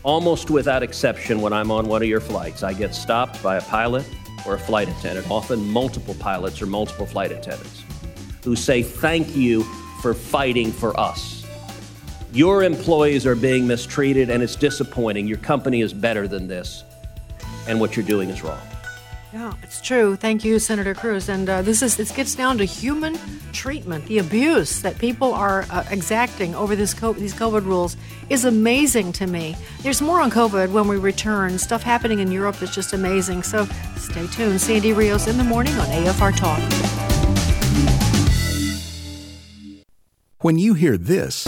Almost 0.03 0.49
without 0.49 0.83
exception, 0.83 1.39
when 1.39 1.53
I'm 1.53 1.71
on 1.71 1.87
one 1.87 2.01
of 2.01 2.09
your 2.09 2.19
flights, 2.19 2.63
I 2.63 2.73
get 2.73 2.93
stopped 2.93 3.41
by 3.41 3.55
a 3.55 3.61
pilot 3.61 4.05
or 4.45 4.55
a 4.55 4.59
flight 4.59 4.89
attendant, 4.89 5.31
often 5.31 5.65
multiple 5.71 6.15
pilots 6.15 6.61
or 6.61 6.65
multiple 6.65 7.05
flight 7.05 7.31
attendants, 7.31 7.83
who 8.43 8.57
say, 8.57 8.83
Thank 8.83 9.37
you 9.37 9.63
for 10.01 10.13
fighting 10.13 10.71
for 10.71 10.99
us. 10.99 11.34
Your 12.35 12.63
employees 12.63 13.25
are 13.25 13.33
being 13.33 13.65
mistreated, 13.65 14.29
and 14.29 14.43
it's 14.43 14.57
disappointing. 14.57 15.25
Your 15.25 15.37
company 15.37 15.79
is 15.79 15.93
better 15.93 16.27
than 16.27 16.49
this, 16.49 16.83
and 17.65 17.79
what 17.79 17.95
you're 17.95 18.05
doing 18.05 18.29
is 18.29 18.43
wrong. 18.43 18.59
Yeah, 19.31 19.53
it's 19.63 19.79
true. 19.79 20.17
Thank 20.17 20.43
you, 20.43 20.59
Senator 20.59 20.93
Cruz. 20.93 21.29
And 21.29 21.47
uh, 21.49 21.61
this 21.61 21.81
is 21.81 21.97
it 21.97 22.13
gets 22.13 22.35
down 22.35 22.57
to 22.57 22.65
human 22.65 23.17
treatment. 23.53 24.05
The 24.07 24.17
abuse 24.17 24.81
that 24.81 24.97
people 24.97 25.33
are 25.33 25.65
uh, 25.69 25.85
exacting 25.89 26.53
over 26.55 26.75
this 26.75 26.93
co- 26.93 27.13
these 27.13 27.33
COVID 27.33 27.63
rules 27.63 27.95
is 28.29 28.43
amazing 28.43 29.13
to 29.13 29.27
me. 29.27 29.55
There's 29.81 30.01
more 30.01 30.19
on 30.19 30.29
COVID 30.29 30.73
when 30.73 30.89
we 30.89 30.97
return. 30.97 31.57
Stuff 31.57 31.83
happening 31.83 32.19
in 32.19 32.33
Europe 32.33 32.61
is 32.61 32.75
just 32.75 32.91
amazing. 32.91 33.43
So 33.43 33.63
stay 33.95 34.27
tuned. 34.27 34.59
Sandy 34.59 34.91
Rios 34.91 35.27
in 35.27 35.37
the 35.37 35.45
morning 35.45 35.75
on 35.75 35.87
AFR 35.87 36.35
Talk. 36.35 36.59
When 40.41 40.59
you 40.59 40.73
hear 40.73 40.97
this. 40.97 41.47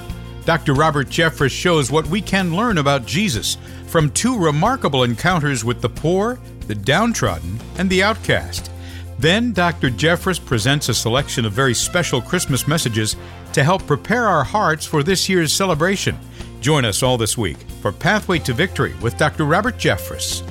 Dr. 0.45 0.73
Robert 0.73 1.07
Jeffress 1.07 1.51
shows 1.51 1.91
what 1.91 2.07
we 2.07 2.21
can 2.21 2.55
learn 2.55 2.77
about 2.77 3.05
Jesus 3.05 3.57
from 3.87 4.09
two 4.11 4.37
remarkable 4.37 5.03
encounters 5.03 5.63
with 5.63 5.81
the 5.81 5.89
poor, 5.89 6.39
the 6.67 6.75
downtrodden, 6.75 7.59
and 7.77 7.89
the 7.89 8.03
outcast. 8.03 8.71
Then 9.19 9.53
Dr. 9.53 9.89
Jeffress 9.89 10.43
presents 10.43 10.89
a 10.89 10.93
selection 10.93 11.45
of 11.45 11.53
very 11.53 11.75
special 11.75 12.21
Christmas 12.21 12.67
messages 12.67 13.15
to 13.53 13.63
help 13.63 13.85
prepare 13.85 14.25
our 14.25 14.43
hearts 14.43 14.85
for 14.85 15.03
this 15.03 15.29
year's 15.29 15.53
celebration. 15.53 16.17
Join 16.59 16.85
us 16.85 17.03
all 17.03 17.17
this 17.17 17.37
week 17.37 17.57
for 17.81 17.91
Pathway 17.91 18.39
to 18.39 18.53
Victory 18.53 18.95
with 19.01 19.17
Dr. 19.17 19.45
Robert 19.45 19.77
Jeffress. 19.77 20.41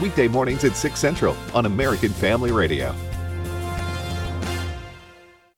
Weekday 0.00 0.28
mornings 0.28 0.64
at 0.64 0.76
6 0.76 0.98
Central 0.98 1.36
on 1.52 1.66
American 1.66 2.10
Family 2.10 2.50
Radio. 2.50 2.94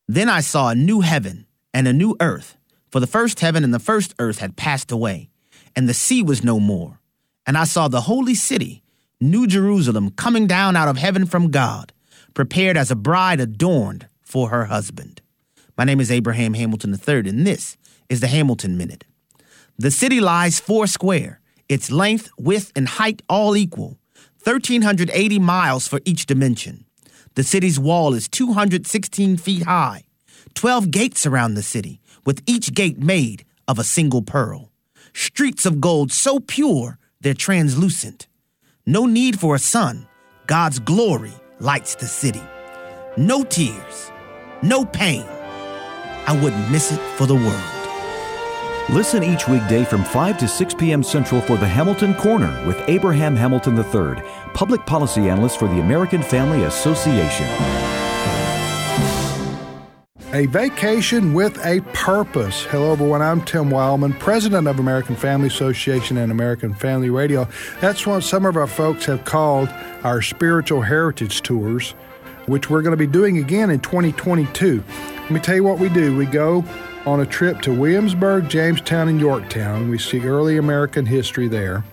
Then 0.09 0.29
I 0.29 0.41
saw 0.41 0.71
a 0.71 0.75
new 0.75 1.01
heaven 1.01 1.47
and 1.75 1.89
a 1.89 1.93
new 1.93 2.17
earth, 2.21 2.56
for 2.91 3.01
the 3.01 3.07
first 3.07 3.41
heaven 3.41 3.65
and 3.65 3.75
the 3.75 3.79
first 3.79 4.15
earth 4.19 4.39
had 4.39 4.57
passed 4.57 4.91
away, 4.91 5.29
and 5.75 5.89
the 5.89 5.95
sea 5.95 6.23
was 6.23 6.45
no 6.45 6.61
more. 6.61 7.01
And 7.47 7.57
I 7.57 7.65
saw 7.65 7.89
the 7.89 8.03
holy 8.03 8.35
city, 8.35 8.83
New 9.21 9.47
Jerusalem, 9.47 10.11
coming 10.11 10.47
down 10.47 10.77
out 10.77 10.89
of 10.89 10.97
heaven 10.97 11.27
from 11.27 11.51
God, 11.51 11.93
prepared 12.35 12.77
as 12.77 12.91
a 12.91 12.97
bride 12.97 13.41
adorned 13.41 14.09
for 14.23 14.51
her 14.51 14.67
husband. 14.67 15.21
My 15.77 15.85
name 15.85 16.01
is 16.01 16.11
Abraham 16.11 16.55
Hamilton 16.55 16.93
III, 16.93 17.29
and 17.29 17.47
this 17.47 17.77
is 18.09 18.21
the 18.21 18.27
Hamilton 18.27 18.77
Minute. 18.77 19.05
The 19.79 19.91
city 19.91 20.21
lies 20.21 20.59
four 20.59 20.87
square, 20.87 21.41
its 21.69 21.91
length, 21.91 22.31
width, 22.39 22.73
and 22.75 22.89
height 22.89 23.23
all 23.29 23.57
equal, 23.57 23.99
1,380 24.43 25.39
miles 25.39 25.87
for 25.87 26.01
each 26.05 26.25
dimension. 26.25 26.85
The 27.35 27.43
city's 27.43 27.79
wall 27.79 28.15
is 28.15 28.29
216 28.29 29.37
feet 29.37 29.65
high, 29.65 30.05
12 30.55 30.91
gates 30.91 31.21
surround 31.21 31.57
the 31.57 31.63
city, 31.63 32.01
with 32.27 32.43
each 32.47 32.75
gate 32.75 32.99
made 32.99 33.47
of 33.67 33.79
a 33.79 33.85
single 33.85 34.21
pearl. 34.21 34.71
Streets 35.15 35.65
of 35.65 35.81
gold 35.81 36.13
so 36.13 36.39
pure 36.41 36.99
they're 37.23 37.33
translucent. 37.33 38.27
No 38.85 39.07
need 39.07 39.41
for 39.41 39.55
a 39.55 39.59
sun. 39.59 40.07
God's 40.47 40.79
glory 40.79 41.33
lights 41.59 41.95
the 41.95 42.07
city. 42.07 42.43
No 43.17 43.43
tears, 43.43 44.11
no 44.63 44.85
pain. 44.85 45.25
I 46.27 46.39
wouldn't 46.43 46.71
miss 46.71 46.93
it 46.93 47.01
for 47.17 47.27
the 47.27 47.35
world. 47.35 47.73
Listen 48.89 49.25
each 49.25 49.49
weekday 49.49 49.85
from 49.85 50.05
5 50.05 50.39
to 50.39 50.47
6 50.47 50.75
p.m. 50.75 51.03
Central 51.03 51.41
for 51.41 51.57
the 51.57 51.67
Hamilton 51.67 52.15
Corner 52.15 52.65
with 52.67 52.81
Abraham 52.89 53.35
Hamilton 53.35 53.77
III, 53.77 54.23
public 54.55 54.85
policy 54.87 55.29
analyst 55.29 55.59
for 55.59 55.67
the 55.67 55.81
American 55.81 56.23
Family 56.23 56.63
Association. 56.65 58.06
A 60.33 60.47
vacation 60.47 61.35
with 61.35 61.57
a 61.65 61.81
purpose. 61.93 62.65
Hello, 62.65 62.93
everyone. 62.93 63.23
I'm 63.23 63.45
Tim 63.45 63.71
Wildmon, 63.71 64.19
president 64.19 64.67
of 64.67 64.81
American 64.81 65.15
Family 65.15 65.47
Association 65.47 66.17
and 66.17 66.33
American 66.33 66.75
Family 66.75 67.11
Radio. 67.11 67.47
That's 67.81 68.05
what 68.09 68.25
some 68.25 68.45
of 68.45 68.57
our 68.57 68.67
folks 68.67 69.07
have 69.07 69.25
called 69.25 69.69
our 70.03 70.21
spiritual 70.21 70.83
heritage 70.83 71.43
tours, 71.43 71.93
which 72.47 72.69
we're 72.69 72.83
going 72.83 72.91
to 72.91 72.97
be 72.97 73.07
doing 73.07 73.39
again 73.39 73.71
in 73.71 73.79
2022. 73.79 74.83
Let 75.15 75.31
me 75.31 75.39
tell 75.39 75.55
you 75.55 75.65
what 75.65 75.79
we 75.79 75.89
do. 75.91 76.17
We 76.17 76.27
go 76.27 76.65
on 77.07 77.21
a 77.21 77.27
trip 77.27 77.61
to 77.63 77.73
Williamsburg, 77.73 78.49
Jamestown, 78.49 79.09
and 79.09 79.21
Yorktown. 79.21 79.89
We 79.89 79.99
see 79.99 80.21
early 80.21 80.57
American 80.57 81.07
history 81.07 81.47
there. 81.47 81.85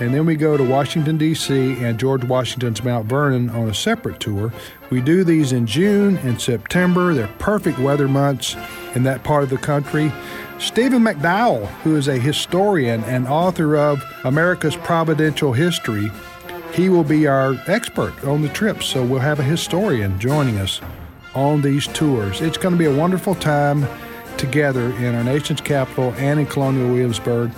And 0.00 0.14
then 0.14 0.26
we 0.26 0.36
go 0.36 0.56
to 0.56 0.62
Washington, 0.62 1.18
D.C. 1.18 1.82
and 1.82 1.98
George 1.98 2.22
Washington's 2.22 2.84
Mount 2.84 3.06
Vernon 3.06 3.50
on 3.50 3.68
a 3.68 3.74
separate 3.74 4.20
tour. 4.20 4.52
We 4.90 5.00
do 5.00 5.24
these 5.24 5.50
in 5.50 5.66
June 5.66 6.18
and 6.18 6.40
September. 6.40 7.14
They're 7.14 7.26
perfect 7.38 7.80
weather 7.80 8.06
months 8.06 8.56
in 8.94 9.02
that 9.02 9.24
part 9.24 9.42
of 9.42 9.50
the 9.50 9.58
country. 9.58 10.12
Stephen 10.60 11.02
McDowell, 11.02 11.66
who 11.82 11.96
is 11.96 12.06
a 12.06 12.16
historian 12.16 13.02
and 13.04 13.26
author 13.26 13.76
of 13.76 14.04
America's 14.24 14.76
Providential 14.76 15.52
History, 15.52 16.10
he 16.72 16.88
will 16.88 17.04
be 17.04 17.26
our 17.26 17.54
expert 17.66 18.24
on 18.24 18.42
the 18.42 18.48
trip. 18.50 18.84
So 18.84 19.04
we'll 19.04 19.18
have 19.18 19.40
a 19.40 19.44
historian 19.44 20.18
joining 20.20 20.58
us 20.58 20.80
on 21.34 21.60
these 21.60 21.88
tours. 21.88 22.40
It's 22.40 22.56
going 22.56 22.72
to 22.72 22.78
be 22.78 22.86
a 22.86 22.94
wonderful 22.94 23.34
time 23.34 23.86
together 24.36 24.92
in 24.96 25.16
our 25.16 25.24
nation's 25.24 25.60
capital 25.60 26.14
and 26.16 26.38
in 26.38 26.46
Colonial 26.46 26.88
Williamsburg 26.88 27.50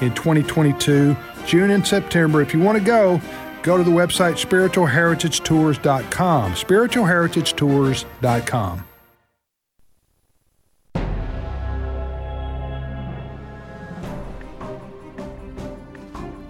in 0.00 0.14
2022. 0.14 1.16
June 1.46 1.70
and 1.70 1.86
September. 1.86 2.42
If 2.42 2.52
you 2.54 2.60
want 2.60 2.78
to 2.78 2.84
go, 2.84 3.20
go 3.62 3.76
to 3.76 3.84
the 3.84 3.90
website 3.90 4.44
spiritualheritagetours.com. 4.44 6.52
Spiritualheritagetours.com. 6.52 8.84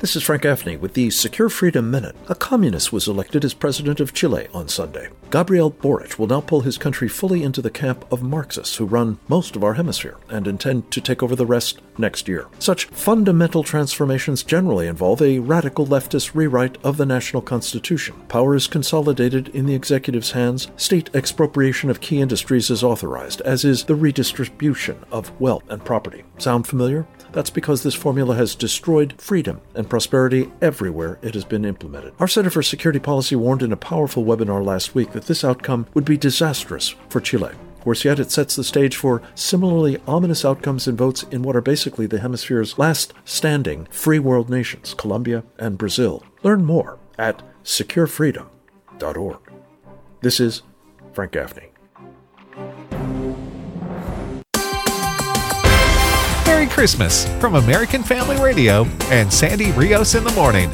This 0.03 0.17
is 0.17 0.25
Frank 0.25 0.43
Gaffney 0.43 0.77
with 0.77 0.95
the 0.95 1.11
Secure 1.11 1.49
Freedom 1.49 1.89
Minute. 1.89 2.17
A 2.29 2.35
communist 2.35 2.93
was 2.93 3.07
elected 3.07 3.45
as 3.45 3.55
president 3.55 4.01
of 4.01 4.13
Chile 4.13 4.49
on 4.53 4.67
Sunday. 4.67 5.11
Gabriel 5.31 5.71
Boric 5.71 6.19
will 6.19 6.27
now 6.27 6.41
pull 6.41 6.63
his 6.63 6.77
country 6.77 7.07
fully 7.07 7.45
into 7.45 7.63
the 7.63 7.71
camp 7.71 8.05
of 8.11 8.21
Marxists 8.21 8.75
who 8.75 8.85
run 8.85 9.21
most 9.29 9.55
of 9.55 9.63
our 9.63 9.75
hemisphere 9.75 10.17
and 10.29 10.49
intend 10.49 10.91
to 10.91 11.01
take 11.01 11.23
over 11.23 11.37
the 11.37 11.47
rest 11.47 11.81
next 11.99 12.27
year. 12.27 12.49
Such 12.59 12.87
fundamental 12.87 13.63
transformations 13.63 14.43
generally 14.43 14.89
involve 14.89 15.23
a 15.23 15.39
radical 15.39 15.87
leftist 15.87 16.35
rewrite 16.35 16.79
of 16.83 16.97
the 16.97 17.07
national 17.07 17.43
constitution. 17.43 18.17
Power 18.27 18.57
is 18.57 18.67
consolidated 18.67 19.51
in 19.51 19.67
the 19.67 19.75
executive's 19.77 20.33
hands, 20.33 20.67
state 20.77 21.11
expropriation 21.15 21.91
of 21.91 22.01
key 22.01 22.21
industries 22.21 22.71
is 22.71 22.83
authorized, 22.83 23.41
as 23.43 23.65
is 23.65 23.85
the 23.85 23.95
redistribution 23.95 24.99
of 25.13 25.31
wealth 25.41 25.63
and 25.69 25.85
property. 25.85 26.25
Sound 26.39 26.67
familiar? 26.67 27.07
That's 27.33 27.51
because 27.51 27.83
this 27.83 27.95
formula 27.95 28.35
has 28.37 28.55
destroyed 28.55 29.15
freedom 29.19 29.61
and 29.75 29.89
prosperity 29.89 30.51
everywhere 30.61 31.19
it 31.23 31.35
has 31.35 31.45
been 31.45 31.65
implemented. 31.65 32.15
Our 32.19 32.29
Center 32.29 32.51
for 32.51 32.63
Security 32.63 33.01
Policy 33.01 33.37
warned 33.37 33.63
in 33.63 33.73
a 33.73 33.77
powerful 33.77 34.25
webinar 34.25 34.65
last 34.65 34.95
week 34.95 35.13
that 35.13 35.27
this 35.27 35.45
outcome 35.45 35.87
would 35.95 36.05
be 36.05 36.17
disastrous 36.17 36.95
for 37.09 37.21
Chile. 37.21 37.53
Worse 37.85 38.05
yet, 38.05 38.21
it 38.21 38.31
sets 38.31 38.55
the 38.55 38.63
stage 38.63 38.97
for 38.97 39.23
similarly 39.35 39.99
ominous 40.07 40.45
outcomes 40.45 40.87
in 40.87 40.97
votes 40.97 41.25
in 41.25 41.43
what 41.43 41.57
are 41.57 41.61
basically 41.61 42.07
the 42.07 42.21
hemisphere's 42.21 42.79
last 42.79 43.13
standing 43.25 43.87
free 43.87 44.21
world 44.21 44.49
nations, 44.49 44.95
Colombia 44.95 45.43
and 45.59 45.79
Brazil. 45.79 46.23
Learn 46.43 46.65
more 46.65 46.99
at 47.19 47.43
securefreedom.org. 47.65 49.39
This 50.21 50.39
is 50.39 50.63
Frank 51.13 51.33
Gaffney. 51.33 51.72
Christmas 56.73 57.27
from 57.39 57.57
American 57.57 58.03
Family 58.03 58.41
Radio 58.41 58.87
and 59.11 59.31
Sandy 59.31 59.73
Rios 59.73 60.15
in 60.15 60.25
the 60.25 60.33
morning. 60.33 60.71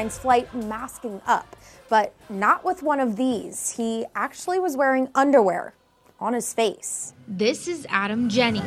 Airlines 0.00 0.16
flight 0.16 0.54
masking 0.54 1.20
up, 1.26 1.56
but 1.90 2.14
not 2.30 2.64
with 2.64 2.82
one 2.82 3.00
of 3.00 3.16
these. 3.16 3.72
He 3.76 4.06
actually 4.14 4.58
was 4.58 4.74
wearing 4.74 5.08
underwear 5.14 5.74
on 6.18 6.32
his 6.32 6.54
face. 6.54 7.12
This 7.28 7.68
is 7.68 7.86
Adam 7.90 8.30
Jenne. 8.30 8.62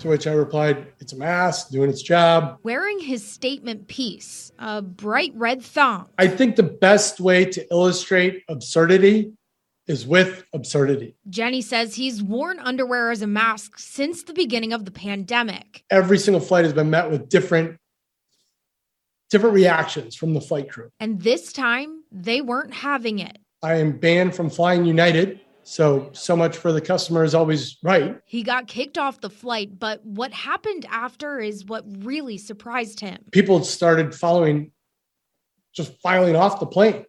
To 0.00 0.08
which 0.08 0.26
I 0.26 0.32
replied, 0.32 0.88
It's 1.00 1.14
a 1.14 1.16
mask, 1.16 1.70
doing 1.70 1.88
its 1.88 2.02
job. 2.02 2.58
Wearing 2.62 2.98
his 3.00 3.26
statement 3.26 3.88
piece, 3.88 4.52
a 4.58 4.82
bright 4.82 5.32
red 5.34 5.62
thong. 5.62 6.08
I 6.18 6.28
think 6.28 6.56
the 6.56 6.64
best 6.64 7.18
way 7.18 7.46
to 7.46 7.66
illustrate 7.70 8.44
absurdity 8.50 9.32
is 9.86 10.06
with 10.06 10.44
absurdity. 10.52 11.16
Jenne 11.30 11.62
says 11.62 11.94
he's 11.94 12.22
worn 12.22 12.58
underwear 12.58 13.10
as 13.10 13.22
a 13.22 13.26
mask 13.26 13.78
since 13.78 14.22
the 14.22 14.34
beginning 14.34 14.74
of 14.74 14.84
the 14.84 14.90
pandemic. 14.90 15.82
Every 15.88 16.18
single 16.18 16.42
flight 16.42 16.64
has 16.64 16.74
been 16.74 16.90
met 16.90 17.10
with 17.10 17.30
different 17.30 17.78
different 19.30 19.54
reactions 19.54 20.16
from 20.16 20.34
the 20.34 20.40
flight 20.40 20.70
crew. 20.70 20.90
And 21.00 21.20
this 21.20 21.52
time, 21.52 22.02
they 22.10 22.40
weren't 22.40 22.74
having 22.74 23.18
it. 23.18 23.38
I 23.62 23.74
am 23.74 23.98
banned 23.98 24.34
from 24.34 24.50
flying 24.50 24.84
United 24.84 25.40
so, 25.68 26.08
so 26.14 26.34
much 26.34 26.56
for 26.56 26.72
the 26.72 26.80
customer 26.80 27.24
is 27.24 27.34
always 27.34 27.76
right. 27.82 28.18
He 28.24 28.42
got 28.42 28.68
kicked 28.68 28.96
off 28.96 29.20
the 29.20 29.28
flight, 29.28 29.78
but 29.78 30.02
what 30.02 30.32
happened 30.32 30.86
after 30.88 31.40
is 31.40 31.66
what 31.66 31.84
really 32.02 32.38
surprised 32.38 33.00
him. 33.00 33.18
People 33.32 33.62
started 33.62 34.14
following, 34.14 34.72
just 35.74 35.92
filing 36.00 36.36
off 36.36 36.58
the 36.58 36.64
plane. 36.64 37.04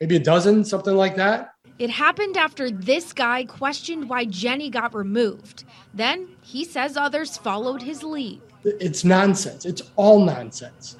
Maybe 0.00 0.16
a 0.16 0.20
dozen, 0.20 0.64
something 0.64 0.96
like 0.96 1.16
that. 1.16 1.50
It 1.78 1.90
happened 1.90 2.38
after 2.38 2.70
this 2.70 3.12
guy 3.12 3.44
questioned 3.44 4.08
why 4.08 4.24
Jenne 4.24 4.70
got 4.70 4.94
removed. 4.94 5.64
Then 5.92 6.28
he 6.40 6.64
says 6.64 6.96
others 6.96 7.36
followed 7.36 7.82
his 7.82 8.02
lead. 8.02 8.40
It's 8.64 9.04
nonsense. 9.04 9.66
It's 9.66 9.82
all 9.96 10.24
nonsense. 10.24 10.96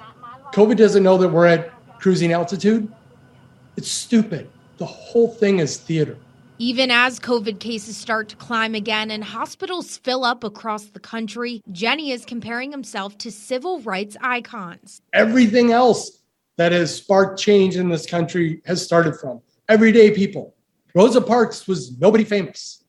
COVID 0.55 0.77
doesn't 0.77 1.03
know 1.03 1.17
that 1.17 1.27
we're 1.27 1.47
at 1.47 1.69
cruising 1.99 2.31
altitude. 2.31 2.89
It's 3.75 3.91
stupid. 3.91 4.49
The 4.77 4.85
whole 4.85 5.27
thing 5.27 5.59
is 5.59 5.75
theater. 5.75 6.17
Even 6.59 6.89
as 6.89 7.19
COVID 7.19 7.59
cases 7.59 7.97
start 7.97 8.29
to 8.29 8.37
climb 8.37 8.73
again 8.73 9.11
and 9.11 9.21
hospitals 9.21 9.97
fill 9.97 10.23
up 10.23 10.45
across 10.45 10.85
the 10.85 10.99
country, 11.01 11.61
Jenne 11.73 12.09
is 12.09 12.23
comparing 12.23 12.71
himself 12.71 13.17
to 13.17 13.33
civil 13.33 13.81
rights 13.81 14.15
icons. 14.21 15.01
Everything 15.11 15.73
else 15.73 16.21
that 16.55 16.71
has 16.71 16.95
sparked 16.95 17.37
change 17.37 17.75
in 17.75 17.89
this 17.89 18.05
country 18.05 18.61
has 18.65 18.81
started 18.81 19.19
from 19.19 19.41
everyday 19.67 20.09
people. 20.09 20.55
Rosa 20.93 21.19
Parks 21.19 21.67
was 21.67 21.99
nobody 21.99 22.23
famous. 22.23 22.81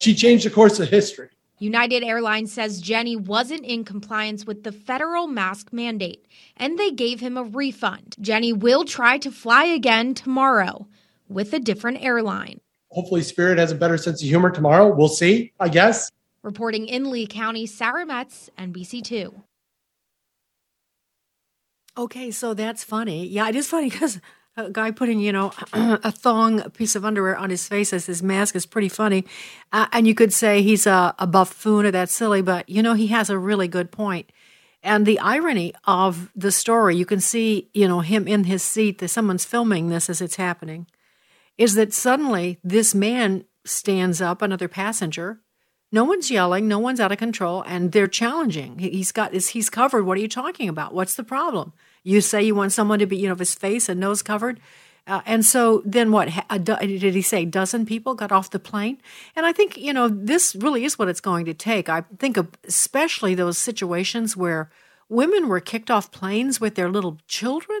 She 0.00 0.14
changed 0.14 0.46
the 0.46 0.50
course 0.50 0.80
of 0.80 0.88
history. 0.88 1.28
United 1.60 2.02
Airlines 2.02 2.50
says 2.50 2.80
Jenne 2.80 3.24
wasn't 3.26 3.66
in 3.66 3.84
compliance 3.84 4.46
with 4.46 4.64
the 4.64 4.72
federal 4.72 5.26
mask 5.26 5.74
mandate, 5.74 6.26
and 6.56 6.78
they 6.78 6.90
gave 6.90 7.20
him 7.20 7.36
a 7.36 7.44
refund. 7.44 8.16
Jenne 8.18 8.58
will 8.58 8.86
try 8.86 9.18
to 9.18 9.30
fly 9.30 9.64
again 9.64 10.14
tomorrow 10.14 10.88
with 11.28 11.52
a 11.52 11.60
different 11.60 12.02
airline. 12.02 12.62
Hopefully, 12.88 13.20
Spirit 13.22 13.58
has 13.58 13.70
a 13.70 13.74
better 13.74 13.98
sense 13.98 14.22
of 14.22 14.28
humor 14.28 14.50
tomorrow. 14.50 14.92
We'll 14.92 15.08
see, 15.08 15.52
I 15.60 15.68
guess. 15.68 16.10
Reporting 16.42 16.86
in 16.86 17.10
Lee 17.10 17.26
County, 17.26 17.66
Sarah 17.66 18.06
Metz, 18.06 18.48
NBC2. 18.58 19.42
Okay, 21.98 22.30
so 22.30 22.54
that's 22.54 22.82
funny. 22.82 23.26
Yeah, 23.26 23.50
it 23.50 23.54
is 23.54 23.68
funny 23.68 23.90
because 23.90 24.18
a 24.66 24.70
guy 24.70 24.90
putting, 24.90 25.20
you 25.20 25.32
know, 25.32 25.52
a 25.72 26.12
thong 26.12 26.62
piece 26.70 26.96
of 26.96 27.04
underwear 27.04 27.36
on 27.36 27.50
his 27.50 27.66
face 27.66 27.92
as 27.92 28.06
his 28.06 28.22
mask 28.22 28.54
is 28.56 28.66
pretty 28.66 28.88
funny. 28.88 29.24
Uh, 29.72 29.86
and 29.92 30.06
you 30.06 30.14
could 30.14 30.32
say 30.32 30.62
he's 30.62 30.86
a, 30.86 31.14
a 31.18 31.26
buffoon 31.26 31.86
or 31.86 31.90
that's 31.90 32.14
silly, 32.14 32.42
but, 32.42 32.68
you 32.68 32.82
know, 32.82 32.94
he 32.94 33.08
has 33.08 33.30
a 33.30 33.38
really 33.38 33.68
good 33.68 33.90
point. 33.90 34.30
And 34.82 35.04
the 35.04 35.18
irony 35.18 35.74
of 35.84 36.30
the 36.34 36.52
story, 36.52 36.96
you 36.96 37.04
can 37.04 37.20
see, 37.20 37.68
you 37.74 37.86
know, 37.86 38.00
him 38.00 38.26
in 38.26 38.44
his 38.44 38.62
seat, 38.62 38.98
that 38.98 39.08
someone's 39.08 39.44
filming 39.44 39.88
this 39.88 40.08
as 40.08 40.20
it's 40.20 40.36
happening 40.36 40.86
is 41.58 41.74
that 41.74 41.92
suddenly 41.92 42.58
this 42.64 42.94
man 42.94 43.44
stands 43.66 44.22
up, 44.22 44.40
another 44.40 44.68
passenger. 44.68 45.40
No 45.92 46.04
one's 46.04 46.30
yelling, 46.30 46.66
no 46.66 46.78
one's 46.78 47.00
out 47.00 47.12
of 47.12 47.18
control, 47.18 47.62
and 47.66 47.92
they're 47.92 48.06
challenging. 48.06 48.78
He's 48.78 49.12
got 49.12 49.34
he's 49.34 49.68
covered. 49.68 50.04
What 50.04 50.16
are 50.16 50.22
you 50.22 50.28
talking 50.28 50.68
about? 50.68 50.94
What's 50.94 51.16
the 51.16 51.24
problem? 51.24 51.74
You 52.02 52.20
say 52.20 52.42
you 52.42 52.54
want 52.54 52.72
someone 52.72 52.98
to 52.98 53.06
be, 53.06 53.16
you 53.16 53.28
know, 53.28 53.34
his 53.34 53.54
face 53.54 53.88
and 53.88 54.00
nose 54.00 54.22
covered. 54.22 54.60
Uh, 55.06 55.22
and 55.26 55.44
so 55.44 55.82
then 55.84 56.12
what 56.12 56.28
did 56.62 57.14
he 57.14 57.22
say? 57.22 57.44
Dozen 57.44 57.86
people 57.86 58.14
got 58.14 58.30
off 58.30 58.50
the 58.50 58.58
plane, 58.58 58.98
and 59.34 59.44
I 59.46 59.52
think 59.52 59.76
you 59.76 59.92
know 59.92 60.08
this 60.08 60.54
really 60.54 60.84
is 60.84 60.98
what 60.98 61.08
it's 61.08 61.20
going 61.20 61.46
to 61.46 61.54
take. 61.54 61.88
I 61.88 62.04
think 62.18 62.36
of 62.36 62.48
especially 62.64 63.34
those 63.34 63.58
situations 63.58 64.36
where 64.36 64.70
women 65.08 65.48
were 65.48 65.58
kicked 65.58 65.90
off 65.90 66.12
planes 66.12 66.60
with 66.60 66.74
their 66.74 66.88
little 66.88 67.18
children 67.26 67.80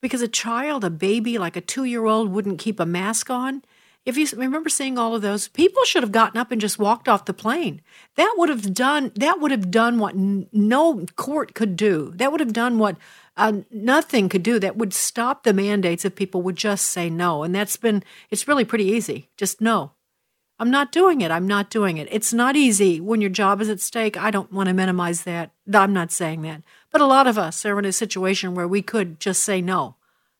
because 0.00 0.22
a 0.22 0.28
child, 0.28 0.82
a 0.82 0.90
baby, 0.90 1.38
like 1.38 1.56
a 1.56 1.60
two 1.60 1.84
year 1.84 2.06
old, 2.06 2.30
wouldn't 2.30 2.58
keep 2.58 2.80
a 2.80 2.86
mask 2.86 3.30
on. 3.30 3.62
If 4.04 4.16
you 4.16 4.26
remember 4.36 4.68
seeing 4.68 4.98
all 4.98 5.16
of 5.16 5.22
those, 5.22 5.48
people 5.48 5.84
should 5.84 6.04
have 6.04 6.12
gotten 6.12 6.38
up 6.38 6.52
and 6.52 6.60
just 6.60 6.78
walked 6.78 7.08
off 7.08 7.24
the 7.24 7.34
plane. 7.34 7.82
That 8.14 8.34
would 8.36 8.48
have 8.48 8.72
done. 8.72 9.10
That 9.16 9.40
would 9.40 9.50
have 9.50 9.70
done 9.70 9.98
what 9.98 10.14
no 10.16 11.06
court 11.16 11.54
could 11.54 11.76
do. 11.76 12.12
That 12.14 12.30
would 12.30 12.40
have 12.40 12.52
done 12.52 12.78
what 12.78 12.96
uh, 13.36 13.60
nothing 13.70 14.28
could 14.28 14.42
do. 14.42 14.58
That 14.58 14.76
would 14.76 14.94
stop 14.94 15.42
the 15.42 15.52
mandates 15.52 16.04
if 16.04 16.14
people 16.14 16.42
would 16.42 16.56
just 16.56 16.86
say 16.86 17.10
no. 17.10 17.42
And 17.42 17.54
that's 17.54 17.76
been. 17.76 18.02
It's 18.30 18.48
really 18.48 18.64
pretty 18.64 18.86
easy. 18.86 19.28
Just 19.36 19.60
no. 19.60 19.92
I'm 20.58 20.70
not 20.70 20.90
doing 20.90 21.20
it. 21.20 21.30
I'm 21.30 21.46
not 21.46 21.68
doing 21.68 21.98
it. 21.98 22.08
It's 22.10 22.32
not 22.32 22.56
easy 22.56 22.98
when 22.98 23.20
your 23.20 23.28
job 23.28 23.60
is 23.60 23.68
at 23.68 23.80
stake. 23.80 24.16
I 24.16 24.30
don't 24.30 24.52
want 24.52 24.68
to 24.68 24.74
minimize 24.74 25.24
that. 25.24 25.50
I'm 25.72 25.92
not 25.92 26.10
saying 26.10 26.40
that. 26.42 26.62
But 26.90 27.02
a 27.02 27.06
lot 27.06 27.26
of 27.26 27.36
us 27.36 27.66
are 27.66 27.78
in 27.78 27.84
a 27.84 27.92
situation 27.92 28.54
where 28.54 28.66
we 28.66 28.80
could 28.80 29.20
just 29.20 29.44
say 29.44 29.60
no. 29.60 29.96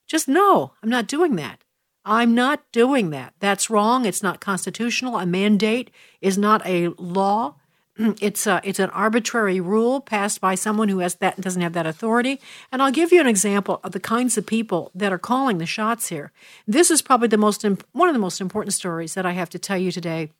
Just 0.07 0.27
no, 0.27 0.73
I'm 0.83 0.89
not 0.89 1.07
doing 1.07 1.37
that. 1.37 1.65
I'm 2.05 2.35
not 2.35 2.63
doing 2.73 3.11
that. 3.11 3.35
That's 3.41 3.69
wrong. 3.69 4.07
It's 4.07 4.23
not 4.23 4.41
constitutional. 4.41 5.19
A 5.19 5.27
mandate 5.27 5.91
is 6.23 6.39
not 6.39 6.65
a 6.65 6.89
law. 6.97 7.57
It's 8.21 8.47
a, 8.47 8.61
it's 8.63 8.79
an 8.79 8.91
arbitrary 8.91 9.61
rule 9.61 10.01
passed 10.01 10.41
by 10.41 10.55
someone 10.55 10.89
who 10.89 10.99
has 10.99 11.17
that 11.17 11.41
doesn't 11.41 11.63
have 11.63 11.73
that 11.73 11.87
authority. 11.87 12.41
And 12.71 12.83
I'll 12.83 12.93
give 12.93 13.13
you 13.13 13.21
an 13.21 13.27
example 13.27 13.81
of 13.83 13.93
the 13.93 14.01
kinds 14.01 14.37
of 14.37 14.47
people 14.47 14.91
that 14.95 15.13
are 15.13 15.19
calling 15.19 15.59
the 15.59 15.67
shots 15.67 16.09
here. 16.09 16.33
This 16.67 16.91
is 16.91 17.03
probably 17.03 17.29
the 17.29 17.39
most 17.39 17.65
one 17.93 18.09
of 18.09 18.15
the 18.15 18.21
most 18.21 18.41
important 18.41 18.75
stories 18.75 19.15
that 19.15 19.27
I 19.27 19.33
have 19.33 19.51
to 19.51 19.59
tell 19.59 19.79
you 19.79 19.91
today. 19.91 20.31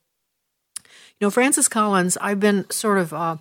You 1.19 1.25
know, 1.25 1.31
Francis 1.31 1.67
Collins. 1.67 2.17
I've 2.21 2.39
been 2.39 2.69
sort 2.69 2.99
of 2.99 3.13
uh, 3.13 3.37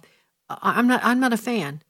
I'm 0.49 0.87
not 0.87 1.01
I'm 1.05 1.21
not 1.21 1.33
a 1.33 1.39
fan. 1.39 1.83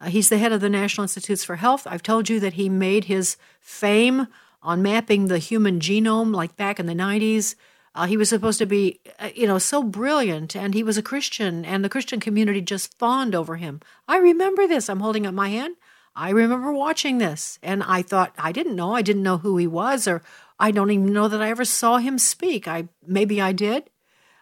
Uh, 0.00 0.08
he's 0.08 0.28
the 0.28 0.38
head 0.38 0.52
of 0.52 0.60
the 0.60 0.68
National 0.68 1.04
Institutes 1.04 1.44
for 1.44 1.56
Health. 1.56 1.86
I've 1.86 2.02
told 2.02 2.28
you 2.28 2.40
that 2.40 2.54
he 2.54 2.68
made 2.68 3.04
his 3.04 3.36
fame 3.60 4.28
on 4.62 4.82
mapping 4.82 5.26
the 5.26 5.38
human 5.38 5.80
genome, 5.80 6.34
like 6.34 6.56
back 6.56 6.78
in 6.78 6.86
the 6.86 6.94
90s. 6.94 7.54
Uh, 7.94 8.06
he 8.06 8.16
was 8.16 8.30
supposed 8.30 8.58
to 8.58 8.66
be, 8.66 9.00
uh, 9.18 9.28
you 9.34 9.46
know, 9.46 9.58
so 9.58 9.82
brilliant, 9.82 10.56
and 10.56 10.72
he 10.72 10.82
was 10.82 10.96
a 10.96 11.02
Christian, 11.02 11.64
and 11.64 11.84
the 11.84 11.90
Christian 11.90 12.20
community 12.20 12.60
just 12.60 12.98
fawned 12.98 13.34
over 13.34 13.56
him. 13.56 13.80
I 14.08 14.16
remember 14.16 14.66
this. 14.66 14.88
I'm 14.88 15.00
holding 15.00 15.26
up 15.26 15.34
my 15.34 15.48
hand. 15.48 15.76
I 16.14 16.30
remember 16.30 16.72
watching 16.72 17.18
this, 17.18 17.58
and 17.62 17.82
I 17.82 18.02
thought 18.02 18.34
I 18.38 18.52
didn't 18.52 18.76
know. 18.76 18.94
I 18.94 19.02
didn't 19.02 19.22
know 19.22 19.38
who 19.38 19.56
he 19.56 19.66
was, 19.66 20.08
or 20.08 20.22
I 20.58 20.70
don't 20.70 20.90
even 20.90 21.12
know 21.12 21.28
that 21.28 21.42
I 21.42 21.50
ever 21.50 21.64
saw 21.64 21.98
him 21.98 22.18
speak. 22.18 22.66
I 22.68 22.88
maybe 23.06 23.40
I 23.40 23.52
did, 23.52 23.90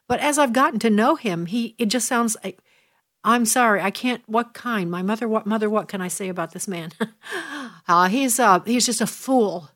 but 0.08 0.20
as 0.20 0.38
I've 0.38 0.52
gotten 0.52 0.78
to 0.80 0.90
know 0.90 1.14
him, 1.14 1.46
he 1.46 1.74
it 1.78 1.86
just 1.86 2.08
sounds 2.08 2.36
like 2.42 2.60
I'm 3.22 3.44
sorry, 3.44 3.82
I 3.82 3.90
can't. 3.90 4.22
What 4.26 4.54
kind? 4.54 4.90
My 4.90 5.02
mother. 5.02 5.28
What 5.28 5.46
mother? 5.46 5.68
What 5.68 5.88
can 5.88 6.00
I 6.00 6.08
say 6.08 6.28
about 6.28 6.52
this 6.52 6.66
man? 6.66 6.90
uh, 7.88 8.08
he's 8.08 8.40
uh, 8.40 8.60
he's 8.60 8.86
just 8.86 9.00
a 9.00 9.06
fool. 9.06 9.70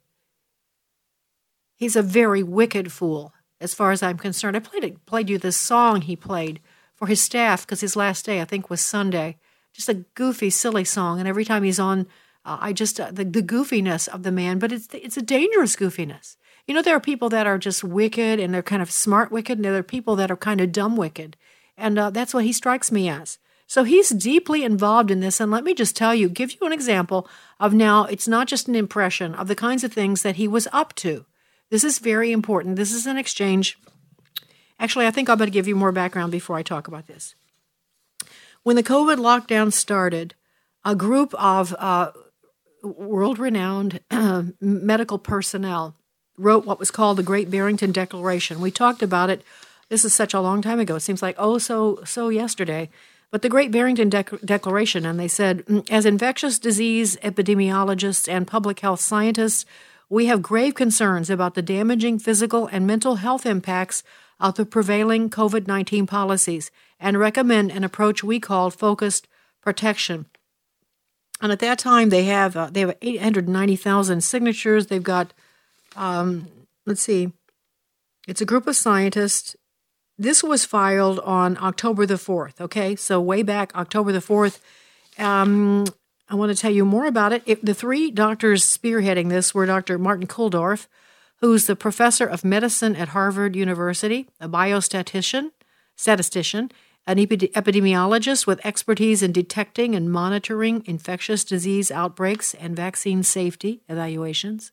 He's 1.77 1.97
a 1.97 2.03
very 2.03 2.43
wicked 2.43 2.91
fool, 2.93 3.33
as 3.65 3.75
far 3.75 3.91
as 3.91 4.03
I'm 4.03 4.19
concerned. 4.19 4.57
I 4.57 4.61
played 4.61 4.85
it, 4.85 5.07
played 5.07 5.29
you 5.29 5.39
this 5.39 5.57
song 5.57 6.03
he 6.03 6.15
played 6.15 6.61
for 6.95 7.07
his 7.07 7.21
staff 7.21 7.67
because 7.67 7.81
his 7.81 7.97
last 7.97 8.25
day 8.25 8.41
I 8.41 8.45
think 8.45 8.71
was 8.71 8.81
Sunday. 8.81 9.37
Just 9.73 9.89
a 9.89 10.05
goofy, 10.15 10.51
silly 10.51 10.85
song, 10.85 11.19
and 11.19 11.27
every 11.27 11.45
time 11.45 11.65
he's 11.65 11.81
on, 11.81 12.07
uh, 12.45 12.59
I 12.61 12.73
just 12.73 13.01
uh, 13.01 13.11
the 13.11 13.25
the 13.25 13.43
goofiness 13.43 14.07
of 14.07 14.23
the 14.23 14.31
man. 14.31 14.61
But 14.61 14.71
it's 14.71 14.89
it's 14.93 15.17
a 15.17 15.23
dangerous 15.23 15.75
goofiness. 15.75 16.37
You 16.67 16.75
know, 16.75 16.83
there 16.83 16.95
are 16.95 17.01
people 17.01 17.29
that 17.31 17.47
are 17.47 17.59
just 17.59 17.83
wicked 17.83 18.39
and 18.39 18.55
they're 18.55 18.63
kind 18.63 18.83
of 18.83 18.91
smart 18.91 19.33
wicked, 19.33 19.59
and 19.59 19.65
there 19.65 19.75
are 19.75 19.83
people 19.83 20.15
that 20.17 20.31
are 20.31 20.37
kind 20.37 20.61
of 20.61 20.71
dumb 20.71 20.97
wicked. 20.97 21.37
And 21.77 21.99
uh, 21.99 22.11
that's 22.11 22.33
what 22.33 22.45
he 22.45 22.53
strikes 22.53 22.93
me 22.93 23.09
as. 23.09 23.39
So 23.67 23.85
he's 23.85 24.11
deeply 24.11 24.63
involved 24.63 25.11
in 25.11 25.21
this. 25.21 25.41
And 25.41 25.51
let 25.51 25.65
me 25.65 25.75
just 25.75 25.97
tell 25.97 26.15
you, 26.15 26.29
give 26.29 26.53
you 26.53 26.67
an 26.67 26.73
example 26.73 27.29
of 27.59 27.75
now, 27.75 28.05
it's 28.05 28.29
not 28.29 28.47
just 28.47 28.69
an 28.69 28.75
impression 28.75 29.35
of 29.35 29.49
the 29.49 29.57
kinds 29.57 29.85
of 29.85 29.93
things 29.93 30.23
that 30.23 30.37
he 30.37 30.47
was 30.47 30.69
up 30.73 30.95
to. 30.97 31.25
This 31.75 31.83
is 31.83 31.99
very 31.99 32.31
important. 32.31 32.77
This 32.77 32.93
is 32.93 33.05
an 33.05 33.17
exchange. 33.17 33.77
Actually, 34.79 35.09
I 35.09 35.11
think 35.11 35.27
going 35.27 35.41
to 35.41 35.51
give 35.51 35.67
you 35.67 35.75
more 35.75 35.91
background 35.91 36.31
before 36.31 36.55
I 36.55 36.63
talk 36.63 36.87
about 36.87 37.09
this. 37.09 37.35
When 38.63 38.77
the 38.77 38.85
COVID 38.85 39.17
lockdown 39.17 39.73
started, 39.73 40.37
a 40.85 40.95
group 40.95 41.35
of 41.35 41.75
uh, 41.77 42.13
world 42.85 43.41
renowned 43.41 43.99
medical 44.61 45.19
personnel 45.19 45.97
wrote 46.39 46.65
what 46.65 46.79
was 46.79 46.93
called 46.93 47.17
the 47.17 47.25
Great 47.25 47.51
Barrington 47.51 47.91
Declaration. 47.91 48.61
We 48.61 48.71
talked 48.71 49.03
about 49.03 49.29
it 49.29 49.43
this 49.89 50.05
is 50.05 50.15
such 50.15 50.33
a 50.33 50.41
long 50.41 50.63
time 50.63 50.79
ago. 50.79 50.95
It 50.95 51.01
seems 51.01 51.23
like 51.23 51.35
oh 51.39 51.59
so 51.59 51.99
so 52.05 52.29
yesterday. 52.29 52.89
but 53.33 53.43
the 53.43 53.49
Great 53.49 53.73
Barrington 53.73 54.11
Dec- 54.11 54.47
Declaration, 54.47 55.05
and 55.05 55.19
they 55.19 55.27
said, 55.27 55.67
"Mm, 55.67 55.91
as 55.91 56.07
infectious 56.07 56.61
disease 56.61 57.17
epidemiologists 57.17 58.33
and 58.33 58.47
public 58.47 58.79
health 58.79 59.01
scientists, 59.01 59.67
we 60.09 60.27
have 60.27 60.43
grave 60.43 60.75
concerns 60.75 61.31
about 61.31 61.55
the 61.55 61.63
damaging 61.63 62.19
physical 62.19 62.67
and 62.67 62.87
mental 62.87 63.17
health 63.17 63.47
impacts 63.47 64.03
of 64.41 64.55
the 64.55 64.67
prevailing 64.67 65.31
COVID 65.31 65.67
19 65.67 66.07
policies 66.07 66.71
and 67.01 67.19
recommend 67.19 67.71
an 67.71 67.85
approach 67.85 68.23
we 68.23 68.41
call 68.41 68.71
focused 68.71 69.29
protection. 69.61 70.27
And 71.41 71.51
at 71.51 71.59
that 71.61 71.79
time, 71.79 72.11
they 72.11 72.25
have 72.25 72.57
uh, 72.57 72.71
they 72.71 72.81
have 72.81 72.97
890,000 73.03 74.23
signatures. 74.23 74.87
They've 74.87 75.03
got, 75.03 75.33
um, 75.97 76.49
let's 76.87 77.03
see, 77.03 77.33
it's 78.27 78.41
a 78.41 78.47
group 78.47 78.67
of 78.67 78.77
scientists. 78.77 79.57
This 80.17 80.45
was 80.45 80.65
filed 80.65 81.19
on 81.21 81.59
October 81.61 82.07
the 82.07 82.15
4th, 82.15 82.61
okay? 82.61 82.95
So, 82.95 83.21
way 83.21 83.43
back, 83.43 83.75
October 83.75 84.13
the 84.13 84.21
4th. 84.21 84.61
Um, 85.19 85.87
I 86.29 86.35
want 86.35 86.55
to 86.55 86.61
tell 86.61 86.71
you 86.71 86.85
more 86.85 87.07
about 87.07 87.33
it. 87.33 87.43
it. 87.47 87.65
The 87.65 87.75
three 87.75 88.11
doctors 88.11 88.65
spearheading 88.65 89.29
this 89.29 89.55
were 89.55 89.67
Dr. 89.67 89.99
Martin 89.99 90.27
Kulldorff, 90.27 90.87
who's 91.41 91.67
the 91.67 91.77
professor 91.77 92.27
of 92.27 92.45
medicine 92.45 92.97
at 92.97 93.09
Harvard 93.09 93.55
University, 93.55 94.29
a 94.41 94.49
biostatistician, 94.49 95.51
statistician, 95.97 96.71
an 97.07 97.19
epidemiologist 97.19 98.47
with 98.47 98.65
expertise 98.65 99.23
in 99.23 99.33
detecting 99.33 99.95
and 99.95 100.11
monitoring 100.11 100.83
infectious 100.87 101.45
disease 101.45 101.91
outbreaks 101.91 102.55
and 102.55 102.75
vaccine 102.75 103.23
safety 103.23 103.83
evaluations. 103.89 104.73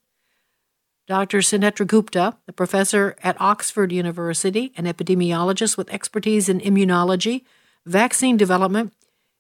Dr. 1.08 1.39
Sunetra 1.39 1.86
Gupta, 1.86 2.38
a 2.47 2.54
professor 2.54 3.18
at 3.22 3.39
Oxford 3.41 3.91
University, 3.91 4.72
an 4.78 4.86
epidemiologist 4.86 5.76
with 5.76 5.91
expertise 5.91 6.47
in 6.47 6.62
immunology, 6.62 7.43
vaccine 7.86 8.38
development, 8.38 8.93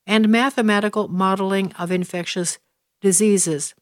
and 0.05 0.29
mathematical 0.29 1.07
modeling 1.07 1.71
of 1.73 1.91
infectious 1.91 2.59
diseases. 3.01 3.73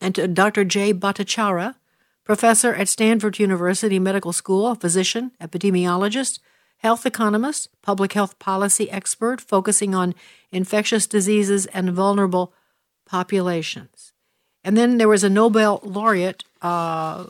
And 0.00 0.34
Dr. 0.34 0.64
J. 0.64 0.94
Bhattacharya, 0.94 1.74
professor 2.24 2.74
at 2.74 2.88
Stanford 2.88 3.38
University 3.38 3.98
Medical 3.98 4.32
School, 4.32 4.74
physician, 4.74 5.32
epidemiologist, 5.40 6.38
health 6.78 7.04
economist, 7.04 7.68
public 7.82 8.12
health 8.12 8.38
policy 8.38 8.90
expert 8.90 9.40
focusing 9.40 9.94
on 9.94 10.14
infectious 10.52 11.06
diseases 11.06 11.66
and 11.66 11.90
vulnerable 11.90 12.52
populations. 13.06 14.12
And 14.62 14.76
then 14.76 14.98
there 14.98 15.08
was 15.08 15.24
a 15.24 15.30
Nobel 15.30 15.80
laureate 15.82 16.44
uh, 16.62 17.24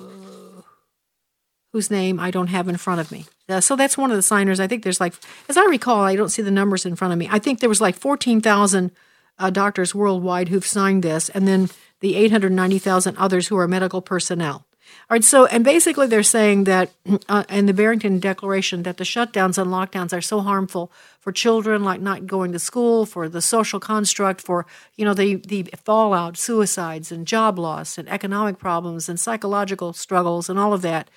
whose 1.73 1.91
name 1.91 2.19
I 2.19 2.31
don't 2.31 2.49
have 2.49 2.69
in 2.69 2.77
front 2.77 3.01
of 3.01 3.13
me. 3.13 3.27
Uh, 3.49 3.61
so 3.61 3.77
that's 3.77 3.99
one 3.99 4.11
of 4.11 4.17
the 4.17 4.23
signers. 4.23 4.61
I 4.61 4.67
think 4.67 4.83
there's 4.83 5.01
like, 5.01 5.15
as 5.49 5.57
I 5.57 5.65
recall, 5.65 6.01
I 6.01 6.17
don't 6.17 6.31
see 6.31 6.43
the 6.43 6.51
numbers 6.51 6.87
in 6.87 6.97
front 6.97 7.13
of 7.13 7.19
me. 7.19 7.29
I 7.31 7.39
think 7.39 7.61
there 7.61 7.69
was 7.69 7.81
like 7.81 7.97
14,000 7.97 8.91
uh, 9.39 9.51
doctors 9.51 9.95
worldwide 9.95 10.49
who've 10.49 10.67
signed 10.67 11.03
this, 11.03 11.29
and 11.29 11.47
then 11.47 11.69
the 12.01 12.15
890,000 12.17 13.17
others 13.17 13.49
who 13.49 13.57
are 13.57 13.69
medical 13.69 14.03
personnel. 14.03 14.65
All 15.11 15.15
right, 15.15 15.25
so, 15.25 15.47
and 15.47 15.65
basically 15.65 16.07
they're 16.07 16.23
saying 16.23 16.65
that 16.65 16.91
uh, 17.29 17.45
in 17.49 17.67
the 17.67 17.75
Barrington 17.75 18.21
Declaration 18.21 18.83
that 18.83 18.97
the 18.97 19.05
shutdowns 19.05 19.59
and 19.59 19.71
lockdowns 19.71 20.17
are 20.17 20.21
so 20.21 20.41
harmful 20.41 20.93
for 21.21 21.33
children, 21.33 21.85
like 21.85 22.01
not 22.01 22.27
going 22.27 22.53
to 22.53 22.59
school, 22.59 23.07
for 23.07 23.29
the 23.29 23.43
social 23.43 23.81
construct, 23.81 24.41
for, 24.41 24.67
you 24.97 25.05
know, 25.05 25.15
the, 25.15 25.37
the 25.37 25.65
fallout, 25.85 26.37
suicides 26.37 27.13
and 27.13 27.27
job 27.27 27.59
loss 27.59 27.99
and 27.99 28.09
economic 28.09 28.59
problems 28.59 29.09
and 29.09 29.19
psychological 29.19 29.93
struggles 29.93 30.49
and 30.49 30.59
all 30.59 30.73
of 30.73 30.83
that, 30.83 31.11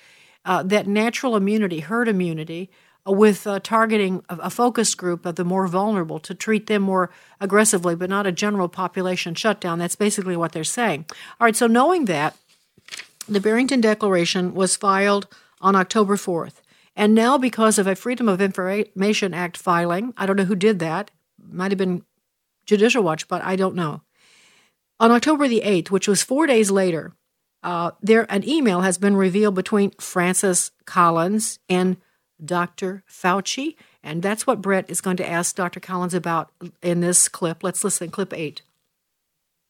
uh, 0.44 0.62
that 0.62 0.86
natural 0.86 1.36
immunity, 1.36 1.80
herd 1.80 2.08
immunity, 2.08 2.70
uh, 3.06 3.12
with 3.12 3.46
uh, 3.46 3.60
targeting 3.60 4.22
a, 4.28 4.36
a 4.42 4.50
focus 4.50 4.94
group 4.94 5.26
of 5.26 5.36
the 5.36 5.44
more 5.44 5.66
vulnerable 5.66 6.18
to 6.20 6.34
treat 6.34 6.66
them 6.66 6.82
more 6.82 7.10
aggressively, 7.40 7.94
but 7.94 8.10
not 8.10 8.26
a 8.26 8.32
general 8.32 8.68
population 8.68 9.34
shutdown. 9.34 9.78
That's 9.78 9.96
basically 9.96 10.36
what 10.36 10.52
they're 10.52 10.64
saying. 10.64 11.06
All 11.40 11.44
right, 11.46 11.56
so 11.56 11.66
knowing 11.66 12.06
that, 12.06 12.36
the 13.28 13.40
Barrington 13.40 13.80
Declaration 13.80 14.54
was 14.54 14.76
filed 14.76 15.28
on 15.60 15.76
October 15.76 16.16
4th. 16.16 16.54
And 16.94 17.14
now, 17.14 17.38
because 17.38 17.78
of 17.78 17.86
a 17.86 17.94
Freedom 17.94 18.28
of 18.28 18.40
Information 18.40 19.32
Act 19.32 19.56
filing, 19.56 20.12
I 20.16 20.26
don't 20.26 20.36
know 20.36 20.44
who 20.44 20.56
did 20.56 20.78
that, 20.80 21.10
might 21.42 21.70
have 21.70 21.78
been 21.78 22.04
Judicial 22.66 23.02
Watch, 23.02 23.28
but 23.28 23.42
I 23.42 23.56
don't 23.56 23.74
know. 23.74 24.02
On 25.00 25.10
October 25.10 25.48
the 25.48 25.62
8th, 25.64 25.90
which 25.90 26.06
was 26.06 26.22
four 26.22 26.46
days 26.46 26.70
later, 26.70 27.14
uh, 27.62 27.92
there 28.00 28.26
an 28.30 28.48
email 28.48 28.80
has 28.80 28.98
been 28.98 29.16
revealed 29.16 29.54
between 29.54 29.90
Francis 29.92 30.70
Collins 30.84 31.58
and 31.68 31.96
Dr. 32.44 33.04
Fauci, 33.08 33.76
and 34.02 34.22
that's 34.22 34.46
what 34.46 34.60
Brett 34.60 34.90
is 34.90 35.00
going 35.00 35.16
to 35.18 35.28
ask 35.28 35.54
Dr. 35.54 35.78
Collins 35.78 36.14
about 36.14 36.50
in 36.82 37.00
this 37.00 37.28
clip. 37.28 37.62
Let's 37.62 37.84
listen, 37.84 38.10
clip 38.10 38.32
eight. 38.34 38.62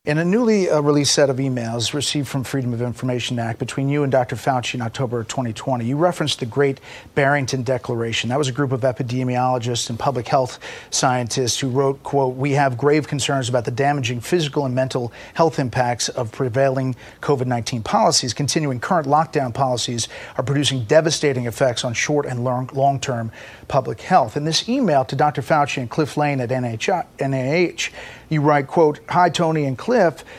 In 0.04 0.18
a 0.18 0.24
newly 0.24 0.68
uh, 0.68 0.80
released 0.80 1.14
set 1.14 1.30
of 1.30 1.36
emails 1.36 1.94
received 1.94 2.26
from 2.26 2.42
Freedom 2.42 2.72
of 2.72 2.82
Information 2.82 3.38
Act 3.38 3.60
between 3.60 3.88
you 3.88 4.02
and 4.02 4.10
Dr. 4.10 4.34
Fauci 4.34 4.74
in 4.74 4.82
October 4.82 5.20
of 5.20 5.28
2020, 5.28 5.84
you 5.84 5.96
referenced 5.96 6.40
the 6.40 6.46
Great 6.46 6.80
Barrington 7.14 7.62
Declaration. 7.62 8.28
That 8.30 8.38
was 8.38 8.48
a 8.48 8.52
group 8.52 8.72
of 8.72 8.80
epidemiologists 8.80 9.88
and 9.88 9.96
public 9.96 10.26
health 10.26 10.58
scientists 10.90 11.60
who 11.60 11.68
wrote, 11.68 12.02
quote, 12.02 12.34
"We 12.34 12.50
have 12.54 12.76
grave 12.76 13.06
concerns 13.06 13.48
about 13.48 13.64
the 13.64 13.70
damaging 13.70 14.18
physical 14.22 14.66
and 14.66 14.74
mental 14.74 15.12
health 15.34 15.60
impacts 15.60 16.08
of 16.08 16.32
prevailing 16.32 16.96
COVID-19 17.20 17.84
policies. 17.84 18.34
Continuing 18.34 18.80
current 18.80 19.06
lockdown 19.06 19.54
policies 19.54 20.08
are 20.36 20.42
producing 20.42 20.82
devastating 20.82 21.46
effects 21.46 21.84
on 21.84 21.94
short 21.94 22.26
and 22.26 22.42
long-term 22.42 23.30
public 23.68 24.00
health." 24.00 24.36
In 24.36 24.46
this 24.46 24.68
email 24.68 25.04
to 25.04 25.14
Dr. 25.14 25.42
Fauci 25.42 25.76
and 25.76 25.88
Cliff 25.88 26.16
Lane 26.16 26.40
at 26.40 26.50
NIH, 26.50 27.90
you 28.32 28.40
write, 28.40 28.66
quote, 28.66 28.98
Hi, 29.10 29.28
Tony 29.28 29.66
and 29.66 29.76
Cliff, 29.76 29.91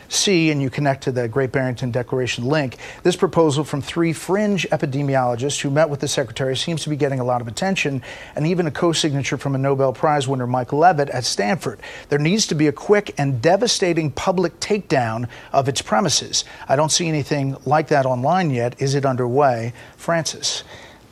see, 0.10 0.52
and 0.52 0.62
you 0.62 0.70
connect 0.70 1.04
to 1.04 1.12
the 1.12 1.28
Great 1.28 1.52
Barrington 1.52 1.92
Declaration 1.92 2.46
link. 2.46 2.78
This 3.04 3.16
proposal 3.16 3.64
from 3.64 3.82
three 3.82 4.14
fringe 4.14 4.68
epidemiologists 4.72 5.62
who 5.62 5.70
met 5.70 5.90
with 5.90 6.00
the 6.00 6.08
secretary 6.08 6.56
seems 6.56 6.84
to 6.84 6.90
be 6.90 6.96
getting 6.96 7.20
a 7.20 7.24
lot 7.24 7.42
of 7.42 7.48
attention, 7.48 8.02
and 8.36 8.48
even 8.48 8.68
a 8.68 8.72
co 8.72 8.92
signature 8.92 9.38
from 9.38 9.56
a 9.56 9.58
Nobel 9.58 9.94
Prize 9.94 10.28
winner, 10.28 10.48
Mike 10.48 10.74
Levitt, 10.74 11.10
at 11.10 11.26
Stanford. 11.26 11.80
There 12.10 12.20
needs 12.20 12.48
to 12.48 12.56
be 12.56 12.68
a 12.68 12.72
quick 12.72 13.14
and 13.18 13.42
devastating 13.42 14.12
public 14.12 14.60
takedown 14.60 15.28
of 15.52 15.68
its 15.68 15.82
premises. 15.82 16.46
I 16.68 16.76
don't 16.76 16.92
see 16.92 17.08
anything 17.08 17.58
like 17.66 17.88
that 17.90 18.06
online 18.06 18.52
yet. 18.52 18.82
Is 18.82 18.96
it 18.96 19.06
underway? 19.06 19.74
Francis, 19.98 20.64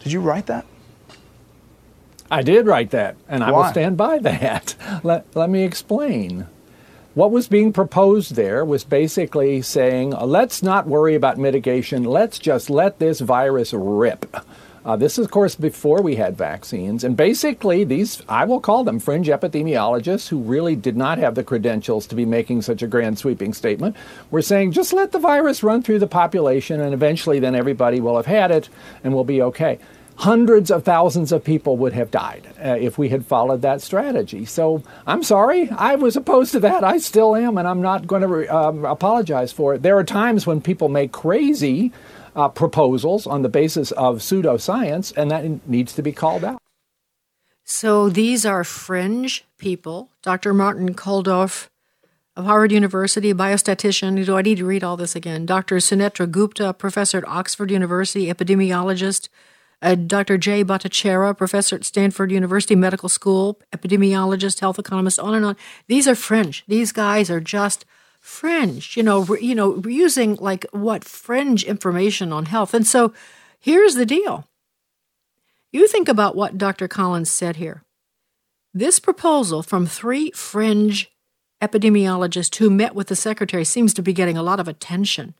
did 0.03 0.11
you 0.11 0.21
write 0.21 0.47
that? 0.47 0.65
I 2.31 2.43
did 2.43 2.65
write 2.65 2.91
that, 2.91 3.17
and 3.27 3.43
I 3.43 3.51
will 3.51 3.65
stand 3.65 3.97
by 3.97 4.17
that. 4.19 4.75
Let, 5.03 5.35
let 5.35 5.49
me 5.49 5.63
explain. 5.63 6.47
What 7.13 7.31
was 7.31 7.49
being 7.49 7.73
proposed 7.73 8.35
there 8.35 8.63
was 8.63 8.85
basically 8.85 9.61
saying, 9.61 10.11
let's 10.11 10.63
not 10.63 10.87
worry 10.87 11.13
about 11.13 11.37
mitigation, 11.37 12.05
let's 12.05 12.39
just 12.39 12.69
let 12.69 12.99
this 12.99 13.19
virus 13.19 13.73
rip. 13.73 14.33
Uh, 14.85 14.95
this 14.95 15.19
is, 15.19 15.25
of 15.25 15.31
course, 15.31 15.53
before 15.53 16.01
we 16.01 16.15
had 16.15 16.37
vaccines. 16.37 17.03
And 17.03 17.17
basically, 17.17 17.83
these, 17.83 18.23
I 18.29 18.45
will 18.45 18.61
call 18.61 18.85
them 18.85 18.97
fringe 18.97 19.27
epidemiologists 19.27 20.29
who 20.29 20.39
really 20.39 20.77
did 20.77 20.95
not 20.95 21.17
have 21.17 21.35
the 21.35 21.43
credentials 21.43 22.07
to 22.07 22.15
be 22.15 22.25
making 22.25 22.61
such 22.61 22.81
a 22.81 22.87
grand 22.87 23.19
sweeping 23.19 23.53
statement, 23.53 23.97
were 24.31 24.41
saying 24.41 24.71
just 24.71 24.93
let 24.93 25.11
the 25.11 25.19
virus 25.19 25.63
run 25.63 25.83
through 25.83 25.99
the 25.99 26.07
population 26.07 26.79
and 26.79 26.93
eventually 26.93 27.39
then 27.39 27.55
everybody 27.55 27.99
will 27.99 28.15
have 28.15 28.25
had 28.25 28.51
it 28.51 28.69
and 29.03 29.13
we'll 29.13 29.25
be 29.25 29.41
okay 29.41 29.79
hundreds 30.21 30.69
of 30.69 30.83
thousands 30.83 31.31
of 31.31 31.43
people 31.43 31.77
would 31.77 31.93
have 31.93 32.11
died 32.11 32.47
uh, 32.63 32.77
if 32.79 32.95
we 32.95 33.09
had 33.09 33.25
followed 33.25 33.63
that 33.63 33.81
strategy. 33.81 34.45
So 34.45 34.83
I'm 35.07 35.23
sorry, 35.23 35.67
I 35.71 35.95
was 35.95 36.15
opposed 36.15 36.51
to 36.51 36.59
that. 36.59 36.83
I 36.83 36.99
still 36.99 37.35
am, 37.35 37.57
and 37.57 37.67
I'm 37.67 37.81
not 37.81 38.05
going 38.05 38.21
to 38.21 38.27
re- 38.27 38.47
um, 38.47 38.85
apologize 38.85 39.51
for 39.51 39.73
it. 39.73 39.81
There 39.81 39.97
are 39.97 40.03
times 40.03 40.45
when 40.45 40.61
people 40.61 40.89
make 40.89 41.11
crazy 41.11 41.91
uh, 42.35 42.49
proposals 42.49 43.25
on 43.25 43.41
the 43.41 43.49
basis 43.49 43.89
of 43.93 44.17
pseudoscience, 44.17 45.11
and 45.17 45.31
that 45.31 45.67
needs 45.67 45.93
to 45.93 46.03
be 46.03 46.11
called 46.11 46.43
out. 46.43 46.61
So 47.63 48.07
these 48.07 48.45
are 48.45 48.63
fringe 48.63 49.43
people. 49.57 50.09
Dr. 50.21 50.53
Martin 50.53 50.93
Kulldorff 50.93 51.69
of 52.35 52.45
Harvard 52.45 52.71
University, 52.71 53.33
biostatistician. 53.33 54.23
Do 54.23 54.37
I 54.37 54.43
need 54.43 54.59
to 54.59 54.65
read 54.65 54.83
all 54.83 54.97
this 54.97 55.15
again? 55.15 55.47
Dr. 55.47 55.77
Sunetra 55.77 56.29
Gupta, 56.29 56.73
professor 56.73 57.17
at 57.17 57.27
Oxford 57.27 57.71
University, 57.71 58.27
epidemiologist. 58.27 59.27
Uh, 59.81 59.95
Dr. 59.95 60.37
Jay 60.37 60.63
Bhattacharya, 60.63 61.35
professor 61.35 61.75
at 61.75 61.85
Stanford 61.85 62.31
University 62.31 62.75
Medical 62.75 63.09
School, 63.09 63.59
epidemiologist, 63.75 64.59
health 64.59 64.77
economist, 64.77 65.19
on 65.19 65.33
and 65.33 65.43
on. 65.43 65.57
These 65.87 66.07
are 66.07 66.15
fringe. 66.15 66.63
These 66.67 66.91
guys 66.91 67.31
are 67.31 67.39
just 67.39 67.85
fringe. 68.19 68.95
You 68.95 69.01
know, 69.01 69.35
you 69.37 69.55
know, 69.55 69.81
using 69.85 70.35
like 70.35 70.65
what 70.71 71.03
fringe 71.03 71.63
information 71.63 72.31
on 72.31 72.45
health. 72.45 72.73
And 72.75 72.85
so, 72.85 73.13
here's 73.59 73.95
the 73.95 74.05
deal. 74.05 74.47
You 75.71 75.87
think 75.87 76.07
about 76.07 76.35
what 76.35 76.57
Dr. 76.57 76.87
Collins 76.87 77.31
said 77.31 77.55
here. 77.55 77.83
This 78.73 78.99
proposal 78.99 79.63
from 79.63 79.85
three 79.85 80.31
fringe 80.31 81.11
epidemiologists 81.61 82.55
who 82.57 82.69
met 82.69 82.93
with 82.93 83.07
the 83.07 83.15
secretary 83.15 83.65
seems 83.65 83.93
to 83.93 84.01
be 84.01 84.13
getting 84.13 84.37
a 84.37 84.43
lot 84.43 84.59
of 84.59 84.67
attention 84.67 85.33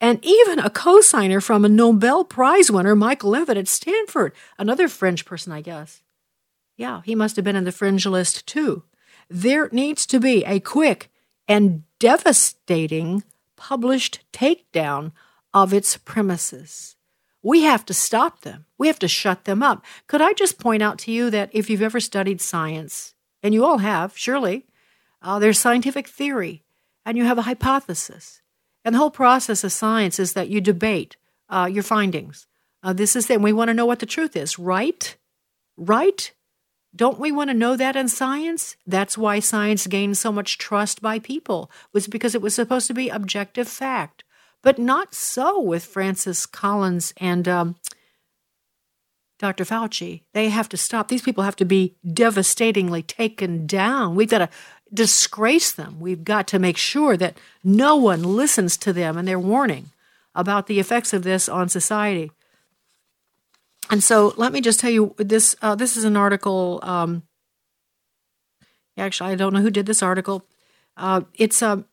and 0.00 0.24
even 0.24 0.58
a 0.58 0.70
co-signer 0.70 1.40
from 1.40 1.64
a 1.64 1.68
Nobel 1.68 2.24
Prize 2.24 2.70
winner, 2.70 2.94
Michael 2.94 3.30
Levitt 3.30 3.56
at 3.56 3.68
Stanford, 3.68 4.32
another 4.58 4.88
French 4.88 5.24
person, 5.24 5.52
I 5.52 5.60
guess. 5.60 6.02
Yeah, 6.76 7.02
he 7.04 7.14
must 7.14 7.36
have 7.36 7.44
been 7.44 7.56
in 7.56 7.64
the 7.64 7.72
fringe 7.72 8.06
list 8.06 8.46
too. 8.46 8.84
There 9.28 9.68
needs 9.72 10.06
to 10.06 10.20
be 10.20 10.44
a 10.44 10.60
quick 10.60 11.10
and 11.48 11.82
devastating 11.98 13.24
published 13.56 14.20
takedown 14.32 15.12
of 15.52 15.72
its 15.72 15.96
premises. 15.96 16.96
We 17.42 17.62
have 17.62 17.84
to 17.86 17.94
stop 17.94 18.42
them. 18.42 18.66
We 18.78 18.86
have 18.86 18.98
to 19.00 19.08
shut 19.08 19.44
them 19.44 19.62
up. 19.62 19.84
Could 20.06 20.22
I 20.22 20.32
just 20.32 20.58
point 20.58 20.82
out 20.82 20.98
to 21.00 21.10
you 21.10 21.30
that 21.30 21.50
if 21.52 21.68
you've 21.68 21.82
ever 21.82 22.00
studied 22.00 22.40
science, 22.40 23.14
and 23.42 23.54
you 23.54 23.64
all 23.64 23.78
have, 23.78 24.16
surely, 24.16 24.66
uh, 25.22 25.38
there's 25.38 25.58
scientific 25.58 26.08
theory, 26.08 26.62
and 27.04 27.16
you 27.16 27.24
have 27.24 27.38
a 27.38 27.42
hypothesis. 27.42 28.42
And 28.84 28.94
the 28.94 28.98
whole 28.98 29.10
process 29.10 29.64
of 29.64 29.72
science 29.72 30.18
is 30.18 30.32
that 30.32 30.48
you 30.48 30.60
debate 30.60 31.16
uh, 31.48 31.68
your 31.70 31.82
findings. 31.82 32.46
Uh, 32.82 32.92
this 32.92 33.16
is 33.16 33.28
it. 33.28 33.40
We 33.40 33.52
want 33.52 33.68
to 33.68 33.74
know 33.74 33.86
what 33.86 33.98
the 33.98 34.06
truth 34.06 34.36
is, 34.36 34.58
right? 34.58 35.16
Right? 35.76 36.32
Don't 36.94 37.18
we 37.18 37.32
want 37.32 37.50
to 37.50 37.54
know 37.54 37.76
that 37.76 37.96
in 37.96 38.08
science? 38.08 38.76
That's 38.86 39.18
why 39.18 39.40
science 39.40 39.86
gained 39.86 40.16
so 40.16 40.32
much 40.32 40.58
trust 40.58 41.02
by 41.02 41.18
people, 41.18 41.70
was 41.92 42.06
because 42.06 42.34
it 42.34 42.42
was 42.42 42.54
supposed 42.54 42.86
to 42.86 42.94
be 42.94 43.08
objective 43.08 43.68
fact. 43.68 44.24
But 44.62 44.78
not 44.78 45.14
so 45.14 45.60
with 45.60 45.84
Francis 45.84 46.46
Collins 46.46 47.12
and 47.18 47.46
um, 47.46 47.76
Dr. 49.38 49.64
Fauci. 49.64 50.22
They 50.34 50.48
have 50.48 50.68
to 50.70 50.76
stop. 50.76 51.08
These 51.08 51.22
people 51.22 51.44
have 51.44 51.56
to 51.56 51.64
be 51.64 51.96
devastatingly 52.12 53.02
taken 53.02 53.66
down. 53.66 54.16
We've 54.16 54.28
got 54.28 54.38
to 54.38 54.48
disgrace 54.92 55.70
them. 55.70 56.00
We've 56.00 56.24
got 56.24 56.46
to 56.48 56.58
make 56.58 56.76
sure 56.76 57.16
that 57.16 57.38
no 57.62 57.96
one 57.96 58.22
listens 58.22 58.76
to 58.78 58.92
them 58.92 59.16
and 59.16 59.26
their 59.26 59.38
warning 59.38 59.90
about 60.34 60.66
the 60.66 60.80
effects 60.80 61.12
of 61.12 61.24
this 61.24 61.48
on 61.48 61.68
society. 61.68 62.30
And 63.90 64.02
so 64.02 64.34
let 64.36 64.52
me 64.52 64.60
just 64.60 64.80
tell 64.80 64.90
you 64.90 65.14
this 65.16 65.56
uh, 65.62 65.74
this 65.74 65.96
is 65.96 66.04
an 66.04 66.16
article. 66.16 66.80
Um, 66.82 67.22
actually, 68.96 69.32
I 69.32 69.34
don't 69.34 69.52
know 69.52 69.62
who 69.62 69.70
did 69.70 69.86
this 69.86 70.02
article. 70.02 70.44
Uh, 70.96 71.22
it's 71.34 71.62
a. 71.62 71.70
Um, 71.70 71.84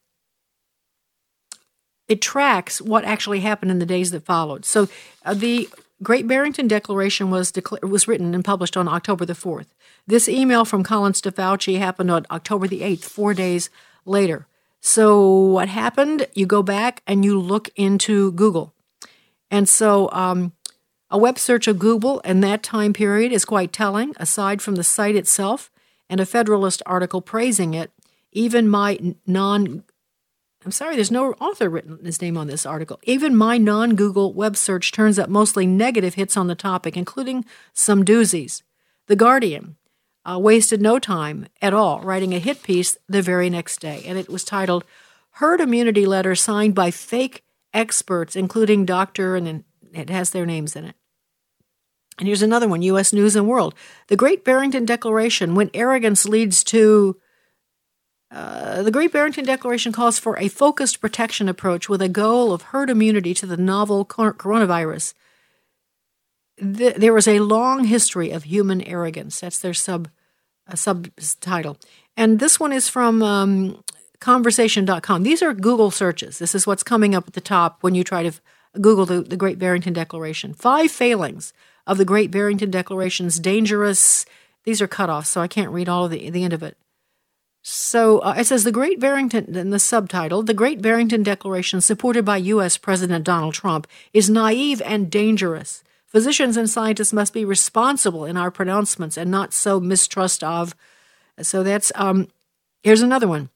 it 2.07 2.21
tracks 2.21 2.79
what 2.79 3.03
actually 3.03 3.39
happened 3.39 3.71
in 3.71 3.79
the 3.79 3.85
days 3.85 4.11
that 4.11 4.25
followed. 4.25 4.63
So 4.63 4.87
uh, 5.25 5.33
the 5.33 5.67
Great 6.03 6.27
Barrington 6.27 6.67
Declaration 6.67 7.31
was 7.31 7.51
decla- 7.51 7.81
was 7.89 8.07
written 8.07 8.35
and 8.35 8.45
published 8.45 8.77
on 8.77 8.87
October 8.87 9.25
the 9.25 9.33
4th. 9.33 9.67
This 10.07 10.29
email 10.29 10.65
from 10.65 10.83
Collins 10.83 11.21
to 11.21 11.31
Fauci 11.31 11.79
happened 11.79 12.11
on 12.11 12.25
October 12.29 12.67
the 12.67 12.81
8th, 12.81 13.03
4 13.03 13.33
days 13.33 13.69
later. 14.05 14.47
So 14.79 15.27
what 15.29 15.67
happened? 15.67 16.27
You 16.33 16.45
go 16.45 16.61
back 16.61 17.01
and 17.07 17.25
you 17.25 17.39
look 17.39 17.69
into 17.75 18.31
Google. 18.33 18.75
And 19.49 19.67
so 19.67 20.11
um, 20.11 20.53
a 21.09 21.17
web 21.17 21.39
search 21.39 21.67
of 21.67 21.79
Google 21.79 22.19
in 22.19 22.41
that 22.41 22.61
time 22.61 22.93
period 22.93 23.31
is 23.31 23.45
quite 23.45 23.73
telling, 23.73 24.13
aside 24.17 24.61
from 24.61 24.75
the 24.75 24.83
site 24.83 25.15
itself 25.15 25.71
and 26.07 26.19
a 26.19 26.25
Federalist 26.25 26.83
article 26.85 27.21
praising 27.21 27.73
it. 27.73 27.91
Even 28.31 28.67
my 28.67 28.99
non 29.25 29.83
I'm 30.65 30.71
sorry, 30.71 30.95
there's 30.95 31.11
no 31.11 31.33
author 31.33 31.69
written 31.69 32.03
his 32.03 32.21
name 32.21 32.37
on 32.37 32.47
this 32.47 32.65
article. 32.65 32.99
Even 33.03 33.35
my 33.35 33.59
non 33.59 33.95
Google 33.95 34.33
web 34.33 34.57
search 34.57 34.91
turns 34.91 35.19
up 35.19 35.29
mostly 35.29 35.67
negative 35.67 36.15
hits 36.15 36.35
on 36.35 36.47
the 36.47 36.55
topic, 36.55 36.97
including 36.97 37.45
some 37.73 38.03
doozies. 38.03 38.63
The 39.05 39.15
Guardian 39.15 39.77
uh, 40.25 40.39
wasted 40.39 40.81
no 40.81 40.99
time 40.99 41.47
at 41.61 41.73
all 41.73 42.01
writing 42.01 42.33
a 42.33 42.39
hit 42.39 42.63
piece 42.63 42.97
the 43.07 43.21
very 43.21 43.49
next 43.49 43.79
day, 43.79 44.03
and 44.05 44.17
it 44.17 44.29
was 44.29 44.43
titled 44.43 44.83
Herd 45.31 45.61
Immunity 45.61 46.05
Letter 46.05 46.35
Signed 46.35 46.73
by 46.73 46.91
Fake 46.91 47.43
Experts, 47.73 48.35
including 48.35 48.85
Dr. 48.85 49.35
and 49.35 49.63
it 49.93 50.09
has 50.09 50.31
their 50.31 50.45
names 50.45 50.75
in 50.75 50.85
it. 50.85 50.95
And 52.17 52.27
here's 52.27 52.41
another 52.41 52.67
one 52.67 52.81
U.S. 52.81 53.11
News 53.11 53.35
and 53.35 53.47
World. 53.47 53.75
The 54.07 54.15
Great 54.15 54.45
Barrington 54.45 54.85
Declaration 54.85 55.55
When 55.55 55.69
Arrogance 55.73 56.25
Leads 56.25 56.63
to 56.65 57.17
uh, 58.31 58.83
the 58.83 58.91
Great 58.91 59.11
Barrington 59.11 59.45
Declaration 59.45 59.91
calls 59.91 60.17
for 60.17 60.37
a 60.39 60.47
focused 60.47 60.99
protection 60.99 61.47
approach 61.47 61.87
with 61.87 62.01
a 62.01 62.09
goal 62.09 62.51
of 62.51 62.63
herd 62.63 62.89
immunity 62.89 63.33
to 63.33 63.45
the 63.45 63.57
novel 63.57 64.05
coronavirus. 64.05 65.13
There 66.57 67.13
was 67.13 67.27
a 67.27 67.39
long 67.39 67.85
history 67.85 68.31
of 68.31 68.43
human 68.43 68.81
arrogance. 68.81 69.39
That's 69.41 69.59
their 69.59 69.73
sub 69.73 70.09
uh, 70.67 70.75
subtitle. 70.75 71.77
And 72.17 72.39
this 72.39 72.59
one 72.59 72.71
is 72.71 72.89
from 72.89 73.21
um, 73.21 73.83
conversation.com. 74.19 75.23
These 75.23 75.43
are 75.43 75.53
Google 75.53 75.91
searches. 75.91 76.39
This 76.39 76.55
is 76.55 76.65
what's 76.65 76.83
coming 76.83 77.13
up 77.13 77.27
at 77.27 77.33
the 77.33 77.41
top 77.41 77.77
when 77.81 77.93
you 77.93 78.03
try 78.03 78.23
to 78.23 78.31
Google 78.79 79.05
the, 79.05 79.21
the 79.21 79.37
Great 79.37 79.59
Barrington 79.59 79.93
Declaration. 79.93 80.53
Five 80.53 80.91
failings 80.91 81.53
of 81.85 81.97
the 81.97 82.05
Great 82.05 82.31
Barrington 82.31 82.71
Declaration's 82.71 83.39
dangerous. 83.39 84.25
These 84.63 84.81
are 84.81 84.87
cut 84.87 85.09
off, 85.09 85.27
so 85.27 85.41
I 85.41 85.47
can't 85.47 85.71
read 85.71 85.89
all 85.89 86.05
of 86.05 86.11
the, 86.11 86.29
the 86.29 86.43
end 86.43 86.53
of 86.53 86.63
it. 86.63 86.77
So 87.61 88.19
uh, 88.19 88.35
it 88.37 88.45
says 88.45 88.63
the 88.63 88.71
Great 88.71 88.99
Barrington, 88.99 89.55
in 89.55 89.71
the 89.71 89.79
subtitle, 89.79 90.43
the 90.43 90.53
Great 90.53 90.81
Barrington 90.81 91.23
Declaration, 91.23 91.81
supported 91.81 92.23
by 92.23 92.37
U.S. 92.37 92.77
President 92.77 93.25
Donald 93.25 93.55
Trump, 93.55 93.87
is 94.13 94.29
naive 94.29 94.81
and 94.83 95.09
dangerous. 95.09 95.83
Physicians 96.15 96.55
and 96.55 96.69
scientists 96.69 97.11
must 97.11 97.33
be 97.33 97.43
responsible 97.43 98.23
in 98.23 98.37
our 98.37 98.49
pronouncements 98.49 99.17
and 99.17 99.29
not 99.29 99.51
so 99.51 99.81
mistrust 99.81 100.45
of. 100.45 100.73
So 101.41 101.61
that's, 101.61 101.91
um, 101.93 102.29
here's 102.83 103.01
another 103.01 103.27
one. 103.27 103.49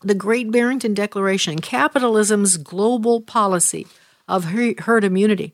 The 0.00 0.14
Great 0.14 0.52
Barrington 0.52 0.94
Declaration, 0.94 1.58
capitalism's 1.58 2.58
global 2.58 3.22
policy 3.22 3.88
of 4.28 4.44
herd 4.44 5.02
immunity. 5.02 5.52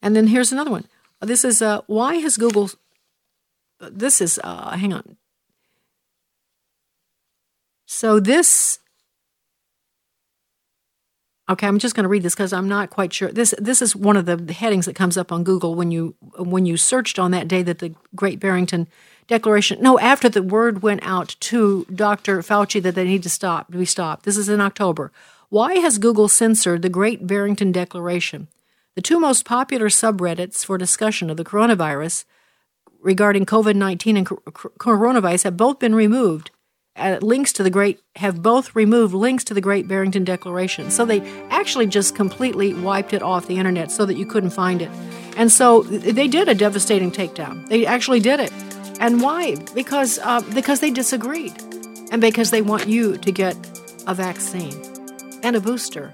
And 0.00 0.16
then 0.16 0.28
here's 0.28 0.52
another 0.52 0.70
one. 0.70 0.86
This 1.20 1.44
is, 1.44 1.60
uh, 1.60 1.82
why 1.86 2.14
has 2.14 2.38
Google, 2.38 2.70
this 3.78 4.22
is, 4.22 4.40
uh, 4.42 4.70
hang 4.70 4.94
on, 4.94 5.18
so 7.84 8.18
this 8.20 8.78
Okay, 11.52 11.66
I'm 11.66 11.78
just 11.78 11.94
going 11.94 12.04
to 12.04 12.08
read 12.08 12.22
this 12.22 12.34
because 12.34 12.54
I'm 12.54 12.66
not 12.66 12.88
quite 12.88 13.12
sure. 13.12 13.30
This 13.30 13.54
this 13.58 13.82
is 13.82 13.94
one 13.94 14.16
of 14.16 14.24
the 14.24 14.52
headings 14.54 14.86
that 14.86 14.96
comes 14.96 15.18
up 15.18 15.30
on 15.30 15.44
Google 15.44 15.74
when 15.74 15.90
you 15.90 16.14
when 16.38 16.64
you 16.64 16.78
searched 16.78 17.18
on 17.18 17.30
that 17.32 17.46
day 17.46 17.62
that 17.62 17.78
the 17.78 17.94
Great 18.16 18.40
Barrington 18.40 18.88
Declaration. 19.26 19.82
No, 19.82 19.98
after 19.98 20.30
the 20.30 20.42
word 20.42 20.82
went 20.82 21.00
out 21.02 21.36
to 21.40 21.84
Dr. 21.94 22.38
Fauci 22.38 22.82
that 22.82 22.94
they 22.94 23.04
need 23.04 23.22
to 23.24 23.28
stop. 23.28 23.70
We 23.70 23.84
stop. 23.84 24.22
This 24.22 24.38
is 24.38 24.48
in 24.48 24.62
October. 24.62 25.12
Why 25.50 25.74
has 25.74 25.98
Google 25.98 26.28
censored 26.28 26.80
the 26.80 26.88
Great 26.88 27.26
Barrington 27.26 27.70
Declaration? 27.70 28.48
The 28.94 29.02
two 29.02 29.20
most 29.20 29.44
popular 29.44 29.90
subreddits 29.90 30.64
for 30.64 30.78
discussion 30.78 31.28
of 31.28 31.36
the 31.36 31.44
coronavirus 31.44 32.24
regarding 33.02 33.44
COVID 33.44 33.76
19 33.76 34.16
and 34.16 34.26
coronavirus 34.26 35.44
have 35.44 35.58
both 35.58 35.78
been 35.78 35.94
removed 35.94 36.50
uh, 36.96 37.18
links 37.22 37.52
to 37.54 37.62
the 37.62 37.70
Great 37.70 38.00
have 38.16 38.42
both 38.42 38.74
removed 38.76 39.14
links 39.14 39.44
to 39.44 39.54
the 39.54 39.60
Great 39.60 39.88
Barrington 39.88 40.24
Declaration. 40.24 40.90
So 40.90 41.04
they 41.04 41.20
actually 41.48 41.86
just 41.86 42.14
completely 42.14 42.74
wiped 42.74 43.12
it 43.12 43.22
off 43.22 43.46
the 43.46 43.56
internet 43.56 43.90
so 43.90 44.04
that 44.04 44.16
you 44.16 44.26
couldn't 44.26 44.50
find 44.50 44.82
it. 44.82 44.90
And 45.36 45.50
so 45.50 45.82
they 45.82 46.28
did 46.28 46.48
a 46.48 46.54
devastating 46.54 47.10
takedown. 47.10 47.66
They 47.68 47.86
actually 47.86 48.20
did 48.20 48.40
it. 48.40 48.52
And 49.00 49.22
why? 49.22 49.56
Because 49.74 50.18
uh, 50.18 50.42
because 50.54 50.80
they 50.80 50.90
disagreed, 50.90 51.54
and 52.12 52.20
because 52.20 52.50
they 52.50 52.62
want 52.62 52.86
you 52.86 53.16
to 53.16 53.32
get 53.32 53.56
a 54.06 54.14
vaccine 54.14 54.74
and 55.42 55.56
a 55.56 55.60
booster 55.60 56.12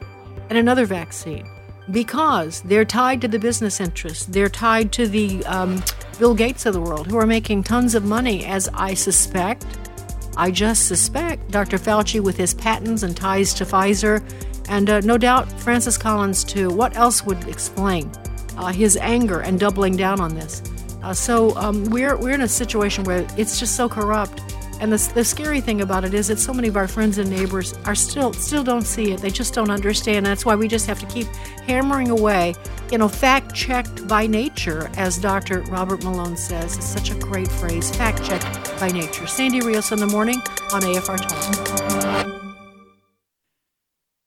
and 0.48 0.56
another 0.56 0.86
vaccine. 0.86 1.46
Because 1.90 2.60
they're 2.62 2.84
tied 2.84 3.20
to 3.22 3.28
the 3.28 3.38
business 3.38 3.80
interests. 3.80 4.26
They're 4.26 4.50
tied 4.50 4.92
to 4.92 5.08
the 5.08 5.44
um, 5.46 5.82
Bill 6.18 6.34
Gates 6.34 6.66
of 6.66 6.74
the 6.74 6.80
world, 6.80 7.06
who 7.06 7.16
are 7.16 7.26
making 7.26 7.64
tons 7.64 7.94
of 7.94 8.04
money, 8.04 8.44
as 8.44 8.68
I 8.74 8.94
suspect 8.94 9.64
I 10.38 10.52
just 10.52 10.86
suspect 10.86 11.50
Dr. 11.50 11.78
Fauci, 11.78 12.20
with 12.20 12.36
his 12.36 12.54
patents 12.54 13.02
and 13.02 13.16
ties 13.16 13.52
to 13.54 13.64
Pfizer, 13.64 14.22
and 14.68 14.88
uh, 14.88 15.00
no 15.00 15.18
doubt 15.18 15.50
Francis 15.60 15.98
Collins, 15.98 16.44
too. 16.44 16.70
What 16.70 16.96
else 16.96 17.24
would 17.24 17.48
explain 17.48 18.08
uh, 18.56 18.66
his 18.68 18.96
anger 18.98 19.40
and 19.40 19.58
doubling 19.58 19.96
down 19.96 20.20
on 20.20 20.36
this? 20.36 20.62
Uh, 21.02 21.12
so 21.12 21.56
um, 21.56 21.84
we're, 21.86 22.16
we're 22.16 22.34
in 22.34 22.42
a 22.42 22.48
situation 22.48 23.02
where 23.02 23.26
it's 23.36 23.58
just 23.58 23.74
so 23.74 23.88
corrupt 23.88 24.40
and 24.80 24.92
the, 24.92 25.12
the 25.14 25.24
scary 25.24 25.60
thing 25.60 25.80
about 25.80 26.04
it 26.04 26.14
is 26.14 26.28
that 26.28 26.38
so 26.38 26.52
many 26.52 26.68
of 26.68 26.76
our 26.76 26.88
friends 26.88 27.18
and 27.18 27.28
neighbors 27.28 27.74
are 27.84 27.94
still 27.94 28.32
still 28.32 28.62
don't 28.62 28.86
see 28.86 29.12
it. 29.12 29.20
They 29.20 29.30
just 29.30 29.54
don't 29.54 29.70
understand. 29.70 30.24
That's 30.24 30.44
why 30.44 30.54
we 30.54 30.68
just 30.68 30.86
have 30.86 31.00
to 31.00 31.06
keep 31.06 31.26
hammering 31.66 32.10
away. 32.10 32.54
You 32.90 32.98
know, 32.98 33.08
fact 33.08 33.54
checked 33.54 34.06
by 34.08 34.26
nature, 34.26 34.90
as 34.96 35.18
Dr. 35.18 35.60
Robert 35.62 36.02
Malone 36.04 36.36
says. 36.36 36.76
It's 36.76 36.86
such 36.86 37.10
a 37.10 37.14
great 37.14 37.48
phrase. 37.48 37.94
Fact 37.94 38.24
checked 38.24 38.80
by 38.80 38.88
nature. 38.88 39.26
Sandy 39.26 39.60
Rios 39.60 39.92
in 39.92 39.98
the 39.98 40.06
morning 40.06 40.36
on 40.72 40.82
AFR 40.82 41.18
Talk. 41.18 42.38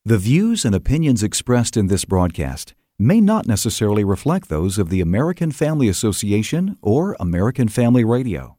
The 0.04 0.18
views 0.18 0.66
and 0.66 0.76
opinions 0.76 1.24
expressed 1.24 1.78
in 1.78 1.88
this 1.88 2.06
broadcast 2.06 2.74
may 2.98 3.20
not 3.20 3.48
necessarily 3.48 4.04
reflect 4.04 4.50
those 4.50 4.78
of 4.78 4.90
the 4.90 5.02
American 5.02 5.52
Family 5.52 5.88
Association 5.88 6.78
or 6.82 7.16
American 7.20 7.68
Family 7.68 8.04
Radio. 8.04 8.58